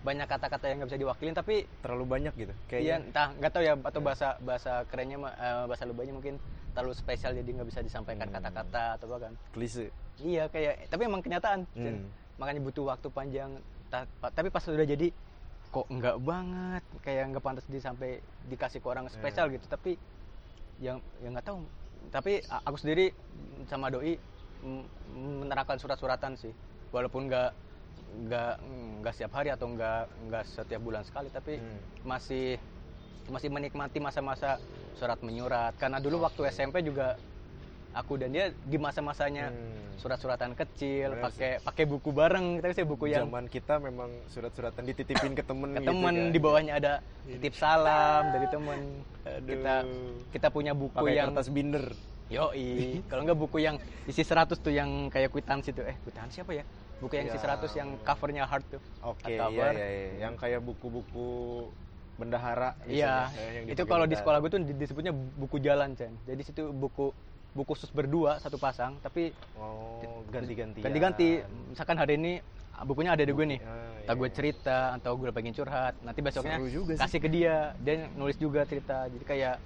[0.00, 3.62] banyak kata-kata yang nggak bisa diwakilin tapi terlalu banyak gitu iya kayaknya entah nggak tahu
[3.62, 6.34] ya atau bahasa bahasa kerennya eh, bahasa lebahnya mungkin
[6.72, 8.36] terlalu spesial jadi nggak bisa disampaikan Hmm.
[8.38, 9.32] kata-kata atau apa kan.
[9.50, 9.90] Klise.
[10.16, 11.66] Iya kayak tapi emang kenyataan.
[11.74, 12.08] Hmm.
[12.38, 13.50] makanya butuh waktu panjang
[13.92, 15.12] Ta- pa- tapi pas sudah jadi
[15.68, 16.82] kok nggak banget?
[17.00, 20.00] Kayak nggak pantas di sampai dikasih ke orang spesial gitu tapi
[20.78, 21.60] yang yang nggak tahu.
[22.08, 22.32] Tapi
[22.64, 23.12] aku sendiri
[23.66, 24.16] sama doi
[25.12, 26.54] menerapkan surat-suratan sih.
[26.88, 27.50] Walaupun nggak
[28.10, 28.54] nggak
[29.00, 31.78] nggak setiap hari atau nggak nggak setiap bulan sekali tapi Hmm.
[32.04, 32.58] masih
[33.26, 34.58] masih menikmati masa-masa
[34.92, 36.50] surat menyurat karena dulu waktu Oke.
[36.50, 37.14] SMP juga
[37.92, 39.78] aku dan dia di masa-masanya Hmm.
[39.96, 45.32] surat-suratan kecil pakai pakai buku bareng tapi sih buku yang zaman kita memang surat-suratan dititipin
[45.32, 46.32] ke temen ke gitu temen kan.
[46.32, 46.92] di bawahnya ada
[47.22, 48.80] titip salam dari temen
[49.22, 49.44] Aduh.
[49.46, 49.74] kita
[50.32, 51.84] kita punya buku pakai yang kertas binder
[52.26, 56.52] yoi kalau enggak buku yang isi 100 tuh yang kayak kwitansi tuh eh kwitansi apa
[56.54, 56.64] ya
[57.00, 57.44] buku yang isi Ya.
[57.48, 59.72] 100 yang covernya hard tuh oke iya, hardcover.
[59.72, 60.10] iya, iya.
[60.28, 61.28] yang kayak buku-buku
[62.20, 66.12] bendahara Iya, biasanya, yang itu kalau di sekolah gue tuh di- disebutnya buku jalan, Chen.
[66.28, 67.16] Jadi situ buku
[67.50, 71.40] buku khusus berdua satu pasang, tapi oh ganti-ganti ganti-ganti.
[71.72, 72.32] Misalkan hari ini
[72.84, 73.60] bukunya ada di gue nih.
[73.64, 74.36] Ah, iya, gue iya.
[74.36, 75.96] cerita atau gue pengen curhat.
[76.04, 77.00] Nanti besoknya juga sih.
[77.00, 79.08] kasih ke dia, dia nulis juga cerita.
[79.08, 79.56] Jadi kayak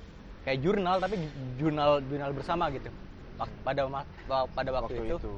[0.46, 1.16] kayak jurnal tapi
[1.58, 2.88] jurnal jurnal bersama gitu.
[3.66, 3.82] Pada
[4.54, 5.32] pada waktu, waktu itu, itu,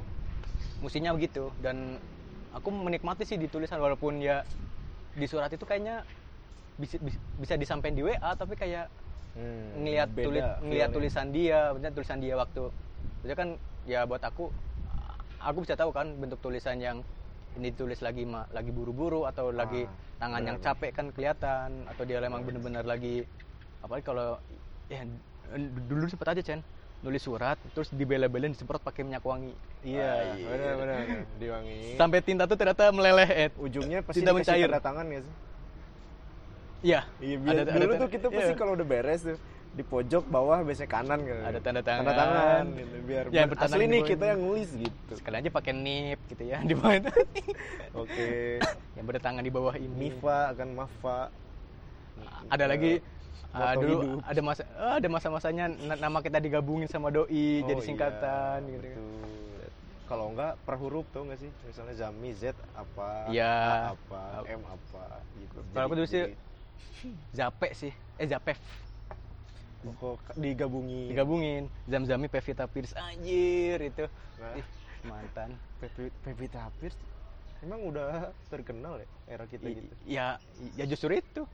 [0.85, 1.53] musinya begitu.
[1.65, 1.77] Dan
[2.53, 4.45] aku menikmati sih di tulisan walaupun ya
[5.21, 6.05] di surat itu kayaknya
[6.81, 8.93] bisa bisa, bisa disampaikan di WA tapi kayak
[9.37, 12.61] Hmm, ngelihat tulis ngelihat tulisan dia, bener tulisan dia waktu
[13.25, 13.49] itu kan
[13.85, 14.43] ya buat aku
[15.41, 16.99] aku bisa tahu kan bentuk tulisan yang
[17.57, 21.71] ini tulis lagi ma- lagi buru-buru atau lagi Ah, tangan yang benar, capek kan kelihatan
[21.91, 23.25] atau dia memang bener-bener lagi
[23.85, 24.27] apalagi kalau
[24.89, 25.03] ya
[25.91, 26.61] dulu sempet aja Chen
[26.97, 30.99] nulis surat terus dibela-belain disemprot pakai minyak wangi iya Wah, benar-benar
[31.37, 33.53] diwangi sampai tinta tuh ternyata meleleh Ed.
[33.57, 34.67] ujungnya pasti Tinta mencair.
[34.67, 35.35] tanda tangan ya sih
[36.83, 38.59] iya Iya, biar Ada- dulu ada- tuh kita pasti iya.
[38.59, 39.39] kalau udah beres tuh
[39.77, 41.37] di pojok bawah biasanya kanan gitu.
[41.37, 42.01] Ada tanda tangan.
[42.01, 42.97] Tanda tangan gitu.
[43.05, 45.13] Biar, Ya, asli nih kita yang nulis gitu.
[45.13, 47.11] sekali aja pakai nip gitu ya di bawah itu
[47.93, 48.57] Oke.
[48.97, 51.29] yang bertangan di bawah ini Mifa akan Mafa.
[52.49, 53.05] ada lagi
[53.57, 54.21] Ah, dulu hidup.
[54.23, 57.33] ada masa ah, ada masa-masanya na- nama kita digabungin sama doi Oh,
[57.65, 58.97] jadi iya, singkatan gitu kan.
[59.01, 59.65] betul.
[60.07, 61.51] Kalau enggak per huruf tuh enggak sih?
[61.65, 63.49] Misalnya Zami Z apa, Iya.
[63.49, 65.05] A apa, M apa
[65.35, 65.59] gitu.
[65.73, 66.23] Kalau aku dulu sih
[67.33, 68.61] Zape sih eh Zapef
[69.83, 71.09] Oh, kok digabungin.
[71.09, 74.05] digabungin Zamzami Pevita Pierce anjir itu
[74.37, 74.59] Nah.
[74.59, 74.67] Ih,
[75.03, 75.55] mantan
[76.21, 76.99] Pevita Pierce
[77.59, 79.95] emang udah terkenal ya era kita I- gitu.
[80.05, 80.37] ya
[80.75, 81.47] ya justru itu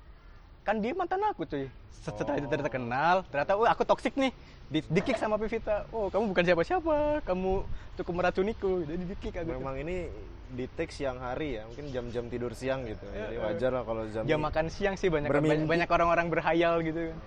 [0.62, 2.54] kan dia mantan aku cuy setelah itu Oh.
[2.56, 4.30] terkenal ternyata oh aku toksik nih
[4.66, 7.52] di, di kick sama Pevita oh kamu bukan siapa-siapa kamu
[7.94, 10.06] cukup meracuniku jadi di kick aku Memang ini
[10.52, 13.00] di teks siang hari ya, mungkin jam-jam tidur siang gitu.
[13.08, 13.40] Jadi Eh, eh.
[13.40, 15.64] wajar lah kalau jam jam makan siang sih banyak Bermimpi.
[15.64, 17.18] banyak, banyak orang-orang berhayal gitu kan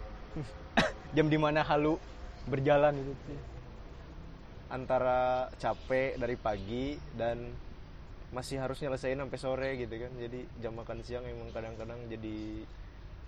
[1.17, 1.97] jam di mana halu
[2.45, 3.33] berjalan gitu
[4.67, 7.49] antara capek dari pagi dan
[8.29, 10.11] masih harus nyelesain sampai sore gitu kan.
[10.17, 12.61] Jadi jam makan siang emang kadang-kadang jadi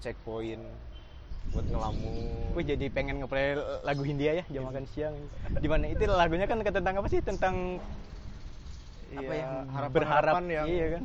[0.02, 0.64] checkpoint
[1.56, 2.14] buat ngelamun.
[2.52, 5.16] Gue jadi pengen ngeplay lagu Hindia ya jam makan siang.
[5.64, 7.20] Di mana itu lagunya kan tentang apa sih?
[7.24, 7.80] Tentang
[9.16, 9.48] apa ya?
[9.64, 11.04] Berharap harapan-harapan yang iya kan?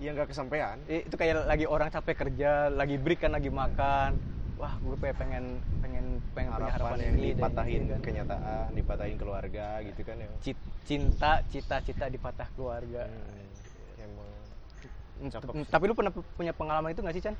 [0.00, 0.76] yang nggak kesampaian.
[0.88, 4.16] Itu kayak lagi orang capek kerja, lagi break kan lagi makan.
[4.60, 8.00] Wah, gue pengen pengen pengen punya harapan harapan yang ini dipatahin gitu kan.
[8.04, 10.28] kenyataan, dipatahin keluarga gitu kan ya.
[10.84, 13.08] Cinta, cita-cita dipatah keluarga.
[13.08, 15.64] Hmm, emang.
[15.64, 17.36] Tapi lu pernah punya pengalaman itu gak sih, Chan?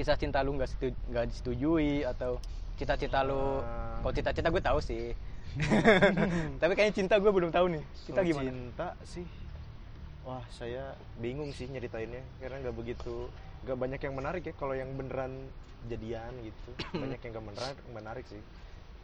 [0.00, 2.40] Kisah cinta lu nggak setu- nggak disetujui atau
[2.80, 3.60] cita-cita lu?
[3.60, 4.00] Ah.
[4.00, 5.12] Kalau cita-cita gue tahu sih.
[6.60, 7.84] Tapi kayaknya cinta gue belum tahu nih.
[8.08, 8.48] Cinta Kalau gimana?
[8.48, 9.28] Cinta sih,
[10.24, 13.28] wah saya bingung sih nyeritainnya karena nggak begitu,
[13.68, 14.54] nggak banyak yang menarik ya.
[14.56, 15.36] Kalau yang beneran
[15.84, 16.70] jadian gitu,
[17.04, 18.40] banyak yang nggak menarik, menarik sih.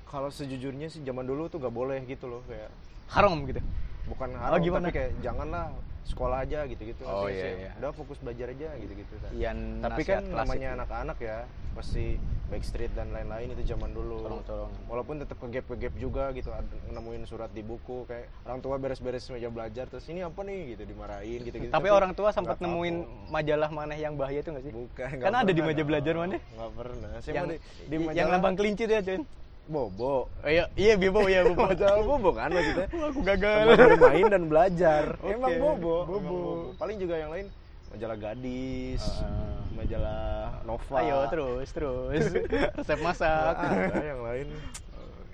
[0.09, 2.73] Kalau sejujurnya sih zaman dulu tuh nggak boleh gitu loh kayak
[3.13, 3.61] Haram gitu.
[4.09, 4.89] bukan Oh, haram gimana?
[4.89, 5.77] tapi kayak janganlah
[6.07, 7.03] sekolah aja gitu-gitu.
[7.03, 7.71] Oh, iya, iya.
[7.83, 9.15] Udah fokus belajar aja gitu-gitu.
[9.19, 9.31] kan.
[9.35, 11.39] Yang Tapi kan namanya anak-anak ya,
[11.75, 12.17] pasti
[12.47, 14.23] Backstreet dan lain-lain itu zaman dulu.
[14.23, 14.71] Tolong-tolong.
[14.87, 16.55] Walaupun tetap ke gap ke gap juga gitu,
[16.95, 20.83] nemuin surat di buku kayak orang tua beres-beres meja belajar terus ini apa nih gitu
[20.87, 21.75] dimarahin gitu-gitu.
[21.75, 23.31] Tapi orang tua sempat nggak nemuin kapok.
[23.35, 24.71] majalah mana yang bahaya itu gak sih?
[24.71, 25.09] Bukan.
[25.19, 26.39] nggak Karena ada di meja belajar mana?
[26.39, 27.11] Nggak pernah.
[27.19, 29.23] Saya yang di, di yang majalah lambang kelinci tuh ya, Jen.
[29.67, 30.31] Bobo.
[30.41, 31.67] Iya, iya Bibo ya, Bobo.
[31.71, 32.87] majalah bobo kan maksudnya.
[32.89, 33.65] Wah, aku gagal.
[33.75, 35.03] Bermain dan belajar.
[35.19, 35.97] Oke, Emang bobo.
[36.07, 36.39] bobo.
[36.67, 37.47] Emang Paling juga yang lain
[37.87, 39.63] majalah gadis Ah.
[39.73, 40.25] majalah
[40.65, 42.23] Nova Ayo terus terus
[42.79, 43.55] resep masak.
[43.55, 44.47] Nggak ada yang lain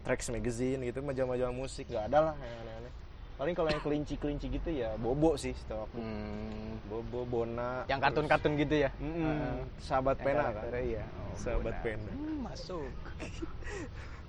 [0.02, 2.92] Trax Magazine gitu majalah-majalah musik nggak ada lah yang aneh-aneh
[3.32, 8.54] paling kalau yang kelinci-kelinci gitu ya bobo sih setahu aku Hmm, bobo bona yang kartun-kartun
[8.56, 8.90] gitu ya.
[8.98, 9.26] Mm-mm.
[9.26, 9.58] Ah.
[9.80, 11.04] sahabat Yang pena kan iya.
[11.08, 11.82] Oh, sahabat Bona.
[11.82, 12.86] pena Hmm, masuk.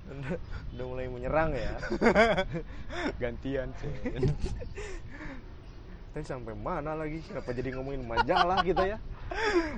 [0.06, 0.36] Udah,
[0.84, 1.80] mulai menyerang ya
[3.22, 3.94] Gantian sih.
[6.14, 7.24] Tapi sampai mana lagi?
[7.24, 8.98] Kenapa jadi ngomongin majalah gitu ya?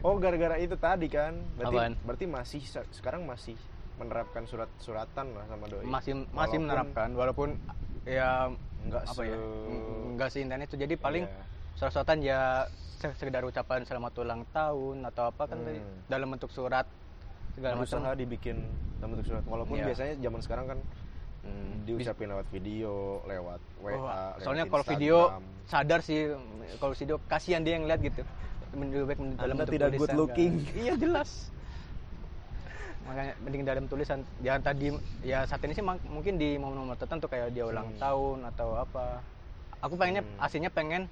[0.01, 1.31] Oh, gara-gara itu tadi kan.
[1.55, 1.93] Berarti Apaan?
[2.03, 3.55] berarti masih se- sekarang masih
[3.95, 5.87] menerapkan surat-suratan lah sama doi.
[5.87, 7.49] masih masih Walaupun menerapkan walaupun
[8.03, 8.51] ya
[8.83, 9.37] Nggak apa se- ya
[10.11, 11.43] nggak seintens itu jadi paling Iya.
[11.73, 12.39] surat-suratan ya
[12.99, 15.79] se- sekedar ucapan selamat ulang tahun atau apa kan Hmm.
[16.05, 16.83] dalam bentuk surat
[17.55, 18.57] segala macam berusaha dibikin
[18.97, 19.43] dalam bentuk surat.
[19.45, 19.85] Walaupun Iya.
[19.87, 20.79] biasanya zaman sekarang kan
[21.41, 21.85] Hmm.
[21.85, 25.17] diucapin lewat video, lewat WA, Oh, lewat soalnya kalau video
[25.65, 26.33] sadar sih
[26.75, 28.21] kalau video kasihan dia yang lihat gitu
[28.73, 30.53] lebih baik dalam bentuk tidak good tulisan, looking.
[30.59, 30.73] kan.
[30.83, 31.29] iya jelas
[33.05, 34.89] makanya mending dalam tulisan ya tadi
[35.21, 38.01] ya saat ini sih mungkin di momen-momen tertentu kayak dia ulang Hmm.
[38.01, 39.21] tahun atau apa
[39.79, 40.41] aku pengennya Hmm.
[40.41, 41.05] aslinya pengen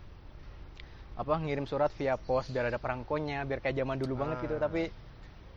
[1.14, 4.66] apa ngirim surat via pos biar ada perangkonya biar kayak zaman dulu banget gitu Ah.
[4.66, 4.90] tapi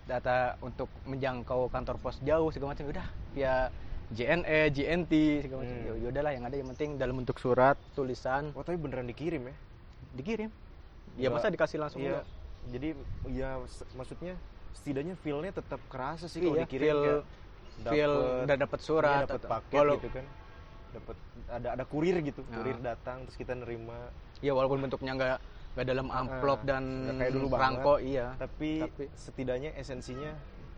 [0.06, 3.68] data untuk menjangkau kantor pos jauh segala macam udah via
[4.06, 5.12] JNE, JNT
[5.42, 5.76] segala macam.
[5.76, 5.98] Hmm.
[5.98, 9.54] Ya udahlah yang ada yang penting dalam bentuk surat, tulisan Oh, tapi beneran dikirim ya?
[10.14, 10.50] dikirim.
[11.18, 12.22] Ya Nggak- masa dikasih langsung Iya.
[12.22, 12.26] enggak?
[12.66, 12.88] Jadi
[13.30, 13.50] ya
[13.92, 14.34] maksudnya
[14.72, 17.22] setidaknya feel-nya tetap kerasa sih kalau Iya, dikirim feel kayak
[17.90, 20.26] feel dapet- udah dapat surat Iya, dapat paket walau- gitu kan
[20.88, 21.16] dapat
[21.46, 22.54] ada ada kurir gitu Nah.
[22.56, 24.08] kurir datang terus kita nerima
[24.38, 25.38] Ya walaupun bentuknya enggak
[25.76, 27.58] enggak dalam amplop Ah, dan nggak kayak dulu banget.
[27.60, 28.26] perangko iya.
[28.34, 30.32] tapi, Tapi- setidaknya esensinya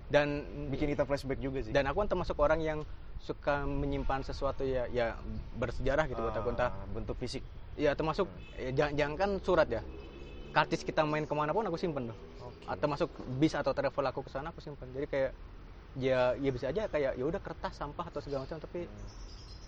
[0.09, 0.41] Dan
[0.73, 2.81] bikin kita flashback juga sih dan aku kan termasuk orang yang
[3.21, 5.21] suka menyimpan sesuatu ya ya
[5.53, 7.45] bersejarah gitu buat aku entah Ah, bentuk fisik
[7.77, 8.25] ya termasuk
[8.57, 9.85] ya, jangan, jangan kan surat ya
[10.51, 12.57] kartis kita main ke mana pun aku simpen tuh Oke.
[12.67, 15.31] atau masuk bis atau travel aku ke sana aku simpan jadi kayak
[15.95, 18.89] ya ya bisa aja kayak ya udah kertas sampah atau segala macam tapi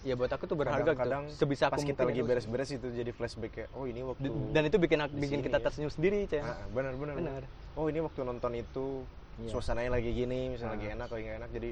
[0.01, 1.45] ya buat aku tuh berharga kadang gitu.
[1.45, 2.29] Sebisa pas kita lagi itu.
[2.29, 5.65] beres-beres itu jadi flashback kayak oh ini waktu dan itu bikin bikin kita ya.
[5.65, 6.41] tersenyum sendiri ceng.
[6.43, 7.43] Ah, benar benar Benar.
[7.77, 9.05] oh ini waktu nonton itu
[9.41, 9.57] Iya.
[9.57, 10.77] suasananya lagi gini misalnya Ah.
[10.77, 11.71] lagi enak lagi nggak enak jadi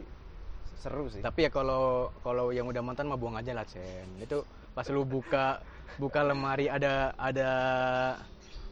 [0.78, 1.20] seru sih.
[1.20, 1.84] Tapi ya kalau
[2.22, 4.40] kalau yang udah mantan mah buang aja lah cen itu
[4.72, 5.60] pas lu buka
[5.96, 7.50] buka lemari ada ada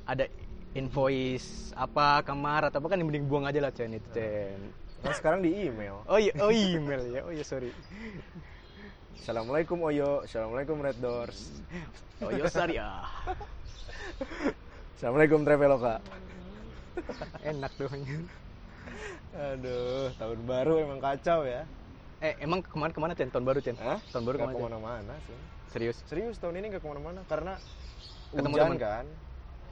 [0.05, 0.25] ada
[0.73, 4.61] invoice apa kamar atau apa kan yang mending buang aja lah cen itu cen
[5.05, 6.01] nah sekarang di email.
[6.09, 6.33] Oh iya.
[6.41, 7.21] Oh email ya.
[7.21, 7.69] Oh iya sorry
[9.23, 10.25] assalamualaikum Oyo.
[10.25, 11.63] Assalamualaikum Red Doors.
[12.53, 13.05] Sorry ah
[14.97, 16.01] assalamualaikum Traveloka.
[17.45, 17.89] Enak tuh
[19.37, 21.69] aduh tahun baru emang kacau ya.
[22.25, 23.29] Eh emang ke mana ke mana cen?
[23.29, 23.77] Tahun baru cen?
[23.77, 24.01] Hah?
[24.09, 25.39] tahun baru Nggak ke mana ke mana-mana sih.
[25.69, 25.97] Serius?
[26.09, 27.61] Serius tahun ini nggak ke mana-mana karena
[28.33, 28.81] Ketemu hujan temen?
[28.81, 29.05] kan.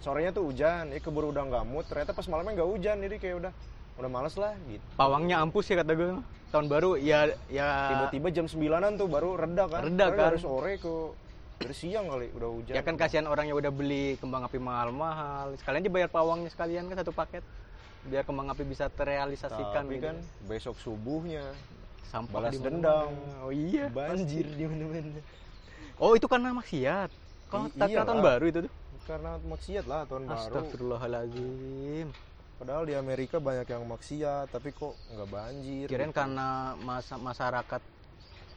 [0.05, 1.89] Sorenya tuh hujan ya keburu udah nggak mood.
[1.89, 3.53] Ternyata pas malamnya nggak hujan jadi kayak udah
[3.97, 4.85] udah males lah gitu.
[5.01, 6.21] Pawangnya ampus ya kata gue
[6.55, 7.68] tahun baru ya ya.
[7.90, 9.82] Tiba-tiba jam 9an tuh baru reda kan?
[9.90, 10.31] Reda kan.
[10.31, 10.94] dari sore ke
[11.59, 12.74] dari siang kali udah hujan.
[12.78, 15.59] Ya kan kasihan orang yang udah beli kembang api mahal-mahal.
[15.59, 17.43] Sekalian aja bayar pawangnya sekalian kan satu paket.
[18.06, 20.06] Biar kembang api bisa terrealisasikan tapi gitu.
[20.06, 20.16] kan
[20.47, 21.43] besok subuhnya
[22.12, 23.10] sampah balas dendam.
[23.43, 25.18] oh iya banjir di mana-mana.
[25.98, 27.10] Oh itu karena maksiat.
[27.51, 28.06] Kok tak iyalah.
[28.06, 28.72] tahun baru itu tuh?
[29.05, 30.39] Karena maksiat lah tahun baru.
[30.39, 32.09] Astagfirullahaladzim
[32.65, 36.16] padahal di Amerika banyak yang maksiat tapi kok nggak banjir kirain gitu.
[36.16, 36.49] karena
[36.81, 37.81] masa masyarakat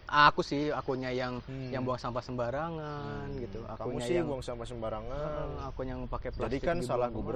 [0.07, 1.67] aku sih akunya yang Hmm.
[1.75, 5.99] yang buang sampah sembarangan Hmm, gitu kamu akunya sih yang buang sampah sembarangan aku yang
[6.07, 7.27] pakai Jadi plastik kan dibuang salah ke mana.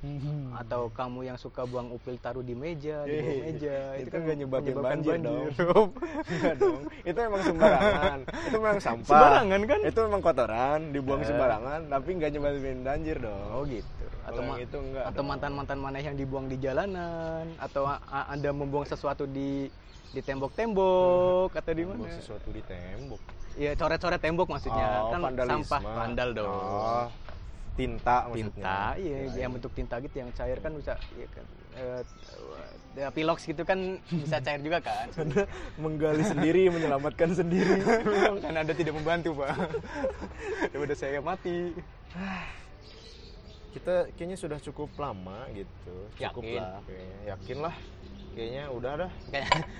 [0.00, 0.50] Gubernur.
[0.56, 4.20] atau kamu yang suka buang upil taruh di meja di bawah Yeay, meja itu kan
[4.20, 5.46] nggak nyebabin menyebabkan banjir dong.
[6.62, 6.80] dong.
[7.02, 9.80] Itu emang sembarangan itu memang sampah Sembarangan kan?
[9.84, 11.26] itu memang kotoran dibuang Eh.
[11.26, 15.26] sembarangan tapi nggak nyebabin banjir dong oh gitu atau ma- itu enggak atau dong.
[15.26, 19.66] mantan mantan mana yang dibuang di jalanan atau anda membuang sesuatu di
[20.08, 23.20] di tembok-tembok atau di mana sesuatu di tembok
[23.54, 25.66] ya coret-coret tembok maksudnya Oh, kan vandalisme.
[25.66, 27.06] sampah vandal dong oh,
[27.78, 28.50] tinta maksudnya.
[28.50, 31.46] Tinta iya Ya, yang bentuk tinta gitu yang cair kan bisa iya kan.
[31.78, 32.02] Eh,
[32.98, 33.78] eh, pilox gitu kan
[34.10, 35.06] bisa cair juga kan.
[35.14, 35.46] Anda
[35.82, 37.78] menggali sendiri menyelamatkan sendiri.
[38.42, 39.54] Kan anda tidak membantu pak.
[40.74, 41.70] Udah saya mati.
[43.70, 45.94] Kita kayaknya sudah cukup lama gitu.
[46.18, 46.58] Cukup Yakin?
[46.58, 47.18] lah kayaknya.
[47.30, 47.74] Yakin lah.
[48.34, 49.10] Kayaknya udah dah.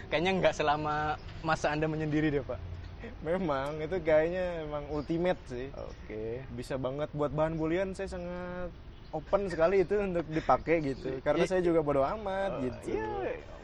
[0.06, 0.94] Kayaknya nggak selama
[1.42, 2.77] masa anda menyendiri deh pak
[3.26, 6.22] memang itu kayaknya emang ultimate sih oke
[6.52, 8.70] bisa banget buat bahan bulian saya sangat
[9.08, 11.48] open sekali itu untuk dipakai gitu karena Iya.
[11.48, 13.08] saya juga bodo amat gitu Iya,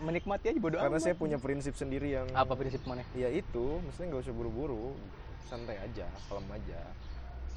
[0.00, 1.04] menikmati aja bodo karena amat.
[1.04, 3.04] saya punya prinsip sendiri yang apa prinsip mana?
[3.12, 4.96] ya itu maksudnya nggak usah buru-buru
[5.44, 6.80] santai aja kalem aja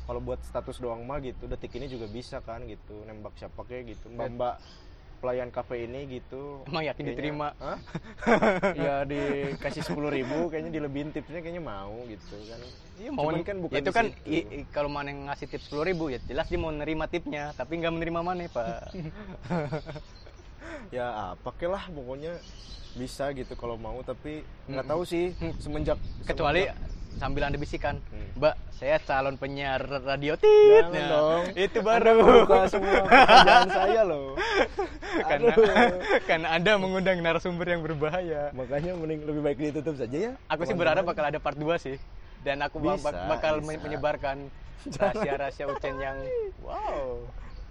[0.03, 3.95] kalau buat status doang mah gitu detik ini juga bisa kan gitu nembak siapa kayak
[3.95, 4.55] gitu mbak mbak
[5.17, 6.61] pelayan kafe ini gitu.
[6.63, 7.47] Emang yakin Kayaknya- diterima?
[8.79, 12.59] Ya dikasih sepuluh ribu kayaknya dilebihin tipsnya kayaknya mau gitu kan.
[12.97, 14.25] Iya mau Cuman kan bukan itu kan situ.
[14.27, 17.53] i- i- kalau mana yang ngasih tips sepuluh ribu ya jelas dia mau nerima tipnya
[17.53, 18.93] tapi nggak menerima mana pak.
[20.89, 22.37] Ya apa ke lah pokoknya
[22.97, 24.91] bisa gitu kalau mau tapi nggak Mm-mm.
[24.91, 28.29] tahu sih semenjak kecuali semenjak- sambil anda bisikan Hmm.
[28.35, 31.43] mbak saya calon penyiar radio tit Nah, dong.
[31.55, 34.37] itu baru membuka semua pekerjaan saya loh
[35.29, 35.53] karena
[36.23, 40.73] karena anda mengundang narasumber yang berbahaya makanya mending lebih baik ditutup saja ya aku sih
[40.73, 41.97] berharap bakal ada part 2 sih
[42.39, 43.67] dan aku Bisa, bak- bakal bisa.
[43.67, 44.37] men- menyebarkan
[44.93, 46.17] rahasia-rahasia Ucen yang
[46.61, 47.17] wow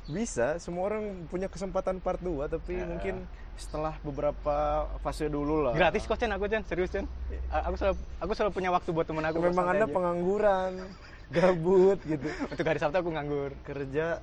[0.04, 2.82] bisa semua orang punya kesempatan part 2 tapi Ya.
[2.82, 3.14] mungkin
[3.56, 5.72] setelah beberapa fase dulu lah.
[5.72, 6.30] Gratis kok Cen.
[6.32, 6.62] Aku Cen.
[6.68, 7.08] Serius Cen.
[7.48, 9.40] A- aku selalu aku selalu punya waktu buat temen aku.
[9.40, 9.92] Memang anda aja.
[9.92, 10.72] pengangguran
[11.36, 12.28] gabut gitu.
[12.52, 13.56] Untuk hari Sabtu aku nganggur.
[13.64, 14.20] Kerja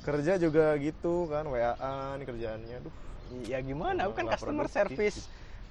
[0.00, 2.94] kerja juga gitu kan waan kerjaannya Duh,
[3.44, 5.18] ya gimana aku kan customer produktif service.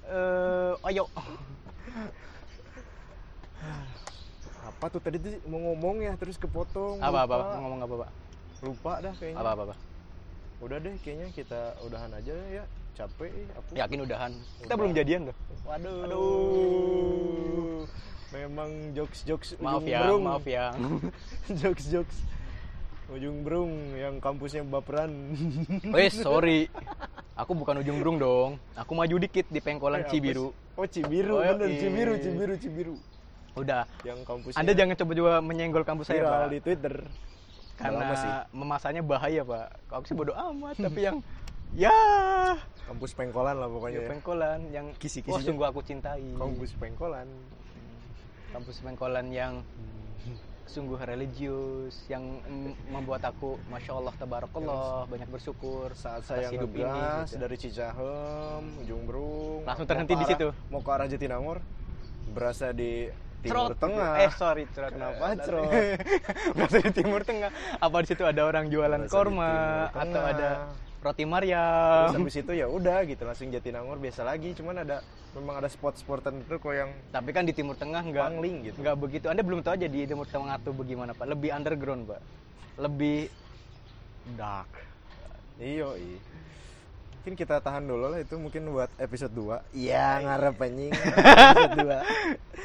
[0.06, 1.10] Eh ayo.
[4.70, 7.02] Apa tuh tadi tuh mau ngomong ya terus kepotong.
[7.02, 7.46] Apa apa, lupa.
[7.50, 8.10] apa ngomong apa pak
[8.60, 9.40] lupa dah kayaknya.
[9.42, 9.74] Apa apa apa?
[10.60, 12.64] Udah deh kayaknya kita udahan aja ya
[13.00, 14.32] capek aku yakin udahan.
[14.58, 14.76] Kita Udah.
[14.76, 15.98] belum jadian loh waduh.
[16.04, 17.80] Aduh.
[18.30, 20.22] memang jokes jokes maaf ya brung.
[20.22, 20.70] maaf ya.
[21.60, 22.16] Jokes jokes
[23.10, 25.10] ujung brung yang kampusnya baperan
[25.94, 26.70] Wes sorry.
[27.34, 28.60] Aku bukan ujung brung dong.
[28.76, 30.52] Aku maju dikit di pengkolan Eh, Cibiru.
[30.76, 31.66] Oh Cibiru Oh, bener.
[31.66, 31.80] Iya.
[31.80, 32.94] Cibiru Cibiru Cibiru.
[33.56, 33.82] Udah.
[34.04, 36.54] Yang kampusnya anda jangan coba-coba menyenggol kampus saya pak.
[36.54, 36.94] di Twitter.
[37.74, 38.30] Karena sih.
[38.52, 39.66] memasanya bahaya pak.
[39.90, 41.18] Aku sih bodoh amat tapi yang
[41.74, 41.94] ya
[42.90, 44.10] kampus pengkolan lah pokoknya ya, ya.
[44.10, 45.38] pengkolan yang Kisi-kisinya.
[45.38, 47.28] oh sungguh aku cintai kampus pengkolan
[48.50, 49.62] kampus pengkolan yang
[50.66, 52.22] sungguh religius yang
[52.90, 56.86] membuat aku masya Allah tabarakallah banyak bersyukur saat saya hidup ini,
[57.26, 57.42] gitu.
[57.42, 60.54] dari Cicahem ujung brung Langsung terhenti di situ.
[60.70, 61.58] mau ke arah Jatinangor
[62.30, 63.10] berasa di
[63.42, 63.82] timur Cerot.
[63.82, 65.70] tengah eh sorry cerot Kenapa cerot?
[66.54, 67.50] berasa di timur tengah
[67.82, 69.52] apa di situ ada orang jualan Berasa korma
[69.90, 70.50] atau ada
[71.00, 74.52] roti Terus Maryam habis itu ya udah gitu langsung Jatinangor biasa lagi.
[74.52, 75.00] Cuman ada
[75.32, 78.78] memang ada spot-spot tertentu kok yang tapi kan di timur tengah nggak Pangling gitu.
[78.84, 79.26] nggak begitu.
[79.32, 81.26] Anda belum tahu aja di timur tengah tuh bagaimana pak?
[81.28, 82.20] Lebih underground pak.
[82.76, 83.32] Lebih
[84.36, 84.70] dark.
[85.56, 86.20] Iyo i.
[87.20, 90.92] Mungkin kita tahan dulu lah itu mungkin buat episode 2 iya ngarep anjing.
[90.96, 92.60] Episode 2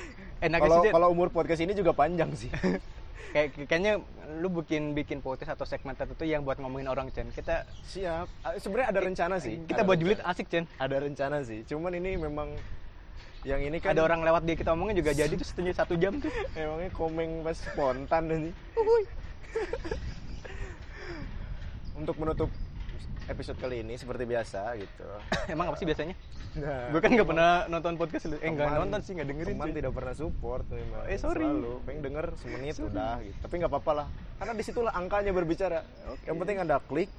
[0.46, 2.52] enak kalau kalau umur podcast ini juga panjang sih
[3.36, 4.00] kayak kayaknya
[4.40, 8.32] lu bikin bikin podcast atau segmen tertentu yang buat ngomongin orang Chen kita siap.
[8.48, 9.60] Ah, sebenarnya ada rencana sih.
[9.68, 11.68] kita Ada buat julid asik Chen ada rencana sih.
[11.68, 12.56] Cuman ini memang
[13.44, 16.16] yang ini kan ada orang lewat dia kita omongin juga jadi tuh satu satu jam
[16.24, 16.32] tuh.
[16.56, 18.52] Emangnya komeng pas spontan ini.
[22.00, 22.48] Untuk menutup
[23.26, 25.06] episode kali ini seperti biasa gitu.
[25.54, 26.14] Emang apa sih biasanya?
[26.56, 29.68] Nah, gue kan nggak pernah nonton podcast lu eh nggak nonton sih nggak dengerin teman
[29.68, 29.76] cuy.
[29.76, 31.44] tidak pernah support memang Eh, sorry.
[31.44, 31.74] selalu.
[31.84, 33.38] Pengen denger semenit udah gitu.
[33.42, 34.08] Tapi nggak apa-apa lah.
[34.36, 35.80] Karena di situlah angkanya berbicara.
[36.24, 37.10] Yang penting anda klik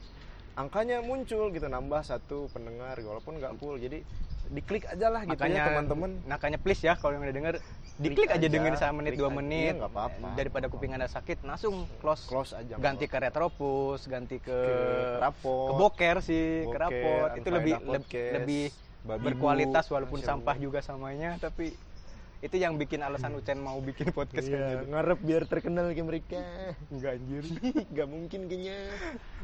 [0.55, 3.77] angkanya muncul gitu nambah satu pendengar walaupun nggak full.
[3.77, 4.01] Jadi
[4.47, 6.10] diklik aja lah gitu makanya ya teman-teman.
[6.24, 7.55] makanya please ya kalau yang udah denger
[7.97, 9.74] diklik Klik aja aja, dengerin sama menit dua menit.
[9.74, 10.28] Iya, nggak apa-apa.
[10.36, 12.28] daripada kuping anda sakit langsung close.
[12.28, 12.52] close.
[12.52, 15.66] Aja ganti ke retropus ganti ke Ke rapot.
[15.66, 18.64] ke boker sih ke rapot itu lebih Podcast, lebih
[19.02, 21.73] berkualitas walaupun sampah juga samanya tapi
[22.39, 24.93] itu yang bikin alasan Ucen mau bikin podcast Iya, gitu.
[24.93, 26.39] ngarep biar terkenal kayak mereka.
[26.93, 27.43] Enggak anjir.
[27.97, 28.77] Nggak mungkin kayaknya.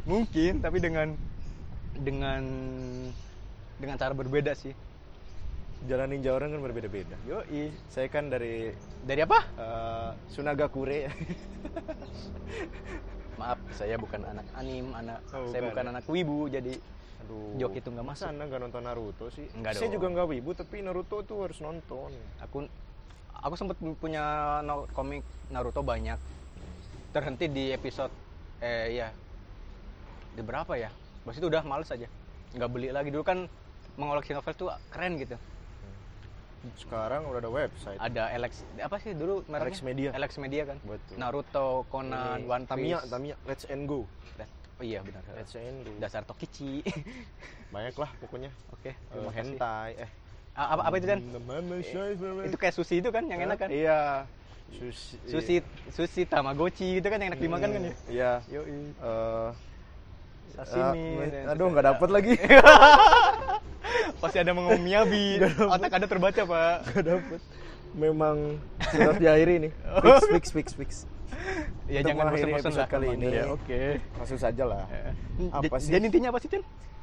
[0.04, 1.08] Mungkin tapi dengan
[1.96, 2.42] dengan
[3.80, 4.76] dengan cara berbeda sih
[5.82, 11.09] jalan ninja orang kan berbeda-beda yoi saya kan dari dari apa eh, Sunagakure
[13.34, 15.88] maaf saya bukan anak anim anak Oh, saya bukan bukan ya?
[15.90, 16.72] anak wibu jadi
[17.20, 18.24] Aduh, Jok itu nggak masuk.
[18.26, 19.46] anda nggak nonton Naruto sih?
[19.52, 19.94] Nggak Saya dong.
[19.94, 22.10] juga nggak wibu, tapi Naruto tuh harus nonton.
[22.36, 22.66] aku
[23.32, 26.18] aku sempat punya no- komik Naruto banyak
[27.12, 28.10] terhenti di episode
[28.59, 29.09] eh ya
[30.32, 30.88] di berapa ya
[31.22, 32.04] Bos itu udah males aja
[32.52, 33.44] nggak beli lagi dulu kan
[33.94, 35.36] mengoleksi novel tuh keren gitu
[36.74, 37.98] Sekarang udah ada website.
[37.98, 40.09] ada Alex apa sih dulu mereknya Alex Media.
[40.12, 41.14] Alex Media kan Betul.
[41.16, 44.06] Naruto Conan Ini, One Piece Tamiya, Tamiya, Let's and Go.
[44.72, 45.93] oh iya benar Let's and Go.
[45.97, 46.82] dasar Tokichi
[47.74, 48.51] Banyak lah pokoknya.
[48.70, 50.10] oke Eh, terima kasih hentai, eh.
[50.52, 51.18] Ah, apa apa itu kan
[52.44, 54.28] itu kayak sushi itu kan yang enak kan Iya.
[54.70, 55.16] Sushi.
[55.26, 55.56] sushi
[55.89, 58.32] sushi tamagotchi gitu kan yang enak dimakan kan ya Iya.
[58.51, 58.93] Yoi.
[58.94, 59.51] Eh,
[60.52, 62.32] sashimi aduh nggak dapet lagi.
[64.22, 66.76] pasti ada mau ngomong miyabi otak ada terbaca pak.
[66.88, 67.40] Nggak dapet.
[67.92, 68.36] Memang
[68.88, 69.72] surat diakhiri nih.
[70.32, 70.90] Fix, fix, fix, fix.
[71.84, 73.26] ya Untuk jangan bosan-bosan lah kali ini.
[73.34, 73.82] ya oke.
[74.16, 74.84] Langsung saja lah.
[74.88, 75.12] Eh,
[75.50, 75.92] Apa sih?
[75.92, 76.62] jadi intinya apa sih Cen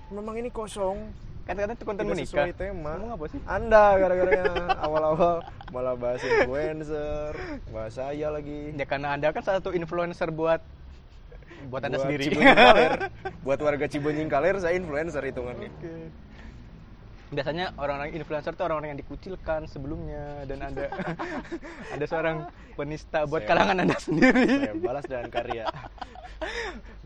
[0.10, 1.12] memang ini kosong.
[1.46, 2.94] Kata-kata itu konten menikah sesuai tema.
[2.98, 3.40] Ngomong apa sih?
[3.46, 4.42] Anda gara-gara
[4.82, 5.36] awal-awal
[5.70, 7.34] malah bahas influencer.
[7.70, 8.74] Bahas saya lagi.
[8.74, 10.62] Ya karena anda kan salah satu influencer buat
[11.68, 12.92] buat anda sendiri Cibunyi Kaler
[13.46, 15.94] buat warga Cibunyi Kaler saya influencer hitungannya Oke.
[17.30, 20.90] Biasanya orang-orang influencer itu orang-orang yang dikucilkan sebelumnya dan ada
[21.94, 24.66] ada seorang penista buat Saya- kalangan anda sendiri.
[24.66, 25.66] saya balas dengan karya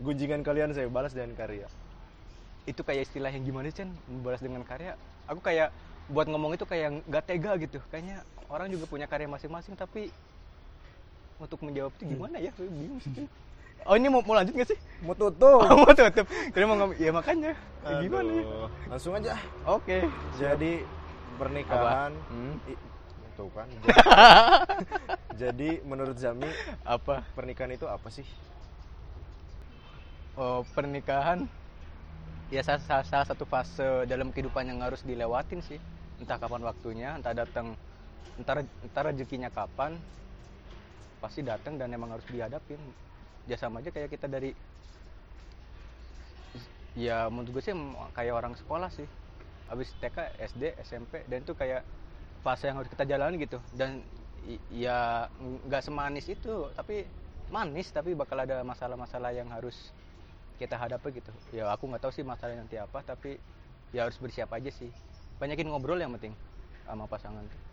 [0.00, 1.68] gunjingan kalian saya balas dengan karya
[2.64, 3.92] Itu kayak istilah yang gimana Chen?
[4.08, 4.96] Membalas dengan karya.
[5.28, 5.68] Aku kayak
[6.08, 7.76] buat ngomong itu kayak nggak tega gitu.
[7.92, 10.08] Kayaknya orang juga punya karya masing-masing tapi
[11.36, 12.48] untuk menjawab itu gimana ya?
[12.56, 13.28] Bingung sih.
[13.84, 14.78] Oh ini mau, mau lanjut nggak sih?
[15.04, 16.24] mau tutup Oh, mau tutup.
[16.56, 17.52] Kira mau ngomong, ya makanya.
[17.84, 18.44] Ya, gimana ya?
[18.88, 19.36] Langsung aja
[19.68, 20.08] Oke.
[20.40, 20.80] jadi
[21.36, 22.32] pernikahan Apa?
[22.32, 22.56] Hmm.
[22.64, 22.80] i-
[23.34, 23.66] tuh kan
[25.42, 26.46] jadi menurut Zami
[26.86, 27.26] Apa?
[27.34, 28.22] pernikahan itu apa sih
[30.34, 31.46] Oh, pernikahan
[32.50, 35.78] ya salah, salah, salah satu fase dalam kehidupan yang harus dilewatin sih
[36.22, 37.74] entah kapan waktunya entah datang
[38.38, 39.98] entah re- entah rezekinya kapan
[41.18, 42.78] pasti datang dan emang harus dihadapin
[43.44, 44.56] ya sama aja kayak kita dari
[46.96, 47.74] ya menurut gue sih
[48.14, 49.06] kayak orang sekolah sih.
[49.64, 50.16] Habis TK
[50.52, 51.82] SD SMP dan itu kayak
[52.44, 53.58] fase yang harus kita jalani gitu.
[53.72, 54.04] Dan
[54.68, 57.08] ya nggak semanis itu tapi
[57.48, 59.92] manis tapi bakal ada masalah-masalah yang harus
[60.60, 61.32] kita hadapi gitu.
[61.50, 63.40] Ya aku nggak tahu sih masalahnya nanti apa tapi
[63.90, 64.92] ya harus bersiap aja sih.
[65.40, 66.36] Banyakin ngobrol yang penting
[66.84, 67.63] sama pasangan tuh